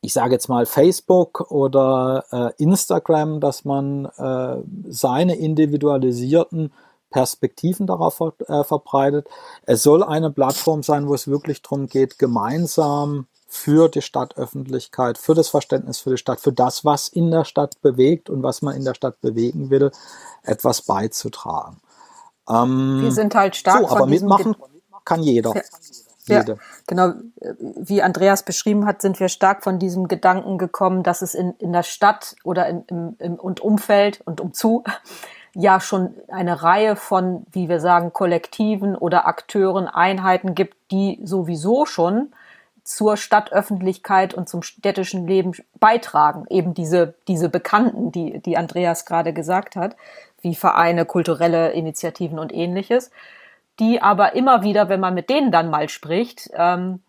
ich 0.00 0.12
sage 0.12 0.32
jetzt 0.32 0.48
mal 0.48 0.66
Facebook 0.66 1.50
oder 1.50 2.24
äh, 2.30 2.62
Instagram, 2.62 3.40
dass 3.40 3.64
man 3.64 4.06
äh, 4.16 4.56
seine 4.88 5.36
individualisierten 5.36 6.72
Perspektiven 7.10 7.86
darauf 7.86 8.16
ver 8.16 8.34
äh, 8.46 8.64
verbreitet. 8.64 9.28
Es 9.64 9.82
soll 9.82 10.02
eine 10.02 10.30
Plattform 10.30 10.82
sein, 10.82 11.08
wo 11.08 11.14
es 11.14 11.28
wirklich 11.28 11.62
darum 11.62 11.86
geht, 11.86 12.18
gemeinsam 12.18 13.26
für 13.46 13.88
die 13.88 14.02
Stadtöffentlichkeit, 14.02 15.16
für 15.16 15.34
das 15.34 15.48
Verständnis 15.48 16.00
für 16.00 16.10
die 16.10 16.18
Stadt, 16.18 16.38
für 16.38 16.52
das, 16.52 16.84
was 16.84 17.08
in 17.08 17.30
der 17.30 17.44
Stadt 17.44 17.80
bewegt 17.80 18.28
und 18.28 18.42
was 18.42 18.60
man 18.60 18.76
in 18.76 18.84
der 18.84 18.94
Stadt 18.94 19.20
bewegen 19.22 19.70
will, 19.70 19.90
etwas 20.42 20.82
beizutragen. 20.82 21.80
Ähm, 22.48 23.00
Wir 23.00 23.12
sind 23.12 23.34
halt 23.34 23.56
stark. 23.56 23.80
So, 23.80 23.88
aber 23.88 24.06
mitmachen 24.06 24.54
kann 25.04 25.22
jeder. 25.22 25.54
Ja. 25.54 25.62
Ja, 26.28 26.56
genau. 26.86 27.12
Wie 27.58 28.02
Andreas 28.02 28.42
beschrieben 28.42 28.86
hat, 28.86 29.02
sind 29.02 29.20
wir 29.20 29.28
stark 29.28 29.64
von 29.64 29.78
diesem 29.78 30.08
Gedanken 30.08 30.58
gekommen, 30.58 31.02
dass 31.02 31.22
es 31.22 31.34
in, 31.34 31.54
in 31.58 31.72
der 31.72 31.82
Stadt 31.82 32.36
oder 32.44 32.66
in, 32.66 32.84
im, 32.88 33.16
im 33.18 33.34
und 33.34 33.60
Umfeld 33.60 34.20
und 34.24 34.40
umzu 34.40 34.84
ja 35.54 35.80
schon 35.80 36.14
eine 36.28 36.62
Reihe 36.62 36.96
von, 36.96 37.46
wie 37.50 37.68
wir 37.68 37.80
sagen, 37.80 38.12
Kollektiven 38.12 38.94
oder 38.94 39.26
Akteuren, 39.26 39.88
Einheiten 39.88 40.54
gibt, 40.54 40.76
die 40.90 41.20
sowieso 41.24 41.86
schon 41.86 42.32
zur 42.84 43.18
Stadtöffentlichkeit 43.18 44.32
und 44.32 44.48
zum 44.48 44.62
städtischen 44.62 45.26
Leben 45.26 45.52
beitragen. 45.78 46.46
Eben 46.48 46.72
diese, 46.72 47.14
diese 47.28 47.50
Bekannten, 47.50 48.12
die, 48.12 48.38
die 48.40 48.56
Andreas 48.56 49.04
gerade 49.04 49.34
gesagt 49.34 49.76
hat, 49.76 49.94
wie 50.40 50.54
Vereine, 50.54 51.04
kulturelle 51.04 51.72
Initiativen 51.72 52.38
und 52.38 52.54
ähnliches 52.54 53.10
die 53.78 54.02
aber 54.02 54.34
immer 54.34 54.62
wieder, 54.62 54.88
wenn 54.88 55.00
man 55.00 55.14
mit 55.14 55.30
denen 55.30 55.52
dann 55.52 55.70
mal 55.70 55.88
spricht, 55.88 56.50
ähm, 56.54 57.00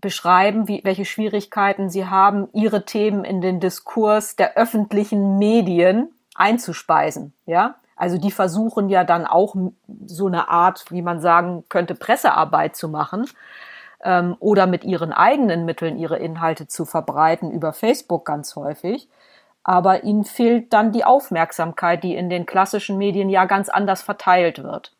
beschreiben, 0.00 0.66
wie, 0.66 0.80
welche 0.84 1.04
Schwierigkeiten 1.04 1.90
sie 1.90 2.06
haben, 2.06 2.48
ihre 2.52 2.84
Themen 2.84 3.24
in 3.24 3.40
den 3.40 3.60
Diskurs 3.60 4.36
der 4.36 4.56
öffentlichen 4.56 5.38
Medien 5.38 6.12
einzuspeisen. 6.34 7.34
Ja, 7.46 7.76
also 7.96 8.16
die 8.16 8.30
versuchen 8.30 8.88
ja 8.88 9.04
dann 9.04 9.26
auch 9.26 9.54
so 10.06 10.26
eine 10.26 10.48
Art, 10.48 10.86
wie 10.90 11.02
man 11.02 11.20
sagen 11.20 11.64
könnte, 11.68 11.94
Pressearbeit 11.94 12.76
zu 12.76 12.88
machen 12.88 13.26
ähm, 14.02 14.36
oder 14.40 14.66
mit 14.66 14.84
ihren 14.84 15.12
eigenen 15.12 15.66
Mitteln 15.66 15.98
ihre 15.98 16.18
Inhalte 16.18 16.66
zu 16.66 16.86
verbreiten 16.86 17.50
über 17.50 17.72
Facebook 17.72 18.24
ganz 18.24 18.56
häufig. 18.56 19.08
Aber 19.62 20.04
ihnen 20.04 20.24
fehlt 20.24 20.72
dann 20.72 20.92
die 20.92 21.04
Aufmerksamkeit, 21.04 22.02
die 22.02 22.16
in 22.16 22.30
den 22.30 22.46
klassischen 22.46 22.96
Medien 22.96 23.28
ja 23.28 23.44
ganz 23.44 23.68
anders 23.68 24.00
verteilt 24.00 24.62
wird. 24.62 24.92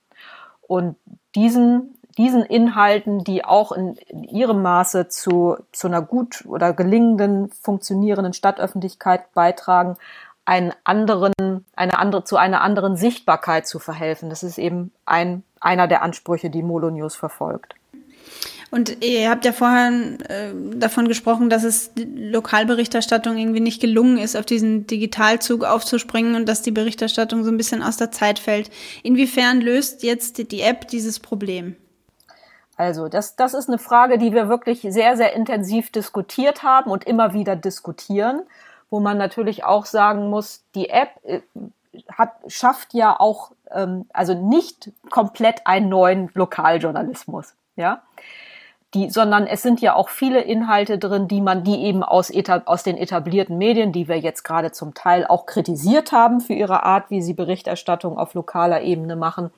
Und 0.71 0.95
diesen, 1.35 1.99
diesen 2.17 2.45
Inhalten, 2.45 3.25
die 3.25 3.45
auch 3.45 3.73
in, 3.73 3.97
ihrem 4.13 4.63
Maße 4.63 5.09
zu, 5.09 5.57
zu 5.73 5.89
einer 5.89 6.01
gut 6.01 6.45
oder 6.47 6.73
gelingenden, 6.73 7.51
funktionierenden 7.51 8.35
Stadtöffentlichkeit 8.35 9.33
beitragen, 9.33 9.97
einen 10.45 10.73
anderen, 10.85 11.33
eine 11.75 11.99
andere, 11.99 12.23
zu 12.23 12.37
einer 12.37 12.61
anderen 12.61 12.95
Sichtbarkeit 12.95 13.67
zu 13.67 13.81
verhelfen. 13.81 14.31
Das 14.31 14.45
ist 14.45 14.59
eben 14.59 14.93
ein, 15.07 15.43
einer 15.59 15.89
der 15.89 16.03
Ansprüche, 16.03 16.51
die 16.51 16.63
Molo 16.63 16.93
News 16.93 17.17
verfolgt. 17.17 17.75
Und 18.71 19.03
ihr 19.05 19.29
habt 19.29 19.45
ja 19.45 19.53
vorhin 19.53 20.21
äh, 20.29 20.53
davon 20.77 21.09
gesprochen, 21.09 21.51
dass 21.51 21.65
es 21.65 21.91
Lokalberichterstattung 21.97 23.37
irgendwie 23.37 23.61
nicht 23.61 23.81
gelungen 23.81 24.19
ist, 24.19 24.37
auf 24.37 24.47
diesen 24.47 24.87
Digitalzug 24.87 25.65
aufzuspringen 25.65 26.37
und 26.37 26.49
dass 26.49 26.63
die 26.63 26.71
Berichterstattung 26.71 27.43
so 27.43 27.51
ein 27.51 27.57
bisschen 27.57 27.83
aus 27.83 27.97
der 27.97 28.13
Zeit 28.13 28.39
fällt. 28.39 28.71
Inwiefern 29.03 29.61
löst 29.61 30.05
jetzt 30.05 30.53
die 30.53 30.61
App 30.61 30.87
dieses 30.87 31.19
Problem? 31.19 31.75
Also, 32.77 33.09
das, 33.09 33.37
das 33.37 33.55
ist 33.55 33.69
eine 33.69 33.79
Frage, 33.79 34.19
die 34.19 34.33
wir 34.33 34.49
wirklich 34.49 34.81
sehr, 34.81 35.17
sehr 35.17 35.35
intensiv 35.35 35.91
diskutiert 35.91 36.63
haben 36.63 36.91
und 36.91 37.05
immer 37.05 37.35
wieder 37.35 37.57
diskutieren, 37.57 38.43
wo 38.89 39.01
man 39.01 39.19
natürlich 39.19 39.65
auch 39.65 39.85
sagen 39.85 40.31
muss, 40.31 40.63
die 40.75 40.89
App 40.89 41.11
äh, 41.25 41.41
hat, 42.13 42.33
schafft 42.47 42.95
ja 42.95 43.19
auch, 43.19 43.51
ähm, 43.71 44.07
also 44.13 44.35
nicht 44.35 44.93
komplett 45.11 45.67
einen 45.67 45.89
neuen 45.89 46.31
Lokaljournalismus. 46.35 47.55
Ja, 47.77 48.03
die, 48.95 49.09
sondern 49.11 49.47
es 49.47 49.63
sind 49.63 49.81
ja 49.81 49.95
auch 49.95 50.09
viele 50.09 50.41
Inhalte 50.41 50.99
drin, 50.99 51.29
die 51.29 51.41
man, 51.41 51.63
die 51.63 51.85
eben 51.85 52.03
aus, 52.03 52.33
aus 52.65 52.83
den 52.83 52.97
etablierten 52.97 53.57
Medien, 53.57 53.93
die 53.93 54.09
wir 54.09 54.19
jetzt 54.19 54.43
gerade 54.43 54.73
zum 54.73 54.95
Teil 54.95 55.27
auch 55.27 55.47
kritisiert 55.47 56.11
haben 56.13 56.41
für 56.41 56.55
ihre 56.55 56.83
Art, 56.83 57.11
wie 57.11 57.23
sie 57.23 57.35
Berichterstattung 57.35 58.19
auf 58.19 58.35
lokaler 58.35 58.83
Ebene 58.83 59.15
machen, 59.15 59.51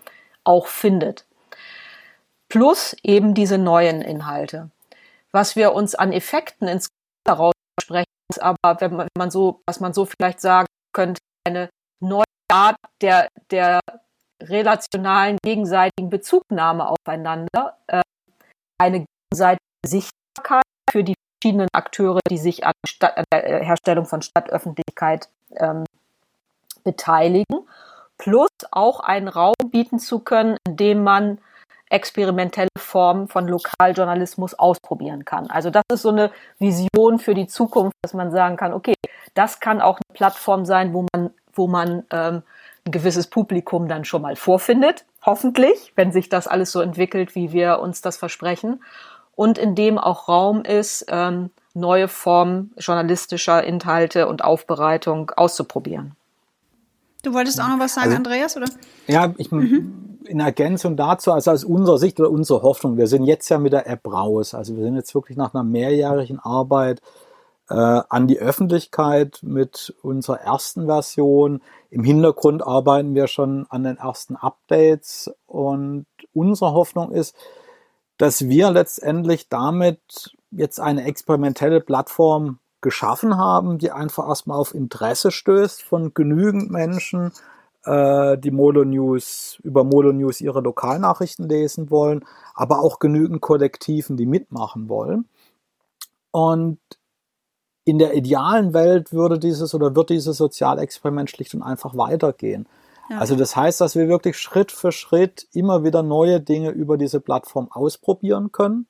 auch 0.45 0.67
findet. 0.67 1.25
Plus 2.49 2.95
eben 3.03 3.33
diese 3.33 3.57
neuen 3.57 4.03
Inhalte. 4.03 4.71
Was 5.31 5.57
wir 5.57 5.73
uns 5.73 5.95
an 5.95 6.13
Effekten 6.13 6.69
ins 6.69 6.89
daraus 7.25 7.55
sprechen, 7.81 8.05
ist 8.31 8.43
aber, 8.43 8.81
wenn 8.81 8.95
man, 8.95 9.07
wenn 9.07 9.19
man 9.19 9.31
so, 9.31 9.63
was 9.67 9.81
man 9.81 9.95
so 9.95 10.05
vielleicht 10.05 10.43
sagen 10.43 10.67
könnte, 10.93 11.21
eine 11.47 11.71
neue 12.01 12.25
Art 12.51 12.77
der, 13.01 13.29
der 13.51 13.81
relationalen 14.43 15.39
gegenseitigen 15.43 16.11
Bezugnahme 16.11 16.87
aufeinander, 16.87 17.79
äh, 17.87 18.03
eine 18.79 19.07
gegenseitige 19.33 19.61
Sichtbarkeit 19.87 20.63
für 20.91 21.05
die 21.05 21.15
verschiedenen 21.43 21.69
Akteure, 21.73 22.21
die 22.29 22.39
sich 22.39 22.67
an, 22.67 22.73
Stadt, 22.87 23.17
an 23.17 23.25
der 23.33 23.63
äh, 23.63 23.65
Herstellung 23.65 24.05
von 24.05 24.23
Stadtöffentlichkeit 24.23 25.29
ähm, 25.57 25.85
beteiligen, 26.85 27.67
plus 28.19 28.51
auch 28.71 29.01
einen 29.01 29.29
Raum 29.29 29.55
bieten 29.71 29.99
zu 29.99 30.21
können, 30.21 30.57
in 30.67 30.77
dem 30.77 31.03
man 31.03 31.39
experimentelle 31.89 32.69
Formen 32.79 33.29
von 33.29 33.49
Lokaljournalismus 33.49 34.55
ausprobieren 34.55 35.25
kann. 35.25 35.51
Also 35.51 35.71
das 35.71 35.83
ist 35.93 36.03
so 36.03 36.09
eine 36.09 36.31
Vision 36.59 37.19
für 37.19 37.35
die 37.35 37.47
Zukunft, 37.47 37.95
dass 38.03 38.15
man 38.15 38.31
sagen 38.31 38.57
kann, 38.57 38.73
okay, 38.73 38.95
das 39.35 39.61
kann 39.61 39.81
auch 39.81 39.97
eine 39.97 40.15
Plattform 40.15 40.65
sein, 40.65 40.95
wo 40.95 41.07
man, 41.13 41.31
wo 41.53 41.67
man 41.67 42.05
ähm, 42.11 42.43
ein 42.87 42.93
gewisses 42.93 43.29
Publikum 43.29 43.89
dann 43.89 44.05
schon 44.05 44.23
mal 44.23 44.37
vorfindet, 44.37 45.05
hoffentlich, 45.25 45.93
wenn 45.95 46.13
sich 46.13 46.29
das 46.29 46.47
alles 46.47 46.73
so 46.73 46.81
entwickelt, 46.81 47.35
wie 47.35 47.53
wir 47.53 47.79
uns 47.81 48.01
das 48.01 48.17
versprechen. 48.17 48.83
Und 49.35 49.59
in 49.59 49.75
dem 49.75 49.99
auch 49.99 50.29
Raum 50.29 50.63
ist, 50.63 51.07
ähm, 51.09 51.51
neue 51.75 52.09
Formen 52.09 52.73
journalistischer 52.79 53.65
Inhalte 53.65 54.29
und 54.29 54.45
Aufbereitung 54.45 55.31
auszuprobieren. 55.31 56.17
Du 57.23 57.33
wolltest 57.33 57.61
auch 57.61 57.69
noch 57.69 57.79
was 57.79 57.95
sagen, 57.95 58.09
also, 58.09 58.17
Andreas, 58.17 58.57
oder? 58.57 58.67
Ja, 59.07 59.33
ich, 59.39 59.51
mhm. 59.51 60.19
in 60.27 60.41
Ergänzung 60.41 60.97
dazu, 60.97 61.33
also 61.33 61.53
aus 61.53 61.65
unserer 61.65 61.99
Sicht 61.99 62.19
oder 62.19 62.31
unserer 62.31 62.63
Hoffnung, 62.63 62.97
wir 62.97 63.07
sind 63.07 63.25
jetzt 63.25 63.49
ja 63.49 63.59
mit 63.59 63.73
der 63.73 63.87
App 63.87 64.07
raus. 64.07 64.55
Also 64.55 64.77
wir 64.77 64.83
sind 64.83 64.97
jetzt 64.97 65.15
wirklich 65.15 65.37
nach 65.37 65.55
einer 65.55 65.63
mehrjährigen 65.63 66.41
Arbeit 66.41 67.01
äh, 67.71 67.75
an 67.75 68.27
die 68.27 68.41
Öffentlichkeit 68.41 69.39
mit 69.43 69.95
unserer 70.03 70.41
ersten 70.41 70.87
Version. 70.87 71.63
Im 71.91 72.03
Hintergrund 72.03 72.67
arbeiten 72.67 73.15
wir 73.15 73.29
schon 73.29 73.67
an 73.71 73.85
den 73.85 73.99
ersten 73.99 74.35
Updates 74.35 75.33
und 75.47 76.07
unsere 76.35 76.73
Hoffnung 76.73 77.13
ist, 77.13 77.37
dass 78.19 78.49
wir 78.49 78.71
letztendlich 78.71 79.49
damit 79.49 80.37
jetzt 80.51 80.81
eine 80.81 81.05
experimentelle 81.05 81.81
Plattform 81.81 82.59
geschaffen 82.81 83.37
haben, 83.37 83.79
die 83.79 83.91
einfach 83.91 84.29
erstmal 84.29 84.59
auf 84.59 84.75
Interesse 84.75 85.31
stößt 85.31 85.83
von 85.83 86.15
genügend 86.15 86.71
Menschen, 86.71 87.33
äh, 87.85 88.37
die 88.39 88.51
Molo 88.51 88.85
News, 88.85 89.59
über 89.63 89.85
Molo 89.85 90.13
News 90.13 90.41
ihre 90.41 90.61
Lokalnachrichten 90.61 91.49
lesen 91.49 91.91
wollen, 91.91 92.25
aber 92.55 92.81
auch 92.81 92.99
genügend 92.99 93.41
Kollektiven, 93.41 94.17
die 94.17 94.27
mitmachen 94.27 94.89
wollen. 94.89 95.29
Und 96.33 96.79
in 97.85 97.99
der 97.99 98.15
idealen 98.15 98.75
Welt 98.75 99.13
würde 99.13 99.39
dieses 99.39 99.75
oder 99.75 99.97
wird 99.97 100.11
dieses 100.11 100.37
Sozialexperiment 100.37 101.31
schlicht 101.31 101.55
und 101.55 101.63
einfach 101.63 101.97
weitergehen. 101.97 102.67
Also 103.09 103.37
das 103.37 103.57
heißt, 103.57 103.81
dass 103.81 103.95
wir 103.95 104.09
wirklich 104.09 104.39
Schritt 104.39 104.73
für 104.73 104.93
Schritt 104.93 105.47
immer 105.53 105.85
wieder 105.85 106.03
neue 106.03 106.41
Dinge 106.41 106.71
über 106.71 106.97
diese 106.97 107.21
Plattform 107.21 107.71
ausprobieren 107.71 108.53
können, 108.53 108.87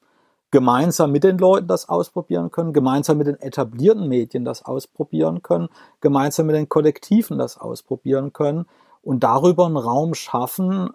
gemeinsam 0.51 1.13
mit 1.13 1.25
den 1.25 1.39
Leuten 1.39 1.67
das 1.67 1.89
ausprobieren 1.89 2.51
können, 2.51 2.73
gemeinsam 2.73 3.19
mit 3.19 3.27
den 3.27 3.41
etablierten 3.41 4.09
Medien 4.09 4.45
das 4.45 4.65
ausprobieren 4.65 5.43
können, 5.43 5.69
gemeinsam 6.01 6.47
mit 6.47 6.57
den 6.57 6.69
Kollektiven 6.69 7.39
das 7.39 7.59
ausprobieren 7.59 8.33
können 8.33 8.67
und 9.03 9.25
darüber 9.25 9.67
einen 9.67 9.77
Raum 9.77 10.15
schaffen, 10.15 10.91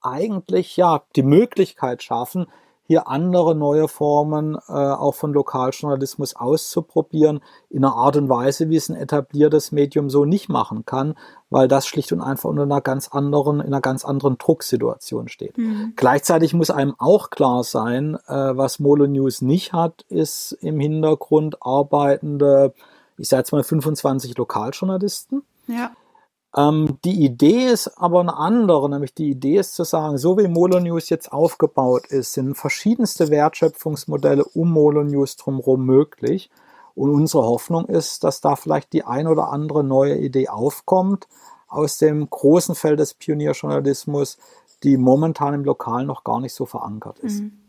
eigentlich 0.00 0.76
ja 0.76 1.02
die 1.16 1.22
Möglichkeit 1.22 2.02
schaffen, 2.02 2.46
hier 2.86 3.08
andere 3.08 3.54
neue 3.54 3.88
Formen 3.88 4.54
äh, 4.68 4.72
auch 4.72 5.14
von 5.14 5.32
Lokaljournalismus 5.32 6.36
auszuprobieren, 6.36 7.40
in 7.68 7.84
einer 7.84 7.94
Art 7.94 8.16
und 8.16 8.28
Weise, 8.28 8.70
wie 8.70 8.76
es 8.76 8.88
ein 8.88 8.96
etabliertes 8.96 9.72
Medium 9.72 10.08
so 10.08 10.24
nicht 10.24 10.48
machen 10.48 10.84
kann, 10.86 11.14
weil 11.50 11.68
das 11.68 11.86
schlicht 11.86 12.12
und 12.12 12.20
einfach 12.20 12.48
unter 12.48 12.62
einer 12.62 12.80
ganz 12.80 13.08
anderen, 13.08 13.60
in 13.60 13.66
einer 13.66 13.80
ganz 13.80 14.04
anderen 14.04 14.38
Drucksituation 14.38 15.28
steht. 15.28 15.58
Mhm. 15.58 15.94
Gleichzeitig 15.96 16.54
muss 16.54 16.70
einem 16.70 16.94
auch 16.98 17.30
klar 17.30 17.64
sein, 17.64 18.16
äh, 18.26 18.56
was 18.56 18.78
Molo 18.78 19.06
News 19.06 19.42
nicht 19.42 19.72
hat, 19.72 20.02
ist 20.08 20.52
im 20.60 20.78
Hintergrund 20.78 21.56
arbeitende, 21.60 22.72
ich 23.18 23.28
sage 23.28 23.40
jetzt 23.40 23.52
mal 23.52 23.64
25 23.64 24.36
Lokaljournalisten. 24.38 25.42
Ja 25.66 25.90
ähm, 26.56 26.98
die 27.04 27.24
Idee 27.24 27.66
ist 27.66 27.88
aber 27.98 28.20
eine 28.20 28.36
andere, 28.36 28.88
nämlich 28.88 29.14
die 29.14 29.30
Idee 29.30 29.58
ist 29.58 29.74
zu 29.74 29.84
sagen, 29.84 30.16
so 30.16 30.38
wie 30.38 30.48
Molo 30.48 30.80
News 30.80 31.10
jetzt 31.10 31.32
aufgebaut 31.32 32.06
ist, 32.06 32.32
sind 32.32 32.56
verschiedenste 32.56 33.28
Wertschöpfungsmodelle 33.30 34.44
um 34.44 34.72
Molo 34.72 35.04
News 35.04 35.36
drumherum 35.36 35.84
möglich. 35.84 36.50
Und 36.94 37.10
unsere 37.10 37.44
Hoffnung 37.44 37.84
ist, 37.86 38.24
dass 38.24 38.40
da 38.40 38.56
vielleicht 38.56 38.94
die 38.94 39.04
ein 39.04 39.26
oder 39.26 39.50
andere 39.50 39.84
neue 39.84 40.16
Idee 40.16 40.48
aufkommt 40.48 41.28
aus 41.68 41.98
dem 41.98 42.28
großen 42.30 42.74
Feld 42.74 43.00
des 43.00 43.12
Pionierjournalismus, 43.12 44.38
die 44.82 44.96
momentan 44.96 45.52
im 45.52 45.64
Lokal 45.64 46.06
noch 46.06 46.24
gar 46.24 46.40
nicht 46.40 46.54
so 46.54 46.64
verankert 46.64 47.18
ist. 47.18 47.42
Mhm. 47.42 47.65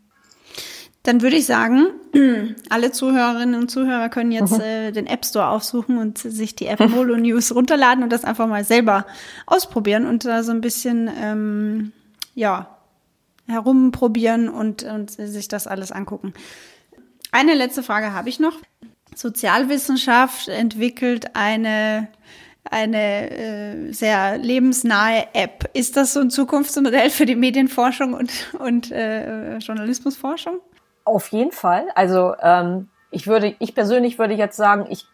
Dann 1.02 1.22
würde 1.22 1.36
ich 1.36 1.46
sagen, 1.46 1.86
alle 2.68 2.92
Zuhörerinnen 2.92 3.60
und 3.60 3.70
Zuhörer 3.70 4.08
können 4.08 4.32
jetzt 4.32 4.52
mhm. 4.52 4.60
äh, 4.60 4.92
den 4.92 5.06
App 5.06 5.24
Store 5.24 5.48
aufsuchen 5.48 5.98
und 5.98 6.18
sich 6.18 6.56
die 6.56 6.66
App 6.66 6.80
Molo 6.90 7.16
News 7.16 7.54
runterladen 7.54 8.02
und 8.02 8.12
das 8.12 8.24
einfach 8.24 8.46
mal 8.46 8.64
selber 8.64 9.06
ausprobieren 9.46 10.06
und 10.06 10.24
da 10.24 10.42
so 10.42 10.52
ein 10.52 10.60
bisschen, 10.60 11.10
ähm, 11.20 11.92
ja, 12.34 12.74
herumprobieren 13.46 14.48
und, 14.48 14.82
und 14.82 15.10
sich 15.10 15.48
das 15.48 15.66
alles 15.66 15.90
angucken. 15.90 16.34
Eine 17.32 17.54
letzte 17.54 17.82
Frage 17.82 18.12
habe 18.12 18.28
ich 18.28 18.38
noch. 18.38 18.58
Sozialwissenschaft 19.14 20.48
entwickelt 20.48 21.34
eine 21.34 22.08
eine 22.70 23.30
äh, 23.30 23.92
sehr 23.92 24.36
lebensnahe 24.36 25.28
App. 25.32 25.70
Ist 25.72 25.96
das 25.96 26.12
so 26.12 26.20
ein 26.20 26.30
Zukunftsmodell 26.30 27.08
für 27.08 27.24
die 27.24 27.34
Medienforschung 27.34 28.12
und, 28.12 28.30
und 28.58 28.90
äh, 28.90 29.56
Journalismusforschung? 29.56 30.60
Auf 31.08 31.28
jeden 31.28 31.52
Fall. 31.52 31.86
Also 31.94 32.34
ähm, 32.42 32.90
ich 33.10 33.26
würde, 33.26 33.56
ich 33.58 33.74
persönlich 33.74 34.18
würde 34.18 34.34
jetzt 34.34 34.56
sagen, 34.56 34.86
ich, 34.90 35.06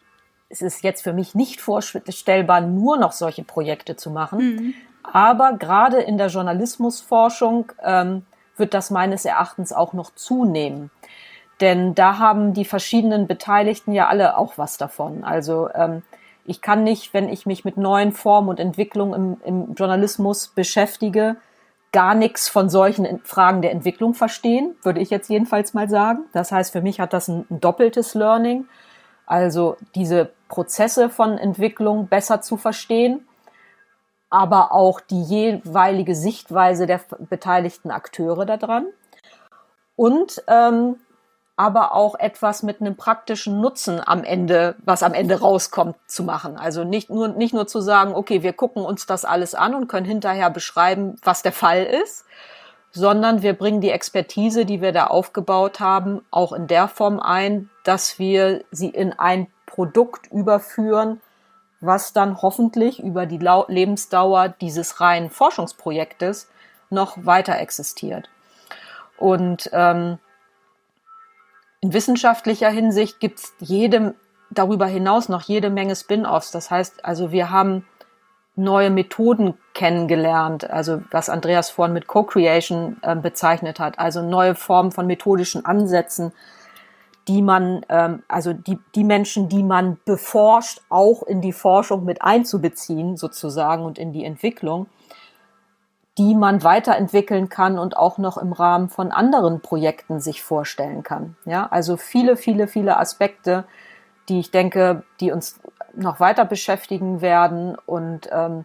es 0.49 0.61
ist 0.61 0.83
jetzt 0.83 1.03
für 1.03 1.13
mich 1.13 1.37
nicht 1.37 1.61
vorstellbar, 1.61 2.61
nur 2.61 2.97
noch 2.99 3.13
solche 3.13 3.45
Projekte 3.45 3.95
zu 3.95 4.11
machen. 4.11 4.39
Mhm. 4.39 4.75
Aber 5.05 5.53
gerade 5.53 6.01
in 6.01 6.19
der 6.19 6.27
Journalismusforschung 6.27 7.71
ähm, 7.83 8.27
wird 8.57 8.75
das 8.75 8.91
meines 8.91 9.25
Erachtens 9.25 9.73
auch 9.73 9.93
noch 9.93 10.13
zunehmen. 10.17 10.91
Denn 11.61 11.95
da 11.95 12.19
haben 12.19 12.55
die 12.55 12.65
verschiedenen 12.65 13.29
Beteiligten 13.29 13.93
ja 13.93 14.09
alle 14.09 14.37
auch 14.37 14.59
was 14.59 14.77
davon. 14.77 15.23
Also 15.23 15.69
ähm, 15.75 16.03
ich 16.45 16.61
kann 16.61 16.83
nicht, 16.83 17.15
wenn 17.15 17.29
ich 17.29 17.47
mich 17.47 17.65
mit 17.65 17.77
neuen 17.77 18.11
Formen 18.11 18.49
und 18.49 18.59
Entwicklungen 18.59 19.39
im, 19.45 19.69
im 19.69 19.75
Journalismus 19.75 20.49
beschäftige, 20.49 21.37
gar 21.95 22.17
nichts 22.17 22.49
von 22.49 22.69
solchen 22.69 23.21
Fragen 23.21 23.63
der 23.63 23.71
Entwicklung 23.71 24.15
verstehen, 24.15 24.75
würde 24.83 25.01
ich 25.01 25.11
jetzt 25.11 25.31
jedenfalls 25.31 25.75
mal 25.75 25.89
sagen. 25.89 26.25
Das 26.33 26.51
heißt, 26.51 26.73
für 26.73 26.83
mich 26.83 26.99
hat 26.99 27.13
das 27.13 27.29
ein, 27.29 27.47
ein 27.49 27.61
doppeltes 27.61 28.15
Learning, 28.15 28.67
also 29.27 29.77
diese 29.95 30.33
Prozesse 30.49 31.09
von 31.09 31.39
Entwicklung 31.39 32.09
besser 32.09 32.41
zu 32.41 32.57
verstehen, 32.57 33.29
aber 34.29 34.73
auch 34.73 34.99
die 34.99 35.23
jeweilige 35.23 36.17
Sichtweise 36.17 36.87
der 36.87 37.01
beteiligten 37.31 37.93
Akteure 37.93 38.45
daran. 38.45 38.87
Und 39.95 40.43
ähm, 40.49 40.97
aber 41.57 41.95
auch 41.95 42.17
etwas 42.17 42.63
mit 42.63 42.81
einem 42.81 42.97
praktischen 42.97 43.61
Nutzen 43.61 44.01
am 44.05 44.25
Ende, 44.25 44.75
was 44.85 45.03
am 45.03 45.15
Ende 45.15 45.41
rauskommt, 45.41 45.97
zu 46.07 46.25
machen. 46.25 46.57
Also 46.57 46.83
nicht 46.83 47.11
nur, 47.11 47.29
nicht 47.29 47.55
nur 47.55 47.67
zu 47.67 47.81
sagen, 47.81 48.15
okay, 48.15 48.43
wir 48.43 48.53
gucken 48.53 48.85
uns 48.85 49.07
das 49.07 49.25
alles 49.25 49.55
an 49.55 49.75
und 49.75 49.87
können 49.87 50.07
hinterher 50.07 50.51
beschreiben, 50.51 51.17
was 51.23 51.43
der 51.43 51.53
Fall 51.53 51.85
ist, 51.85 52.25
sondern 52.91 53.43
wir 53.43 53.55
bringen 53.55 53.81
die 53.81 53.91
Expertise, 53.91 54.65
die 54.65 54.81
wir 54.81 54.93
da 54.93 55.07
aufgebaut 55.07 55.79
haben, 55.79 56.23
auch 56.31 56.53
in 56.53 56.67
der 56.67 56.89
Form 56.89 57.21
ein, 57.21 57.71
dass 57.85 58.19
wir 58.19 58.65
sie 58.73 58.89
in 58.89 59.13
ein 59.13 59.47
Produkt 59.67 60.31
überführen, 60.33 61.21
was 61.81 62.13
dann 62.13 62.41
hoffentlich 62.41 63.03
über 63.03 63.27
die 63.27 63.39
Lebensdauer 63.39 64.49
dieses 64.49 65.01
reinen 65.01 65.31
Forschungsprojektes 65.31 66.49
noch 66.91 67.17
weiter 67.27 67.59
existiert. 67.59 68.29
Und 69.19 69.71
ähm, 69.73 70.19
in 71.85 71.93
wissenschaftlicher 71.93 72.71
Hinsicht 72.71 73.21
gibt 73.21 73.41
es 73.41 73.53
jedem 73.61 74.15
darüber 74.49 74.87
hinaus 74.87 75.29
noch 75.29 75.43
jede 75.43 75.69
Menge 75.69 75.95
Spin-offs. 75.95 76.51
Das 76.51 76.71
heißt, 76.71 77.05
also 77.05 77.31
wir 77.31 77.51
haben 77.51 77.87
neue 78.57 78.89
Methoden 78.89 79.59
kennengelernt, 79.75 80.71
also 80.71 81.03
was 81.11 81.29
Andreas 81.29 81.69
vorhin 81.69 81.93
mit 81.93 82.07
Co-Creation 82.07 82.97
äh, 83.03 83.15
bezeichnet 83.17 83.81
hat, 83.81 83.99
also 83.99 84.23
neue 84.23 84.55
Formen 84.55 84.93
von 84.93 85.07
methodischen 85.07 85.67
Ansätzen, 85.67 86.33
die 87.29 87.43
man, 87.43 87.85
ähm, 87.91 88.23
also 88.29 88.55
die, 88.55 88.79
die 88.95 89.05
Menschen, 89.05 89.51
die 89.51 89.63
man 89.63 89.99
beforscht, 90.07 90.81
auch 90.89 91.23
in 91.23 91.43
die 91.43 91.53
Forschung 91.53 92.07
mit 92.07 92.23
einzubeziehen 92.23 93.19
sozusagen 93.19 93.85
und 93.85 93.99
in 93.99 94.15
die 94.15 94.25
Entwicklung 94.25 94.87
die 96.17 96.35
man 96.35 96.63
weiterentwickeln 96.63 97.49
kann 97.49 97.79
und 97.79 97.97
auch 97.97 98.19
noch 98.19 98.39
im 98.39 98.53
Rahmen 98.53 98.89
von 98.89 99.11
anderen 99.11 99.61
Projekten 99.61 100.21
sich 100.21 100.43
vorstellen 100.43 101.03
kann. 101.03 101.37
Ja, 101.45 101.67
also 101.71 101.97
viele, 101.97 102.37
viele, 102.37 102.69
viele 102.69 102.99
Aspekte, 102.99 103.65
die 104.29 104.39
ich 104.39 104.51
denke, 104.51 105.03
die 105.21 105.33
uns 105.33 105.59
noch 105.95 106.21
weiter 106.21 106.45
beschäftigen 106.45 107.21
werden. 107.21 107.77
Und 107.87 108.29
ähm, 108.33 108.65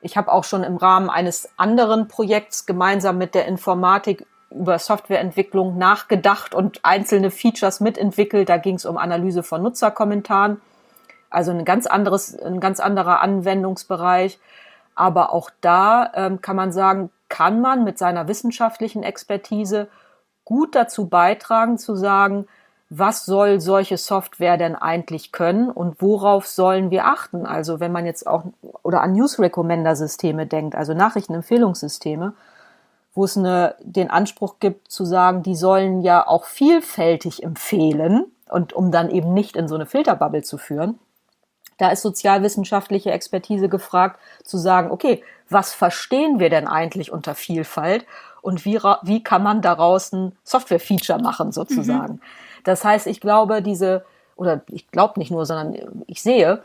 ich 0.00 0.16
habe 0.16 0.32
auch 0.32 0.44
schon 0.44 0.62
im 0.62 0.76
Rahmen 0.76 1.10
eines 1.10 1.48
anderen 1.56 2.06
Projekts 2.06 2.66
gemeinsam 2.66 3.18
mit 3.18 3.34
der 3.34 3.46
Informatik 3.46 4.26
über 4.50 4.78
Softwareentwicklung 4.78 5.76
nachgedacht 5.76 6.54
und 6.54 6.80
einzelne 6.84 7.32
Features 7.32 7.80
mitentwickelt. 7.80 8.48
Da 8.48 8.56
ging 8.56 8.76
es 8.76 8.86
um 8.86 8.98
Analyse 8.98 9.42
von 9.42 9.62
Nutzerkommentaren, 9.62 10.60
also 11.28 11.50
ein 11.50 11.64
ganz 11.64 11.86
anderes, 11.86 12.38
ein 12.38 12.60
ganz 12.60 12.78
anderer 12.78 13.20
Anwendungsbereich. 13.20 14.38
Aber 14.94 15.32
auch 15.32 15.50
da 15.60 16.10
ähm, 16.14 16.40
kann 16.40 16.56
man 16.56 16.72
sagen, 16.72 17.10
kann 17.28 17.60
man 17.60 17.84
mit 17.84 17.98
seiner 17.98 18.28
wissenschaftlichen 18.28 19.02
Expertise 19.02 19.88
gut 20.44 20.74
dazu 20.74 21.08
beitragen 21.08 21.78
zu 21.78 21.96
sagen, 21.96 22.46
was 22.90 23.24
soll 23.24 23.60
solche 23.60 23.96
Software 23.96 24.56
denn 24.56 24.76
eigentlich 24.76 25.32
können 25.32 25.70
und 25.70 26.00
worauf 26.00 26.46
sollen 26.46 26.90
wir 26.90 27.06
achten? 27.06 27.46
Also 27.46 27.80
wenn 27.80 27.92
man 27.92 28.06
jetzt 28.06 28.26
auch 28.26 28.44
oder 28.82 29.00
an 29.00 29.14
News 29.14 29.38
Recommender 29.38 29.96
Systeme 29.96 30.46
denkt, 30.46 30.76
also 30.76 30.94
Nachrichtenempfehlungssysteme, 30.94 32.34
wo 33.14 33.24
es 33.24 33.36
eine, 33.36 33.74
den 33.80 34.10
Anspruch 34.10 34.56
gibt 34.60 34.90
zu 34.90 35.04
sagen, 35.04 35.42
die 35.42 35.56
sollen 35.56 36.02
ja 36.02 36.26
auch 36.26 36.44
vielfältig 36.44 37.42
empfehlen 37.42 38.26
und 38.48 38.72
um 38.72 38.92
dann 38.92 39.10
eben 39.10 39.32
nicht 39.32 39.56
in 39.56 39.66
so 39.66 39.74
eine 39.74 39.86
Filterbubble 39.86 40.42
zu 40.42 40.58
führen. 40.58 40.98
Da 41.78 41.90
ist 41.90 42.02
sozialwissenschaftliche 42.02 43.10
Expertise 43.10 43.68
gefragt, 43.68 44.20
zu 44.44 44.58
sagen, 44.58 44.90
okay, 44.90 45.22
was 45.48 45.72
verstehen 45.72 46.38
wir 46.38 46.50
denn 46.50 46.66
eigentlich 46.66 47.12
unter 47.12 47.34
Vielfalt 47.34 48.06
und 48.42 48.64
wie, 48.64 48.78
wie 49.02 49.22
kann 49.22 49.42
man 49.42 49.62
daraus 49.62 50.12
ein 50.12 50.32
Software-Feature 50.44 51.20
machen 51.20 51.50
sozusagen. 51.50 52.14
Mhm. 52.14 52.20
Das 52.64 52.84
heißt, 52.84 53.06
ich 53.06 53.20
glaube, 53.20 53.62
diese, 53.62 54.04
oder 54.36 54.62
ich 54.68 54.90
glaube 54.90 55.18
nicht 55.18 55.30
nur, 55.30 55.46
sondern 55.46 56.04
ich 56.06 56.22
sehe, 56.22 56.62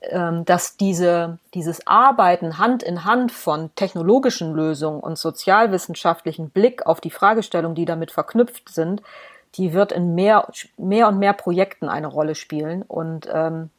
ähm, 0.00 0.44
dass 0.44 0.76
diese, 0.76 1.38
dieses 1.54 1.86
Arbeiten 1.86 2.58
Hand 2.58 2.82
in 2.82 3.04
Hand 3.04 3.32
von 3.32 3.74
technologischen 3.74 4.54
Lösungen 4.54 5.00
und 5.00 5.18
sozialwissenschaftlichen 5.18 6.50
Blick 6.50 6.86
auf 6.86 7.00
die 7.00 7.10
Fragestellungen, 7.10 7.74
die 7.74 7.84
damit 7.84 8.10
verknüpft 8.10 8.68
sind, 8.68 9.02
die 9.56 9.72
wird 9.72 9.92
in 9.92 10.14
mehr, 10.14 10.48
mehr 10.76 11.08
und 11.08 11.18
mehr 11.18 11.32
Projekten 11.32 11.88
eine 11.88 12.06
Rolle 12.06 12.36
spielen. 12.36 12.82
Und 12.82 13.28
ähm, 13.32 13.70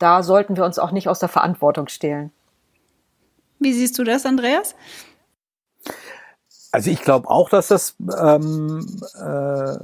da 0.00 0.22
sollten 0.24 0.56
wir 0.56 0.64
uns 0.64 0.80
auch 0.80 0.90
nicht 0.90 1.08
aus 1.08 1.20
der 1.20 1.28
Verantwortung 1.28 1.86
stehlen. 1.88 2.32
Wie 3.60 3.72
siehst 3.72 3.98
du 3.98 4.04
das, 4.04 4.26
Andreas? 4.26 4.74
Also 6.72 6.90
ich 6.90 7.02
glaube 7.02 7.28
auch, 7.28 7.50
dass 7.50 7.68
das 7.68 7.94
ähm, 8.18 8.86
äh, 9.14 9.76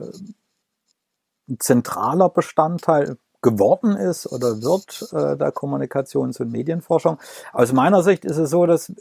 ein 1.49 1.59
zentraler 1.59 2.31
Bestandteil 2.31 3.19
geworden 3.43 3.97
ist 3.97 4.27
oder 4.33 4.63
wird 4.63 5.03
äh, 5.13 5.37
der 5.37 5.53
Kommunikations- 5.53 6.41
und 6.41 6.51
Medienforschung. 6.51 7.19
Aus 7.53 7.73
meiner 7.73 8.03
Sicht 8.03 8.25
ist 8.25 8.39
es 8.39 8.51
so, 8.51 8.65
dass 8.67 8.93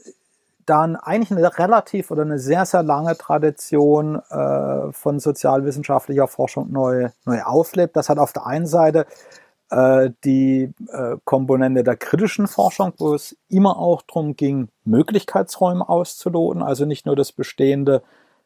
dann 0.66 0.96
eigentlich 0.96 1.32
eine 1.32 1.58
relativ 1.58 2.12
oder 2.12 2.24
eine 2.24 2.40
sehr, 2.40 2.66
sehr 2.66 2.84
lange 2.84 3.16
Tradition 3.18 4.22
äh, 4.30 4.92
von 4.92 5.20
sozialwissenschaftlicher 5.20 6.28
Forschung 6.28 6.72
neu, 6.72 7.10
neu 7.24 7.42
auflebt. 7.44 7.96
Das 7.96 8.10
hat 8.10 8.18
auf 8.18 8.34
der 8.34 8.46
einen 8.48 8.68
Seite 8.68 9.02
äh, 9.02 9.45
die 9.72 10.72
äh, 10.90 11.18
Komponente 11.24 11.84
der 11.84 11.98
kritischen 11.98 12.48
Forschung, 12.48 12.94
wo 12.98 13.16
es 13.16 13.36
immer 13.50 13.78
auch 13.78 14.04
darum 14.04 14.36
ging, 14.36 14.70
Möglichkeitsräume 14.84 15.88
auszuloten, 15.90 16.62
also 16.62 16.86
nicht 16.86 17.06
nur 17.06 17.16
das 17.16 17.32
Bestehende 17.32 18.04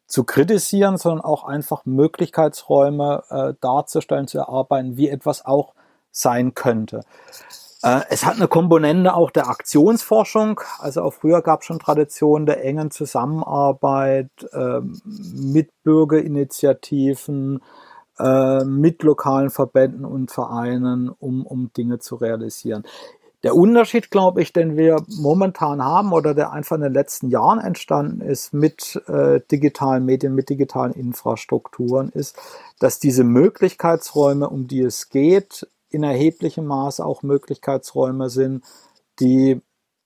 zu 0.10 0.24
kritisieren, 0.24 0.98
sondern 0.98 1.24
auch 1.24 1.44
einfach 1.44 1.86
Möglichkeitsräume 1.86 3.24
äh, 3.30 3.54
darzustellen, 3.62 4.28
zu 4.28 4.40
erarbeiten, 4.40 4.98
wie 4.98 5.10
etwas 5.10 5.46
auch 5.46 5.74
sein 6.12 6.56
könnte. 6.56 7.02
Äh, 7.84 8.02
es 8.10 8.26
hat 8.26 8.36
eine 8.36 8.48
Komponente 8.48 9.14
auch 9.14 9.32
der 9.32 9.48
Aktionsforschung. 9.48 10.62
Also 10.80 11.04
auch 11.04 11.14
früher 11.14 11.42
gab 11.42 11.62
es 11.62 11.68
schon 11.68 11.80
Traditionen 11.80 12.46
der 12.46 12.64
engen 12.66 12.92
Zusammenarbeit 12.92 14.32
äh, 14.52 14.82
mit 15.06 15.70
Bürgerinitiativen, 15.84 17.62
äh, 18.20 18.64
mit 18.66 19.04
lokalen 19.04 19.50
Verbänden 19.50 20.06
und 20.06 20.32
Vereinen, 20.32 21.10
um, 21.10 21.46
um 21.46 21.72
Dinge 21.74 22.00
zu 22.00 22.16
realisieren. 22.16 22.84
Der 23.44 23.56
Unterschied, 23.56 24.12
glaube 24.12 24.42
ich, 24.42 24.52
den 24.52 24.76
wir 24.76 24.98
momentan 25.08 25.82
haben 25.82 26.12
oder 26.12 26.34
der 26.34 26.52
einfach 26.52 26.76
in 26.76 26.82
den 26.82 26.94
letzten 26.94 27.30
Jahren 27.30 27.60
entstanden 27.60 28.20
ist 28.20 28.54
mit 28.54 29.02
äh, 29.08 29.40
digitalen 29.50 30.04
Medien, 30.04 30.36
mit 30.36 30.50
digitalen 30.50 30.92
Infrastrukturen, 30.92 32.10
ist, 32.10 32.38
dass 32.80 33.00
diese 33.00 33.24
Möglichkeitsräume, 33.24 34.50
um 34.50 34.68
die 34.68 34.82
es 34.82 35.08
geht, 35.08 35.66
in 35.90 36.04
erheblichem 36.04 36.66
Maße 36.66 37.04
auch 37.04 37.24
Möglichkeitsräume 37.24 38.30
sind, 38.30 38.66
die 39.22 39.62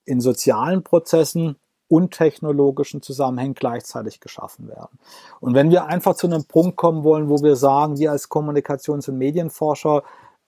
in 0.05 0.21
sozialen 0.21 0.83
Prozessen 0.83 1.55
und 1.93 2.09
technologischen 2.09 3.03
Zusammenhängen 3.03 3.53
gleichzeitig 3.53 4.19
geschaffen 4.19 4.67
werden. 4.67 4.97
Und 5.39 5.53
wenn 5.53 5.69
wir 5.69 5.85
einfach 5.85 6.15
zu 6.15 6.25
einem 6.25 6.43
Punkt 6.45 6.75
kommen 6.75 7.03
wollen, 7.03 7.29
wo 7.29 7.43
wir 7.43 7.55
sagen, 7.55 7.99
wir 7.99 8.09
als 8.09 8.31
Kommunikations- 8.31 9.07
und 9.07 9.19
Medienforscher 9.19 10.01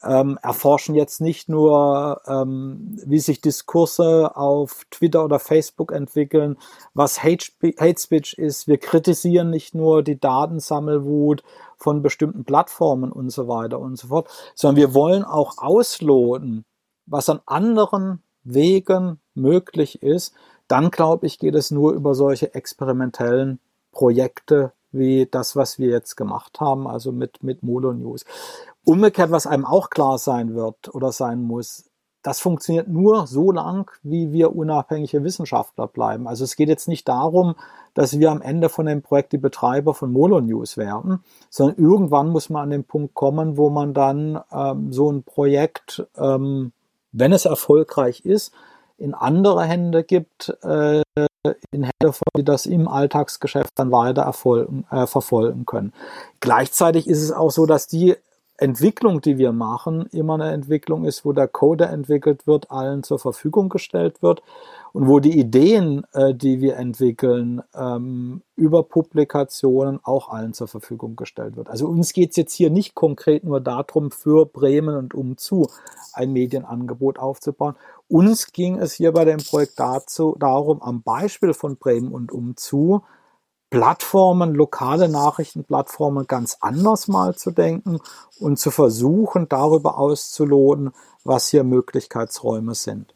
ähm, 0.03 0.39
erforschen 0.41 0.95
jetzt 0.95 1.21
nicht 1.21 1.47
nur, 1.47 2.19
ähm, 2.25 2.97
wie 3.05 3.19
sich 3.19 3.41
Diskurse 3.41 4.35
auf 4.35 4.85
Twitter 4.89 5.23
oder 5.23 5.37
Facebook 5.37 5.91
entwickeln, 5.91 6.57
was 6.95 7.21
Hate, 7.21 7.45
Hate 7.79 8.01
Speech 8.01 8.39
ist. 8.39 8.67
Wir 8.67 8.79
kritisieren 8.79 9.51
nicht 9.51 9.75
nur 9.75 10.01
die 10.01 10.19
Datensammelwut 10.19 11.43
von 11.77 12.01
bestimmten 12.01 12.43
Plattformen 12.43 13.11
und 13.11 13.29
so 13.29 13.47
weiter 13.47 13.79
und 13.79 13.97
so 13.97 14.07
fort, 14.07 14.29
sondern 14.55 14.77
wir 14.77 14.95
wollen 14.95 15.23
auch 15.23 15.59
ausloten, 15.59 16.65
was 17.05 17.29
an 17.29 17.41
anderen 17.45 18.23
Wegen 18.43 19.19
möglich 19.35 20.01
ist. 20.01 20.33
Dann 20.67 20.91
glaube 20.91 21.27
ich, 21.27 21.39
geht 21.39 21.55
es 21.55 21.71
nur 21.71 21.93
über 21.93 22.15
solche 22.15 22.53
experimentellen 22.53 23.59
Projekte 23.91 24.71
wie 24.91 25.27
das, 25.29 25.55
was 25.55 25.77
wir 25.77 25.89
jetzt 25.89 26.15
gemacht 26.15 26.59
haben, 26.59 26.87
also 26.87 27.11
mit, 27.11 27.43
mit 27.43 27.63
Molo 27.63 27.93
News. 27.93 28.25
Umgekehrt, 28.85 29.31
was 29.31 29.47
einem 29.47 29.65
auch 29.65 29.89
klar 29.89 30.17
sein 30.17 30.55
wird 30.55 30.93
oder 30.93 31.11
sein 31.11 31.41
muss, 31.43 31.85
das 32.25 32.39
funktioniert 32.39 32.87
nur 32.87 33.27
so 33.27 33.51
lang, 33.51 33.91
wie 34.01 34.31
wir 34.31 34.55
unabhängige 34.55 35.23
Wissenschaftler 35.23 35.87
bleiben. 35.87 36.27
Also 36.27 36.43
es 36.43 36.55
geht 36.55 36.69
jetzt 36.69 36.87
nicht 36.87 37.07
darum, 37.07 37.53
dass 37.93 38.17
wir 38.17 38.31
am 38.31 38.41
Ende 38.41 38.67
von 38.69 38.87
dem 38.87 39.03
Projekt 39.03 39.31
die 39.31 39.37
Betreiber 39.37 39.93
von 39.93 40.11
Molo 40.11 40.41
News 40.41 40.75
werden, 40.75 41.23
sondern 41.51 41.77
irgendwann 41.77 42.29
muss 42.29 42.49
man 42.49 42.63
an 42.63 42.69
den 42.71 42.83
Punkt 42.83 43.13
kommen, 43.13 43.57
wo 43.57 43.69
man 43.69 43.93
dann 43.93 44.41
ähm, 44.51 44.91
so 44.91 45.11
ein 45.11 45.21
Projekt, 45.21 46.07
ähm, 46.17 46.71
wenn 47.11 47.31
es 47.31 47.45
erfolgreich 47.45 48.25
ist, 48.25 48.51
in 48.97 49.13
andere 49.13 49.63
Hände 49.63 50.03
gibt, 50.03 50.55
äh, 50.63 51.01
in 51.71 51.83
Hände, 51.83 52.17
die 52.37 52.43
das 52.43 52.65
im 52.65 52.87
Alltagsgeschäft 52.87 53.71
dann 53.75 53.91
weiter 53.91 54.23
erfolgen, 54.23 54.85
äh, 54.89 55.05
verfolgen 55.05 55.65
können. 55.65 55.93
Gleichzeitig 56.39 57.07
ist 57.07 57.21
es 57.21 57.31
auch 57.31 57.51
so, 57.51 57.65
dass 57.65 57.87
die 57.87 58.15
Entwicklung, 58.57 59.21
die 59.21 59.37
wir 59.37 59.51
machen, 59.51 60.07
immer 60.11 60.35
eine 60.35 60.51
Entwicklung 60.51 61.03
ist, 61.03 61.25
wo 61.25 61.33
der 61.33 61.47
Code 61.47 61.85
entwickelt 61.85 62.47
wird, 62.47 62.71
allen 62.71 63.03
zur 63.03 63.19
Verfügung 63.19 63.69
gestellt 63.69 64.21
wird 64.21 64.41
und 64.95 65.09
wo 65.09 65.19
die 65.19 65.37
Ideen, 65.37 66.05
äh, 66.13 66.33
die 66.33 66.61
wir 66.61 66.77
entwickeln, 66.77 67.61
ähm, 67.75 68.43
über 68.55 68.83
Publikationen 68.83 69.99
auch 70.01 70.29
allen 70.29 70.53
zur 70.53 70.69
Verfügung 70.69 71.17
gestellt 71.17 71.57
wird. 71.57 71.69
Also 71.69 71.85
uns 71.87 72.13
geht 72.13 72.29
es 72.29 72.37
jetzt 72.37 72.53
hier 72.53 72.69
nicht 72.69 72.95
konkret 72.95 73.43
nur 73.43 73.59
darum, 73.59 74.09
für 74.09 74.45
Bremen 74.45 74.95
und 74.95 75.13
umzu 75.13 75.67
ein 76.13 76.31
Medienangebot 76.31 77.19
aufzubauen. 77.19 77.75
Uns 78.07 78.53
ging 78.53 78.77
es 78.77 78.93
hier 78.93 79.11
bei 79.11 79.25
dem 79.25 79.39
Projekt 79.39 79.77
dazu, 79.77 80.37
darum, 80.39 80.81
am 80.81 81.01
Beispiel 81.01 81.53
von 81.53 81.75
Bremen 81.75 82.13
und 82.13 82.31
umzu 82.31 83.03
Plattformen, 83.71 84.55
lokale 84.55 85.09
Nachrichtenplattformen 85.09 86.27
ganz 86.27 86.55
anders 86.61 87.09
mal 87.09 87.35
zu 87.35 87.51
denken 87.51 87.99
und 88.39 88.59
zu 88.59 88.71
versuchen, 88.71 89.49
darüber 89.49 89.97
auszuloten, 89.97 90.91
was 91.25 91.49
hier 91.49 91.65
Möglichkeitsräume 91.65 92.75
sind. 92.75 93.14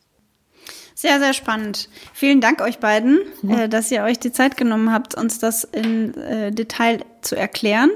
Sehr, 1.00 1.20
sehr 1.20 1.34
spannend. 1.34 1.88
Vielen 2.14 2.42
Dank 2.42 2.60
euch 2.60 2.80
beiden, 2.80 3.20
ja. 3.44 3.62
äh, 3.62 3.70
dass 3.70 3.90
ihr 3.90 4.04
euch 4.04 4.20
die 4.20 4.34
Zeit 4.34 4.58
genommen 4.58 4.92
habt, 4.92 5.16
uns 5.16 5.40
das 5.40 5.64
in 5.64 6.14
äh, 6.16 6.52
Detail 6.52 7.06
zu 7.22 7.38
erklären. 7.38 7.90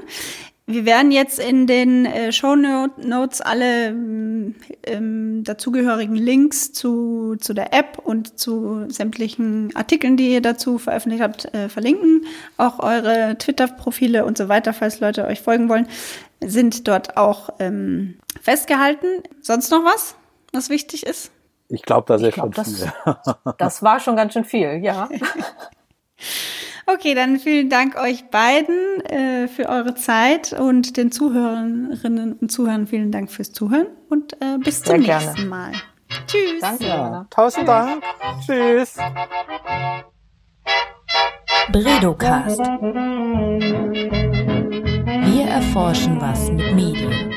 Wir 0.64 0.86
werden 0.86 1.12
jetzt 1.12 1.38
in 1.38 1.66
den 1.66 2.06
äh, 2.06 2.32
Show 2.32 2.56
Notes 2.56 3.42
alle 3.42 3.88
ähm, 3.88 5.44
dazugehörigen 5.44 6.14
Links 6.14 6.72
zu, 6.72 7.36
zu 7.38 7.52
der 7.52 7.74
App 7.74 7.98
und 8.02 8.38
zu 8.38 8.86
sämtlichen 8.88 9.76
Artikeln, 9.76 10.16
die 10.16 10.32
ihr 10.32 10.40
dazu 10.40 10.78
veröffentlicht 10.78 11.22
habt, 11.22 11.54
äh, 11.54 11.68
verlinken. 11.68 12.24
Auch 12.56 12.78
eure 12.78 13.36
Twitter-Profile 13.36 14.24
und 14.24 14.38
so 14.38 14.48
weiter, 14.48 14.72
falls 14.72 15.00
Leute 15.00 15.26
euch 15.26 15.42
folgen 15.42 15.68
wollen, 15.68 15.88
sind 16.42 16.88
dort 16.88 17.18
auch 17.18 17.50
ähm, 17.58 18.14
festgehalten. 18.40 19.08
Sonst 19.42 19.70
noch 19.70 19.84
was, 19.84 20.14
was 20.54 20.70
wichtig 20.70 21.04
ist? 21.04 21.30
Ich 21.68 21.82
glaube, 21.82 22.04
das 22.06 22.22
ist 22.22 22.34
schon 22.34 22.52
viel. 22.52 22.92
das 23.58 23.82
war 23.82 24.00
schon 24.00 24.16
ganz 24.16 24.32
schön 24.32 24.44
viel, 24.44 24.80
ja. 24.82 25.08
Okay, 26.86 27.14
dann 27.14 27.38
vielen 27.38 27.70
Dank 27.70 27.96
euch 27.96 28.28
beiden 28.28 29.00
äh, 29.06 29.48
für 29.48 29.70
eure 29.70 29.94
Zeit 29.94 30.52
und 30.52 30.98
den 30.98 31.10
Zuhörerinnen 31.10 32.34
und 32.34 32.52
Zuhörern 32.52 32.86
vielen 32.86 33.10
Dank 33.10 33.30
fürs 33.30 33.52
Zuhören 33.52 33.86
und 34.10 34.34
äh, 34.34 34.58
bis 34.58 34.80
Sehr 34.80 34.96
zum 34.96 35.04
gerne. 35.04 35.24
nächsten 35.24 35.48
Mal. 35.48 35.72
Tschüss. 36.26 36.60
Danke. 36.60 36.84
Ja, 36.84 37.26
tausend 37.30 37.66
Dank. 37.66 38.02
Tschüss. 38.44 38.96
Bredocast. 41.72 42.60
Wir 45.24 45.46
erforschen 45.46 46.20
was 46.20 46.50
mit 46.50 46.74
Medien. 46.74 47.32